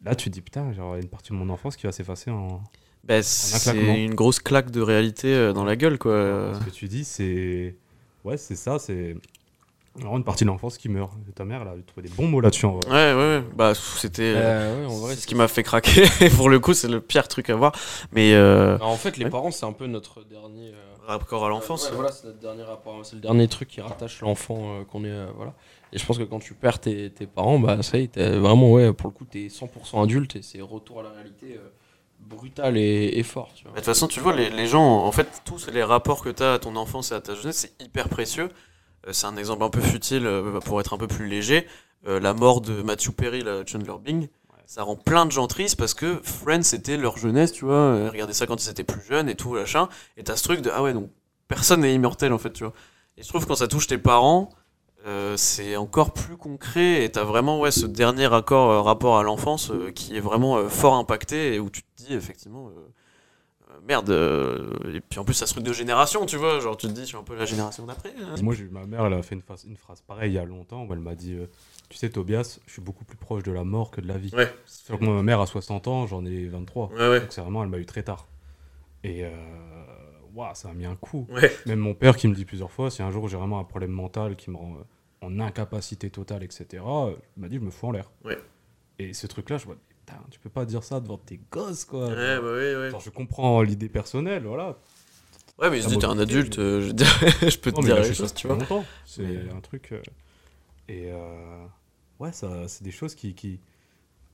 [0.04, 1.86] là, tu te dis putain, genre, il y a une partie de mon enfance qui
[1.86, 2.62] va s'effacer en.
[3.04, 6.54] Bah, c'est une grosse claque de réalité euh, dans la gueule, quoi.
[6.54, 7.74] Ce que tu dis, c'est.
[8.24, 9.16] ouais, c'est ça, c'est
[9.94, 11.12] vraiment une partie de l'enfance qui meurt.
[11.28, 12.66] Et ta mère, elle a trouvé des bons mots là-dessus.
[12.66, 12.90] en vrai.
[12.90, 13.44] Ouais, ouais, ouais.
[13.54, 14.22] Bah, c'était.
[14.36, 16.04] euh, Euh, ouais, c'est ce qui m'a fait craquer.
[16.36, 17.72] pour le coup, c'est le pire truc à voir.
[18.12, 19.30] Mais euh, Alors, en fait, les Ouais.
[19.30, 20.68] parents, c'est un peu notre dernier.
[20.68, 21.88] euh, rapport à l'enfance.
[21.90, 23.04] Ouais, voilà, c'est notre dernier rapport.
[23.04, 25.08] C'est le dernier truc qui rattache l'enfant euh, qu'on est.
[25.10, 25.52] euh, voilà.
[25.92, 28.38] Et je pense que quand tu perds tes, tes parents, bah ça y est, t'es
[28.38, 31.68] vraiment, ouais, pour le coup, t'es 100% adulte et c'est retour à la réalité euh,
[32.20, 33.50] brutal et, et fort.
[33.54, 33.72] Tu vois.
[33.72, 36.42] De toute façon, tu vois, les, les gens, en fait, tous les rapports que tu
[36.42, 38.48] as à ton enfance et à ta jeunesse, c'est hyper précieux.
[39.06, 41.66] Euh, c'est un exemple un peu futile euh, pour être un peu plus léger.
[42.06, 44.28] Euh, la mort de Matthew Perry, la Chandler Bing,
[44.66, 48.08] ça rend plein de gens tristes parce que Friends, c'était leur jeunesse, tu vois.
[48.08, 49.88] Regardez ça quand ils étaient plus jeunes et tout, machin.
[50.16, 51.10] Et t'as ce truc de, ah ouais, donc
[51.46, 52.72] personne n'est immortel, en fait, tu vois.
[53.18, 54.50] Et je trouve que quand ça touche tes parents,
[55.04, 59.24] euh, c'est encore plus concret et t'as vraiment ouais, ce dernier raccord, euh, rapport à
[59.24, 62.70] l'enfance euh, qui est vraiment fort impacté et où tu te dis effectivement
[63.86, 66.86] merde euh, et puis en plus ça se truc de génération tu vois genre tu
[66.86, 68.34] te dis je suis un peu la génération d'après hein.
[68.42, 70.38] Moi, j'ai eu ma mère, elle a fait une phrase, une phrase pareille il y
[70.38, 71.46] a longtemps où elle m'a dit euh,
[71.88, 74.34] Tu sais, Tobias, je suis beaucoup plus proche de la mort que de la vie.
[74.34, 74.52] ouais
[74.88, 76.88] que moi, ma mère a 60 ans, j'en ai 23.
[76.88, 78.26] ouais ouais Donc, c'est vraiment, elle m'a eu très tard.
[79.04, 79.30] Et euh,
[80.54, 81.26] ça a mis un coup.
[81.30, 83.64] ouais Même mon père qui me dit plusieurs fois si un jour j'ai vraiment un
[83.64, 87.60] problème mental qui me rend euh, en incapacité totale, etc., euh, il m'a dit Je
[87.60, 88.10] me fous en l'air.
[88.24, 88.38] Ouais.
[88.98, 89.76] Et ce truc-là, je vois
[90.30, 92.08] tu peux pas dire ça devant tes gosses, quoi.
[92.08, 94.78] ouais bah ouais ouais Genre, je comprends l'idée personnelle, voilà.
[95.58, 97.06] ouais mais je dis t'es un adulte mais- euh, je, dire,
[97.48, 98.58] je peux te Non, dire les choses tu vois.
[99.06, 99.92] C'est Mais- un truc.
[99.92, 100.02] euh,
[100.88, 101.64] et euh,
[102.20, 103.60] ouais, ça, c'est des choses qui, qui.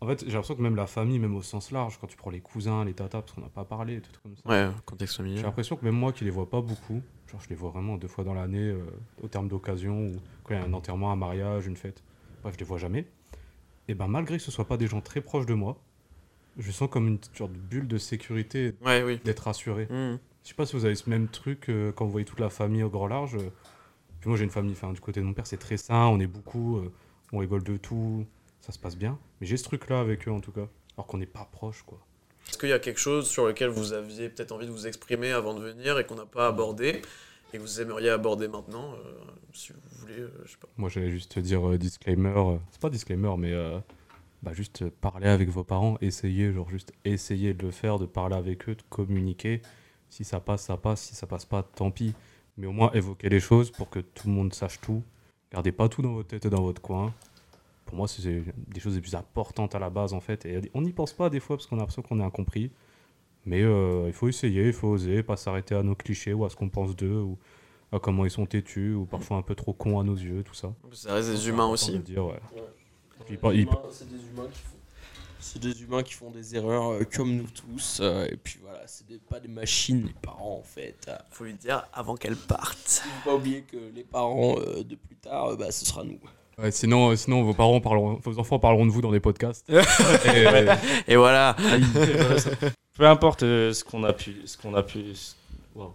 [0.01, 2.31] En fait, j'ai l'impression que même la famille, même au sens large, quand tu prends
[2.31, 4.49] les cousins, les tatas, parce qu'on n'a pas parlé, tout comme ça.
[4.49, 7.49] ouais contexte J'ai familial l'impression que même moi qui les vois pas beaucoup, genre je
[7.49, 8.79] les vois vraiment deux fois dans l'année, euh,
[9.23, 10.13] au terme d'occasion, ou
[10.45, 12.03] quand il y a un enterrement, un mariage, une fête.
[12.43, 13.07] Bref, je les vois jamais.
[13.89, 15.79] Et ben malgré que ce soit pas des gens très proches de moi,
[16.59, 19.87] je sens comme une sorte de bulle de sécurité ouais oui d'être rassuré.
[19.91, 20.19] Mhm.
[20.45, 22.51] Je sais pas si vous avez ce même truc euh, quand vous voyez toute la
[22.51, 23.37] famille au grand large.
[23.37, 23.51] euh,
[24.21, 26.19] Puis moi j'ai une famille, enfin du côté de mon père c'est très sain, on
[26.21, 26.93] est beaucoup, euh,
[27.33, 28.27] on rigole de tout,
[28.61, 29.19] ça se passe bien.
[29.41, 30.67] Mais j'ai ce truc là avec eux en tout cas,
[30.97, 31.99] alors qu'on n'est pas proche quoi.
[32.49, 35.31] est-ce qu'il y a quelque chose sur lequel vous aviez peut-être envie de vous exprimer
[35.33, 37.03] avant de venir et qu'on n'a pas abordé?
[37.53, 39.13] Et que vous aimeriez aborder maintenant euh,
[39.53, 42.81] si vous voulez euh, je sais pas Moi j'allais juste te dire euh, disclaimer, c'est
[42.81, 43.55] pas disclaimer mais
[44.43, 48.37] bah, juste parler avec vos parents, essayez, genre juste essayez de le faire, de parler
[48.37, 49.63] avec eux, de communiquer.
[50.11, 52.15] Si ça passe, ça passe, si ça passe pas, tant pis.
[52.57, 55.03] Mais au moins évoquer les choses pour que tout le monde sache tout.
[55.53, 57.13] Gardez pas tout dans votre tête et dans votre coin.
[57.85, 60.45] Pour moi, c'est des choses les plus importantes à la base en fait.
[60.47, 62.71] Et on n'y pense pas des fois parce qu'on a l'impression qu'on est incompris.
[63.47, 66.51] Mais euh, il faut essayer, il faut oser, pas s'arrêter à nos clichés ou à
[66.51, 67.39] ce qu'on pense d'eux ou
[67.93, 70.55] à comment ils sont têtus ou parfois un peu trop cons à nos yeux, tout
[70.55, 70.75] ça.
[70.93, 72.33] ça reste des humains aussi important de dire, ouais.
[72.55, 72.63] Ouais.
[73.27, 74.75] Puis Ouais, pas- les il- humains, C'est des humains qui font.
[75.41, 78.01] C'est des humains qui font des erreurs euh, comme nous tous.
[78.03, 80.97] euh, et puis voilà, c'est des- pas des machines, les parents en fait.
[81.09, 84.97] Euh, faut lui dire avant qu'elle parte faut pas oublier que les parents euh, de
[84.97, 86.19] plus tard, euh, bah, ce sera nous.
[86.59, 89.65] Ouais, sinon, euh, sinon, vos parents parleront, vos enfants parleront de vous dans des podcasts.
[90.27, 91.55] Et, et voilà
[92.99, 95.35] Peu importe euh, ce qu'on a pu, ce qu'on a pu, ce-
[95.77, 95.95] wow.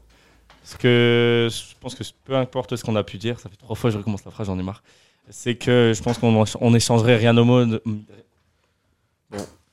[0.64, 3.76] Ce que je pense que peu importe ce qu'on a pu dire, ça fait trois
[3.76, 4.82] fois que je recommence la phrase, j'en ai marre.
[5.30, 7.82] C'est que je pense qu'on on échangerait rien au monde.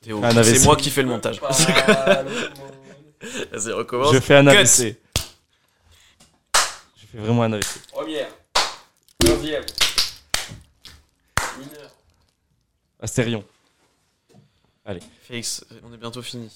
[0.01, 0.57] Théo, Un AVC.
[0.57, 1.63] c'est moi qui fais le montage vas-y
[3.71, 4.57] recommence Je fais un Cut.
[4.57, 4.97] AVC.
[6.97, 7.87] Je fais vraiment un AVC.
[7.91, 8.27] Première,
[9.21, 9.63] deuxième,
[11.59, 11.91] mineur.
[12.99, 13.43] Astérion.
[15.21, 16.49] Félix on est bientôt fini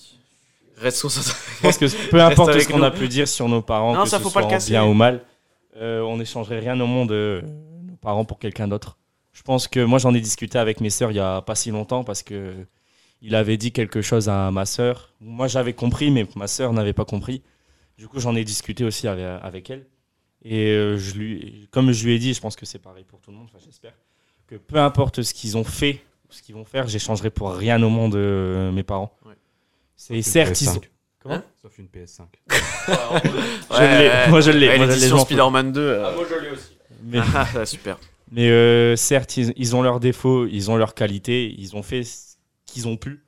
[0.78, 3.94] reste concentré Je pense que peu importe ce qu'on a pu dire sur nos parents,
[3.96, 4.72] Non, que ça, ce faut pas soit le en casser.
[4.72, 5.22] bien ou mal,
[5.78, 7.42] euh, on n'échangerait rien au monde, euh,
[7.84, 8.98] nos parents, pour quelqu'un d'autre.
[9.34, 11.72] Je pense que moi, j'en ai discuté avec mes sœurs il y a pas si
[11.72, 12.54] longtemps parce que
[13.22, 15.14] il avait dit quelque chose à ma sœur.
[15.20, 17.42] Moi, j'avais compris, mais ma sœur n'avait pas compris.
[17.98, 19.86] Du coup, j'en ai discuté aussi avec, avec elle.
[20.44, 23.20] Et euh, je lui, comme je lui ai dit, je pense que c'est pareil pour
[23.20, 23.94] tout le monde, enfin, j'espère,
[24.48, 27.82] que peu importe ce qu'ils ont fait ou ce qu'ils vont faire, j'échangerai pour rien
[27.82, 29.12] au monde euh, mes parents.
[29.96, 30.78] C'est certes, ils PS5.
[30.78, 30.82] ont-
[31.20, 32.24] Comment Sauf une PS5.
[32.88, 34.68] Je moi je l'ai.
[34.70, 35.20] Ouais, moi, je l'ai.
[35.20, 36.78] Spider-Man 2 euh, Ah, moi je l'ai aussi.
[37.04, 37.98] Mais, ah, super
[38.32, 42.04] mais, euh, certes, ils, ils ont leurs défauts, ils ont leurs qualités, ils ont fait
[42.04, 42.36] ce
[42.66, 43.24] qu'ils ont pu.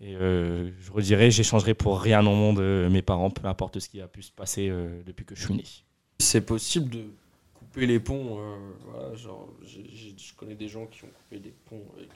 [0.00, 3.88] Et euh, je redirais, j'échangerai pour rien au monde euh, mes parents, peu importe ce
[3.88, 5.64] qui a pu se passer euh, depuis que je suis né.
[6.20, 7.04] C'est possible de
[7.78, 8.38] couper les ponts.
[8.40, 8.56] euh,
[8.90, 12.10] voilà, genre, je connais des gens qui ont coupé des ponts avec,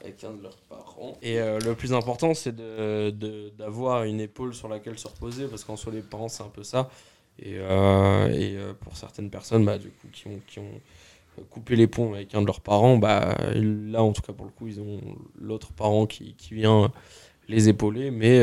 [0.00, 1.16] avec un de leurs parents.
[1.22, 5.46] Et euh, le plus important, c'est de- de- d'avoir une épaule sur laquelle se reposer,
[5.48, 6.88] parce qu'en soi, les parents, c'est un peu ça.
[7.38, 10.80] Et, euh, et pour certaines personnes, bah, du coup, qui ont, qui ont
[11.50, 14.52] coupé les ponts avec un de leurs parents, bah, là, en tout cas, pour le
[14.52, 15.00] coup, ils ont
[15.38, 16.90] l'autre parent qui, qui vient
[17.48, 18.10] les épauler.
[18.10, 18.42] Mais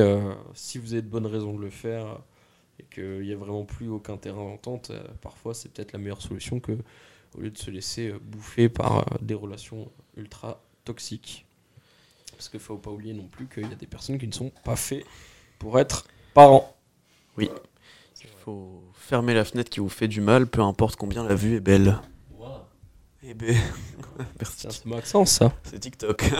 [0.53, 2.19] si vous avez de bonnes raisons de le faire,
[2.79, 6.21] et qu'il n'y a vraiment plus aucun terrain d'entente, euh, parfois c'est peut-être la meilleure
[6.21, 6.77] solution que
[7.35, 11.45] au lieu de se laisser euh, bouffer par euh, des relations ultra toxiques.
[12.31, 14.51] Parce qu'il faut pas oublier non plus qu'il y a des personnes qui ne sont
[14.63, 15.05] pas faites
[15.59, 16.75] pour être parents.
[17.37, 17.49] Il
[18.43, 21.61] faut fermer la fenêtre qui vous fait du mal, peu importe combien la vue est
[21.61, 21.99] belle.
[23.25, 23.55] Eh ben,
[24.57, 25.53] c'est Maxence ça.
[25.63, 26.23] C'est TikTok.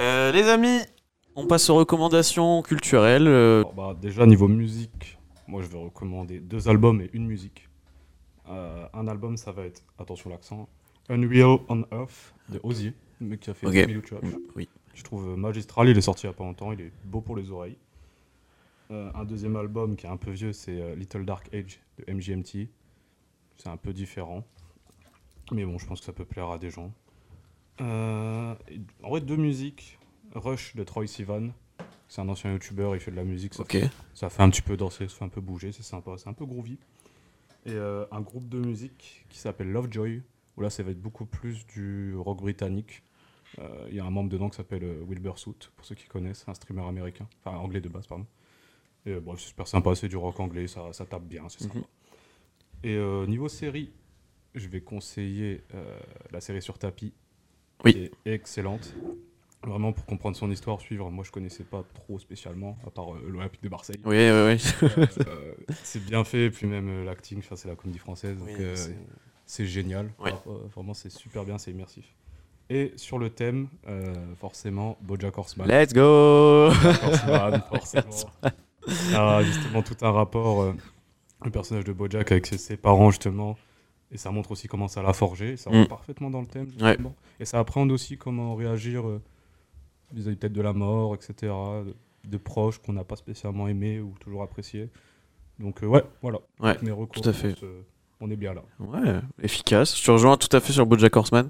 [0.00, 0.78] Euh, les amis,
[1.36, 3.28] on passe aux recommandations culturelles.
[3.28, 7.68] euh, Alors, bah, déjà, niveau musique, moi je vais recommander deux albums et une musique.
[8.48, 10.68] Euh, un album, ça va être, attention l'accent,
[11.08, 13.74] Unreal on Earth de Ozzy, le mec qui a fait Ok.
[13.74, 14.24] 10 000 Trap.
[14.54, 14.68] oui.
[14.94, 17.20] Je trouve euh, magistral, il est sorti il y a pas longtemps, il est beau
[17.20, 17.76] pour les oreilles.
[18.90, 22.68] Euh, un deuxième album qui est un peu vieux, c'est Little Dark Age de MGMT.
[23.58, 24.44] C'est un peu différent.
[25.52, 26.92] Mais bon, je pense que ça peut plaire à des gens.
[27.80, 28.54] Euh,
[29.02, 29.95] en vrai, deux musiques.
[30.34, 31.50] Rush de Troy Sivan.
[32.08, 33.54] C'est un ancien youtubeur, il fait de la musique.
[33.54, 36.32] Ça, fait un petit peu danser, ça fait un peu bouger, c'est sympa, c'est un
[36.34, 36.78] peu groovy.
[37.64, 40.22] Et euh, un groupe de musique qui s'appelle Lovejoy,
[40.56, 43.02] où là ça va être beaucoup plus du rock britannique.
[43.58, 46.06] Euh, Il y a un membre dedans qui s'appelle euh, Wilbur Soot, pour ceux qui
[46.06, 48.26] connaissent, un streamer américain, enfin anglais de base, pardon.
[49.04, 51.62] Et euh, bon, c'est super sympa, c'est du rock anglais, ça, ça tape bien, c'est
[51.62, 51.78] sympa.
[51.78, 51.84] Mhm.
[52.84, 53.90] Et niveau série,
[54.54, 55.64] je vais conseiller
[56.30, 57.12] la série sur tapis,
[57.84, 57.94] Oui.
[57.94, 58.94] qui est excellente.
[59.66, 61.10] Vraiment pour comprendre son histoire, suivre.
[61.10, 63.98] Moi, je connaissais pas trop spécialement, à part euh, l'Olympique de Marseille.
[64.04, 64.88] Oui, oui, oui.
[65.26, 65.52] Euh,
[65.82, 68.76] c'est bien fait, puis même euh, l'acting, c'est la comédie française, donc Oui, euh,
[69.44, 70.10] c'est- génial.
[70.20, 70.32] Ouais.
[70.46, 72.04] Euh, vraiment, c'est super bien, c'est immersif.
[72.70, 75.68] Et sur le thème, euh, forcément, Bojack Horseman.
[75.68, 78.30] Let's go Horseman, forcément.
[79.14, 80.74] Ah, justement, tout un rapport, euh,
[81.44, 83.56] le personnage de Bojack avec ses, ses parents, justement.
[84.12, 85.56] Et ça montre aussi comment ça l'a forgé.
[85.56, 85.74] Ça Mm.
[85.74, 86.96] rentre parfaitement dans le thème, Ouais.
[87.40, 89.20] Et ça apprend aussi comment réagir euh,
[90.12, 91.34] vis-à-vis peut-être de la mort, etc.
[91.84, 91.94] De,
[92.24, 94.88] de proches qu'on n'a pas spécialement aimés ou toujours appréciés.
[95.58, 96.38] Donc, euh, ouais, voilà.
[96.60, 97.54] Ouais, Mes recours, tout à fait.
[97.62, 97.82] euh,
[98.20, 98.62] on est bien là.
[98.78, 99.98] Ouais, efficace.
[99.98, 101.48] Je te rejoins tout à fait sur Bojack Horseman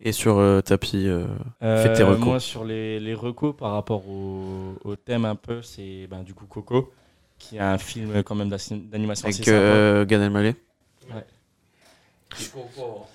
[0.00, 1.06] et sur euh, Tapis.
[1.06, 1.26] euh,
[1.60, 2.24] Fais tes Euh, recos.
[2.24, 6.34] Moi, sur les, les recos par rapport au, au thème un peu, c'est ben, du
[6.34, 6.92] coup Coco,
[7.38, 9.56] qui est un film quand même d'animation assez avec sympa.
[9.58, 10.54] euh, Gad Elmaleh.
[11.12, 11.24] Ouais.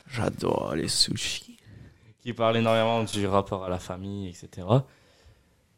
[0.09, 1.56] J'adore les sushis.
[2.27, 4.67] Qui parle énormément du rapport à la famille, etc.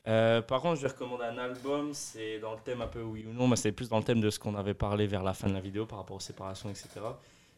[0.08, 3.24] Euh, par contre, je vais recommander un album, c'est dans le thème un peu oui
[3.30, 5.36] ou non, mais c'est plus dans le thème de ce qu'on avait parlé vers la
[5.36, 6.90] fin de la vidéo par rapport aux séparations, etc.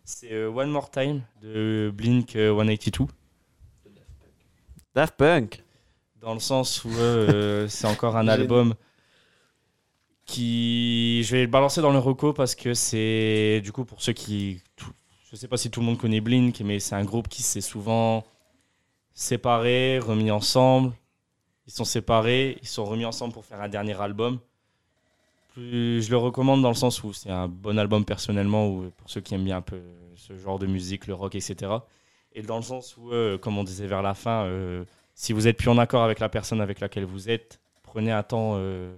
[0.03, 3.05] C'est euh, One More Time de Blink euh, 182,
[4.93, 5.63] Daft Punk.
[6.19, 8.73] dans le sens où euh, c'est encore un album
[10.25, 11.23] qui.
[11.23, 14.61] Je vais le balancer dans le reco parce que c'est du coup pour ceux qui.
[14.75, 14.91] tout-
[15.31, 17.61] Je sais pas si tout le monde connaît Blink, mais c'est un groupe qui s'est
[17.61, 18.25] souvent
[19.21, 20.93] séparé, remis ensemble.
[21.67, 24.39] Ils sont séparés, ils sont remis ensemble pour faire un dernier album.
[25.53, 29.09] Plus, je le recommande dans le sens où c'est un bon album personnellement, ou pour
[29.09, 29.81] ceux qui aiment bien un peu
[30.15, 31.71] ce genre de musique, le rock, etc.
[32.33, 35.47] Et dans le sens où, euh, comme on disait vers la fin, euh, si vous
[35.47, 38.95] êtes plus en accord avec la personne avec laquelle vous êtes, prenez un temps, euh,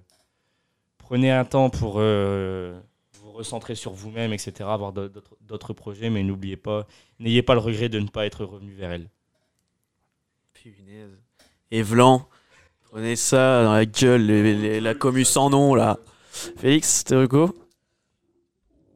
[0.99, 4.69] prenez un temps pour vous recentrer sur vous-même, etc.
[4.69, 6.87] Avoir d'autres projets, mais n'oubliez pas,
[7.19, 9.09] n'ayez pas le regret de ne pas être revenu vers elle.
[10.71, 11.17] Punaise.
[11.71, 12.27] Et Vlan.
[12.91, 15.97] Prenez ça dans la gueule, les- les- la commu sans nom là.
[16.57, 17.55] Félix, t'es reco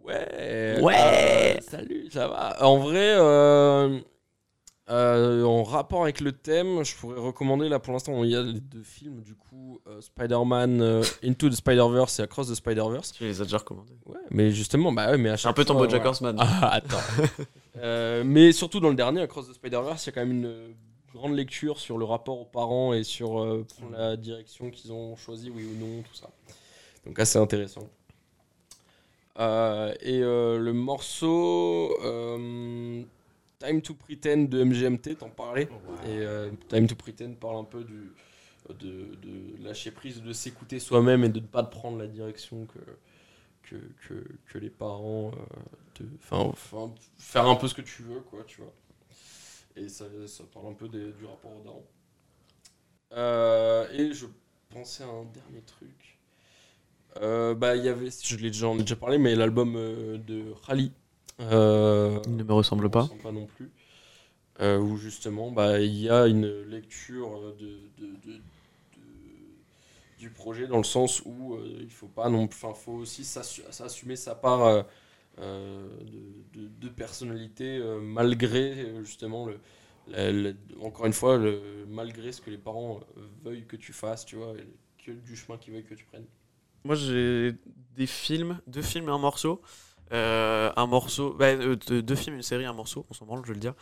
[0.03, 0.79] Ouais.
[0.81, 0.95] Ouais.
[0.97, 2.63] euh, salut, ça va.
[2.65, 3.99] En vrai, euh,
[4.89, 8.41] euh, en rapport avec le thème, je pourrais recommander là pour l'instant, il y a
[8.41, 13.11] les deux films du coup, Spider-Man Into the Spider-Verse et Across the Spider-Verse.
[13.13, 13.97] Tu les as déjà recommandés.
[14.05, 16.09] Ouais, mais justement, bah ouais, mais à un peu ton fois, Bojack voilà.
[16.09, 16.35] Horseman.
[16.39, 18.23] Ah, attends.
[18.25, 20.75] Mais surtout dans le dernier, Across the Spider-Verse, il y a quand même une
[21.17, 25.49] grande lecture sur le rapport aux parents et sur euh, la direction qu'ils ont choisi,
[25.49, 26.29] oui ou non, tout ça.
[27.05, 27.89] Donc assez intéressant.
[29.39, 31.93] Euh, et euh, le morceau
[33.59, 35.69] Time to Pretend de MGMT, t'en parlais.
[36.05, 38.11] Et euh, Time to Pretend parle un peu du,
[38.69, 42.79] de, de lâcher prise, de s'écouter soi-même et de ne pas prendre la direction que,
[43.63, 43.75] que,
[44.07, 45.31] que, que les parents.
[46.19, 48.73] enfin, faire un peu ce que tu veux, quoi, tu vois.
[49.77, 51.85] Et ça, ça parle un peu des- du rapport aux darons.
[53.13, 54.25] Euh, et je
[54.69, 56.17] pensais à un dernier truc.
[57.21, 58.67] Euh, bah, il y avait, je l'ai déjà,
[58.99, 60.91] parlé, mais l'album euh, de Rally.
[61.39, 63.03] Euh, Il ne me ressemble pas.
[63.03, 63.71] ressemble pas non plus.
[64.59, 68.41] Où justement, bah, il y a une lecture de, de-
[70.19, 74.15] du projet dans le sens où il faut pas non, enfin, faut aussi s'assu- s'assumer
[74.15, 74.83] sa part
[75.39, 75.87] euh,
[76.53, 81.39] de, de- personnalité euh, malgré euh, justement le, encore une fois
[81.87, 83.01] malgré ce que les parents
[83.43, 84.53] veuillent que tu fasses, tu vois,
[85.05, 86.25] que du chemin qu'ils veuillent que tu prennes.
[86.83, 87.53] Moi, j'ai
[87.95, 89.61] des films, deux films et un morceau.
[90.09, 93.59] Un morceau, euh, deux, films, une série, un morceau, on s'en branle, je vais le
[93.59, 93.73] dire.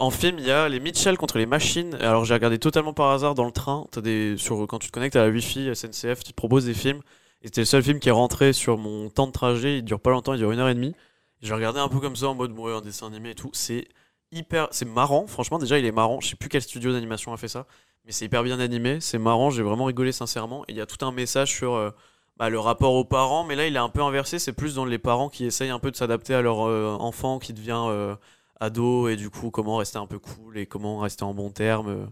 [0.00, 1.94] En film, il y a les Mitchell contre les machines.
[1.96, 3.86] Alors, j'ai regardé totalement par hasard dans le train.
[3.90, 6.74] T'as des, sur, quand tu te connectes à la Wi-Fi SNCF, tu te proposes des
[6.74, 7.02] films.
[7.44, 9.78] C'était le seul film qui est rentré sur mon temps de trajet.
[9.78, 10.94] Il dure pas longtemps, il dure une heure et demie.
[11.40, 13.50] J'ai regardé un peu comme ça en mode, ouais, un dessin animé et tout.
[13.52, 13.88] C'est
[14.30, 15.26] hyper, c'est marrant.
[15.26, 16.20] Franchement, déjà, il est marrant.
[16.20, 17.66] Je sais plus quel studio d'animation a fait ça,
[18.04, 19.00] mais c'est hyper bien animé.
[19.00, 19.50] C'est marrant.
[19.50, 20.64] J'ai vraiment rigolé sincèrement.
[20.68, 21.90] Et il y a tout un message sur euh,
[22.36, 24.38] bah, le rapport aux parents, mais là, il est un peu inversé.
[24.38, 27.40] C'est plus dans les parents qui essayent un peu de s'adapter à leur euh, enfant
[27.40, 28.14] qui devient euh,
[28.60, 32.08] ado et du coup, comment rester un peu cool et comment rester en bon terme.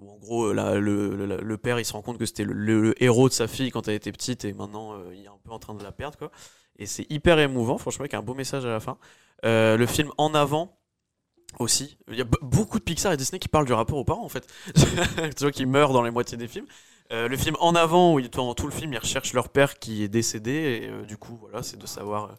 [0.00, 3.34] Où en gros, euh, le, père, il se rend compte que c'était le, héros de
[3.34, 5.74] sa fille quand elle était petite et maintenant, euh, il est un peu en train
[5.74, 6.30] de la perdre, quoi.
[6.78, 8.96] Et c'est hyper émouvant, franchement, avec un beau message à la fin.
[9.44, 10.78] Euh, le film En avant
[11.58, 11.98] aussi.
[12.08, 14.28] Il y a beaucoup de Pixar et Disney qui parlent du rapport aux parents, en
[14.28, 14.46] fait.
[14.74, 16.66] tu vois, qui meurent dans les moitiés des films.
[17.10, 20.08] Le film En avant, où pendant tout le film, ils recherchent leur père qui est
[20.08, 20.88] décédé.
[21.02, 22.36] Et du coup, voilà, c'est de savoir.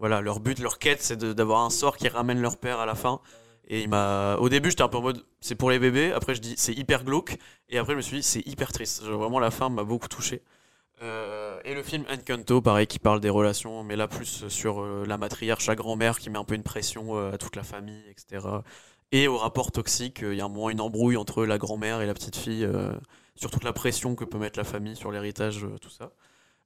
[0.00, 2.96] voilà, leur but, leur quête, c'est d'avoir un sort qui ramène leur père à la
[2.96, 3.20] fin.
[3.68, 4.36] Et il m'a.
[4.36, 6.12] Au début, j'étais un peu en mode, c'est pour les bébés.
[6.12, 7.36] Après, je dis, c'est hyper glauque.
[7.68, 9.02] Et après, je me suis dit, c'est hyper triste.
[9.02, 10.42] Vraiment, la fin m'a beaucoup touché.
[11.02, 15.04] Euh, et le film Encanto, pareil, qui parle des relations, mais là plus sur euh,
[15.06, 18.02] la matriarche, la grand-mère, qui met un peu une pression euh, à toute la famille,
[18.10, 18.46] etc.
[19.12, 22.06] Et au rapport toxique, il y a un moment une embrouille entre la grand-mère et
[22.06, 22.68] la petite fille,
[23.36, 26.12] sur toute la pression que peut mettre la famille sur l'héritage, tout ça.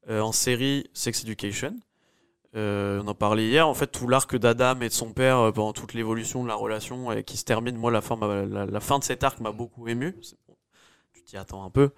[0.09, 1.77] En série, Sex Education.
[2.55, 5.53] Euh, on en parlait hier, en fait, tout l'arc d'Adam et de son père euh,
[5.53, 8.67] pendant toute l'évolution de la relation et qui se termine, moi, la fin, m'a- la,
[8.67, 10.15] la fin de cet arc m'a beaucoup ému.
[10.49, 10.55] Bon,
[11.15, 11.91] tu t'y attends un peu,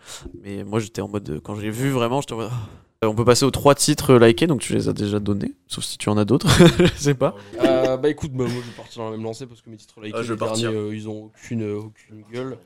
[0.42, 2.50] mais moi, j'étais en mode, euh, quand j'ai vu vraiment, j'étais en mode.
[3.02, 5.84] On peut passer aux trois titres euh, likés, donc tu les as déjà donnés, sauf
[5.84, 6.48] si tu en as d'autres,
[6.78, 7.34] je sais pas.
[7.60, 9.76] Euh, bah écoute, bah, moi je vais partir dans la même lancée parce que mes
[9.76, 10.70] titres likés, Ah, je vais les derniers, partir.
[10.80, 12.56] euh, ils ont aucune, euh, aucune gueule.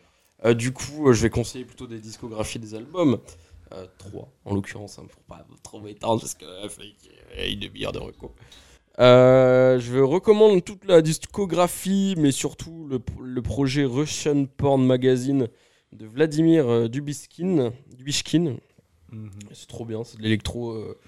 [0.45, 3.19] Euh, du coup, euh, je vais conseiller plutôt des discographies des albums.
[3.73, 6.45] Euh, trois en l'occurrence, hein, pour pas trop m'étendre parce que
[7.37, 8.35] ait une demi-heure de recours.
[9.01, 15.49] Euh, je recommande toute la discographie, mais surtout le, le projet Russian Porn Magazine
[15.93, 17.73] de Vladimir euh, Dubishkin.
[17.97, 18.57] Dubishkin.
[19.13, 19.31] Mhm.
[19.53, 20.73] C'est trop bien, c'est de l'électro.
[20.73, 20.99] euh,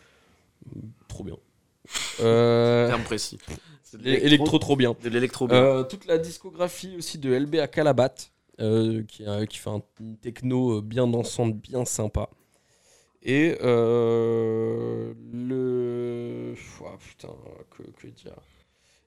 [1.08, 1.36] trop bien.
[2.20, 3.38] Euh, Terme précis.
[3.82, 4.94] C'est de l'é- électro trop bien.
[5.02, 5.56] De l'électro bien.
[5.56, 8.14] Euh, toute la discographie aussi de LB à Calabat,
[8.60, 12.28] euh, qui, a- qui fait un, une techno bien dansante, bien sympa.
[13.22, 16.54] Et euh, le.
[16.80, 17.28] Ouah, putain,
[17.70, 18.34] que, que dire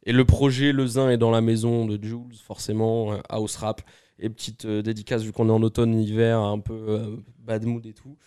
[0.05, 3.81] Et le projet Le Zin est dans la maison de Jules, forcément, euh, house rap.
[4.19, 7.93] Et petite euh, dédicace, vu qu'on est en automne-hiver, un peu euh, bad mood et
[7.93, 8.17] tout.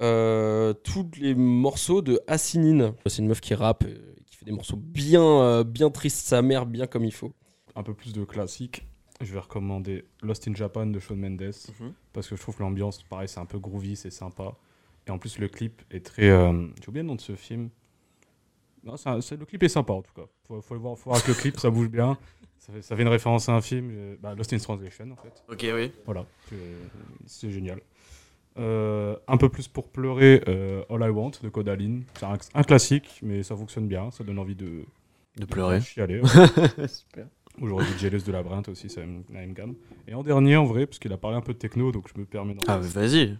[0.00, 2.92] Tous les morceaux de Assinine.
[3.06, 3.84] C'est une meuf qui rappe,
[4.26, 7.32] qui fait des morceaux bien, bien tristes, sa mère, bien comme il faut.
[7.74, 8.84] Un peu plus de classique.
[9.20, 11.92] Je vais recommander Lost in Japan de Shawn Mendes Mhm.
[12.12, 14.54] parce que je trouve que l'ambiance, pareil, c'est un peu groovy, c'est sympa.
[15.08, 16.28] Et en plus, le clip est très.
[16.28, 17.70] euh, J'ai oublié le nom de ce film.
[18.84, 20.26] Non, c'est un- le clip est sympa en tout cas.
[20.46, 22.16] Faut, faut le voir, faut voir que le clip, ça bouge bien.
[22.58, 25.16] Ça fait, ça fait une référence à un film, euh, bah, Lost in Translation en
[25.16, 25.42] fait.
[25.50, 25.92] Ok, oui.
[26.04, 26.26] Voilà,
[27.26, 27.80] c'est génial.
[28.58, 32.04] Euh, un peu plus pour pleurer, euh, All I Want de Codaline.
[32.14, 34.10] C'est un, un classique, mais ça fonctionne bien.
[34.10, 34.84] Ça donne envie de,
[35.38, 35.80] De pleurer.
[35.80, 36.20] chialer.
[36.20, 36.88] ouais.
[36.88, 37.26] Super.
[37.58, 39.74] Dit Jealous de Labyrinthe aussi, c'est la même, la gamme.
[40.06, 42.20] Et en dernier, en vrai, parce qu'il a parlé un peu de techno, donc je
[42.20, 43.36] me permets d'en Ah, vas-y.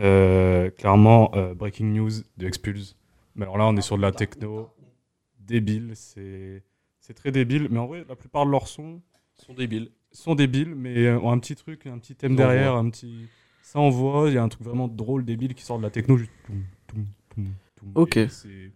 [0.00, 2.96] Euh, clairement, euh, Breaking News de Expulse.
[3.34, 4.70] Mais alors là, on est sur de la techno
[5.40, 5.92] débile.
[5.94, 6.62] C'est
[7.00, 7.68] c'est très débile.
[7.70, 9.00] Mais en vrai, la plupart de leurs sons
[9.34, 9.90] sont débiles.
[10.12, 12.80] sont débiles, mais euh, ont un petit truc, un petit thème Ça derrière, envoie.
[12.86, 13.28] un petit.
[13.62, 14.28] Ça envoie.
[14.28, 16.16] Il y a un truc vraiment drôle, débile qui sort de la techno.
[16.16, 16.30] Juste.
[16.46, 17.46] toum, toum, toum,
[17.76, 17.92] toum.
[17.94, 18.18] Ok.
[18.30, 18.70] C'est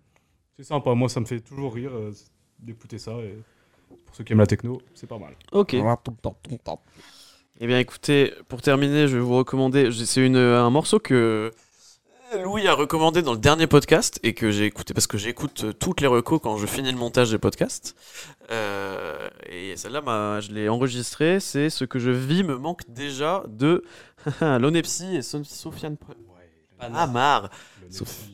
[0.56, 0.94] c'est sympa.
[0.94, 2.12] Moi, ça me fait toujours rire euh,
[2.59, 3.12] d'écouter ça.
[3.12, 3.34] Et
[4.06, 5.34] pour ceux qui aiment la techno, c'est pas mal.
[5.52, 5.74] Ok.
[7.61, 9.91] Eh bien, écoutez, pour terminer, je vais vous recommander.
[9.93, 11.53] C'est une- un morceau que
[12.45, 15.73] Louis a recommandé dans le dernier podcast et que j'ai écouté parce que j'écoute euh,
[15.73, 17.97] toutes les recos quand je finis le montage des podcasts.
[18.51, 21.41] Euh, et celle-là, m'a- je l'ai enregistrée.
[21.41, 23.82] C'est ce que je vis me manque déjà de
[24.41, 25.95] Lonepsy et So- Sofiane.
[25.95, 26.15] Pre-
[26.78, 27.07] Ah,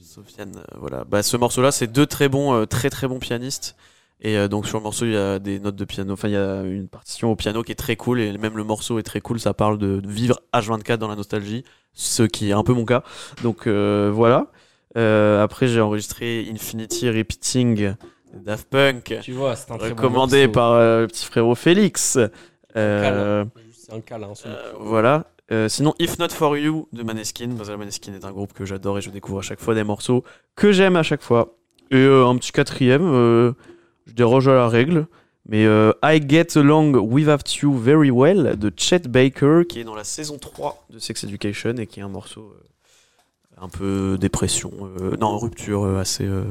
[0.05, 1.03] Sofiane, euh, voilà.
[1.05, 3.77] Bah, ce morceau-là, c'est deux très bons, euh, très très bons pianistes.
[4.21, 6.13] Et euh, donc sur le morceau, il y a des notes de piano.
[6.13, 8.21] Enfin, il y a une partition au piano qui est très cool.
[8.21, 9.39] Et même le morceau est très cool.
[9.39, 12.85] Ça parle de de vivre H24 dans la nostalgie, ce qui est un peu mon
[12.85, 13.03] cas.
[13.43, 14.49] Donc euh, voilà.
[14.97, 17.95] Euh, après, j'ai enregistré Infinity Repeating
[18.35, 20.53] Daft Punk, Tu vois, c'est un très bon recommandé morceau.
[20.53, 22.19] par le petit frérot Félix.
[22.75, 24.33] C'est un câlin.
[24.81, 25.27] voilà.
[25.53, 27.51] Euh, sinon, If Not For You de Maneskin.
[27.57, 29.85] Parce que Maneskin est un groupe que j'adore et je découvre à chaque fois des
[29.85, 30.25] morceaux
[30.57, 31.57] que j'aime à chaque fois.
[31.91, 33.53] Et euh, un petit quatrième, euh,
[34.07, 35.07] je déroge à la règle.
[35.49, 39.95] Mais euh, I Get Along Without You Very Well de Chet Baker, qui est dans
[39.95, 42.53] la saison 3 de Sex Education et qui est un morceau
[43.57, 46.45] un peu dépression, euh, non rupture euh, assez euh,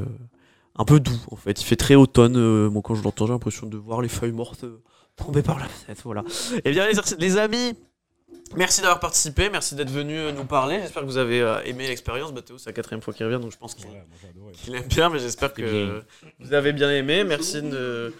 [0.76, 1.60] un peu doux en fait.
[1.60, 2.36] Il fait très automne.
[2.36, 4.80] euh, moi quand je l'entends j'ai l'impression de voir les feuilles mortes euh,
[5.14, 6.00] tomber par la fenêtre.
[6.04, 6.24] Voilà.
[6.64, 6.86] Et bien
[7.18, 7.74] les amis,
[8.56, 10.78] merci d'avoir participé, merci d'être venu euh, nous parler.
[10.82, 12.32] J'espère que vous avez euh, aimé l'expérience.
[12.44, 15.18] Théo c'est la quatrième fois qu'il revient donc je pense qu'il Ouais, aime bien, mais
[15.18, 16.02] j'espère que bien.
[16.40, 17.24] vous avez bien aimé.
[17.24, 18.14] Merci de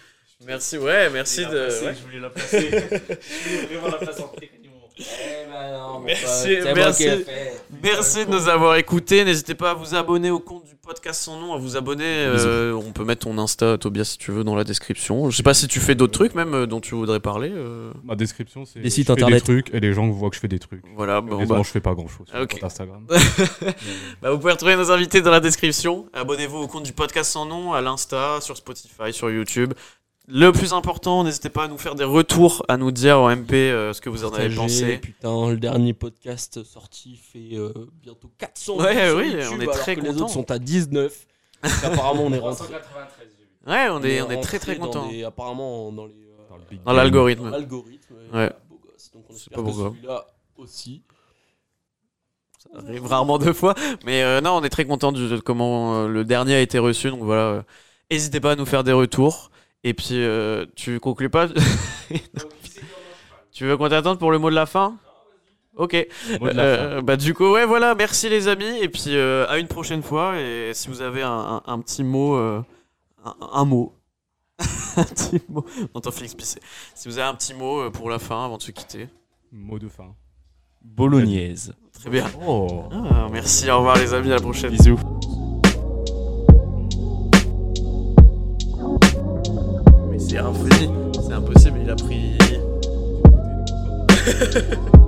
[0.45, 1.95] merci ouais merci de ouais.
[1.95, 2.69] Je voulais la placer.
[2.71, 4.23] je voulais vraiment la placer
[4.99, 6.01] en techniquement.
[6.05, 7.09] Merci, merci,
[7.83, 9.23] merci de nous avoir écoutés.
[9.23, 12.05] N'hésitez pas à vous abonner au compte du podcast sans nom, à vous abonner.
[12.05, 15.29] euh, on peut mettre ton Insta, Tobias, si tu veux, dans la description.
[15.29, 17.51] Je sais pas si tu fais d'autres trucs même euh, dont tu voudrais parler.
[17.53, 17.91] euh.
[18.03, 18.79] Ma description, c'est.
[18.79, 19.45] Des sites je fais internet.
[19.45, 20.83] Des trucs et les gens voient que je fais des trucs.
[20.95, 23.05] Voilà, bon, bah, je fais pas grand chose sur Instagram.
[24.21, 26.07] bah, vous pouvez retrouver nos invités dans la description.
[26.13, 29.73] Abonnez-vous au compte du podcast sans nom, à l'Insta, sur Spotify, sur YouTube.
[30.29, 33.53] Le plus important, n'hésitez pas à nous faire des retours, à nous dire en MP
[33.53, 34.97] euh, ce que vous en avez pensé.
[34.97, 37.71] Putain, le dernier podcast sorti fait euh,
[38.03, 40.23] bientôt 400 Ouais, oui, YouTube, on est très que Les contents.
[40.25, 41.27] autres sont à 19.
[41.63, 42.65] Donc, apparemment, on est rentré.
[42.67, 43.71] 393, j'ai vu.
[43.73, 45.07] Ouais, on est, on est très très dans contents.
[45.07, 46.13] des- apparemment, dans les.
[46.13, 47.49] euh, Dans l'algorithme.
[47.49, 48.15] l'algorithme.
[48.33, 48.51] Ouais.
[48.69, 49.11] beau gosse.
[49.13, 50.25] Donc, on C'est espère pas que celui-là
[50.57, 51.03] aussi.
[52.61, 53.75] Ça arrive rarement deux fois.
[54.05, 57.09] Mais euh, non, on est très content de comment euh, le dernier a été reçu.
[57.11, 57.61] Donc voilà, euh,
[58.11, 59.51] n'hésitez pas à nous faire des retours.
[59.87, 61.47] Et puis, euh, tu conclus pas
[63.53, 64.97] Tu veux qu'on t'attende pour le mot de la fin?
[65.77, 65.93] Ok.
[66.41, 66.83] Mot de la fin.
[66.83, 67.95] Euh, bah du coup, ouais, voilà.
[67.95, 68.79] Merci les amis.
[68.81, 70.39] Et puis euh, à une prochaine fois.
[70.39, 72.61] Et si vous avez un, un- un petit mot, euh,
[73.23, 73.93] un, un mot.
[74.97, 75.65] un petit mot.
[75.93, 76.59] On t'en Félix Pisset.
[76.95, 79.07] Si vous avez un petit mot pour la fin avant de se quitter.
[79.53, 80.13] Mot de fin.
[80.83, 81.73] Bolognaise.
[81.93, 82.25] Très bien.
[82.45, 82.83] Oh.
[82.91, 83.69] Ah, merci.
[83.71, 84.31] Au revoir les amis.
[84.31, 84.71] À la prochaine.
[84.71, 84.99] Bisous.
[90.29, 92.37] C'est impossible, il a pris.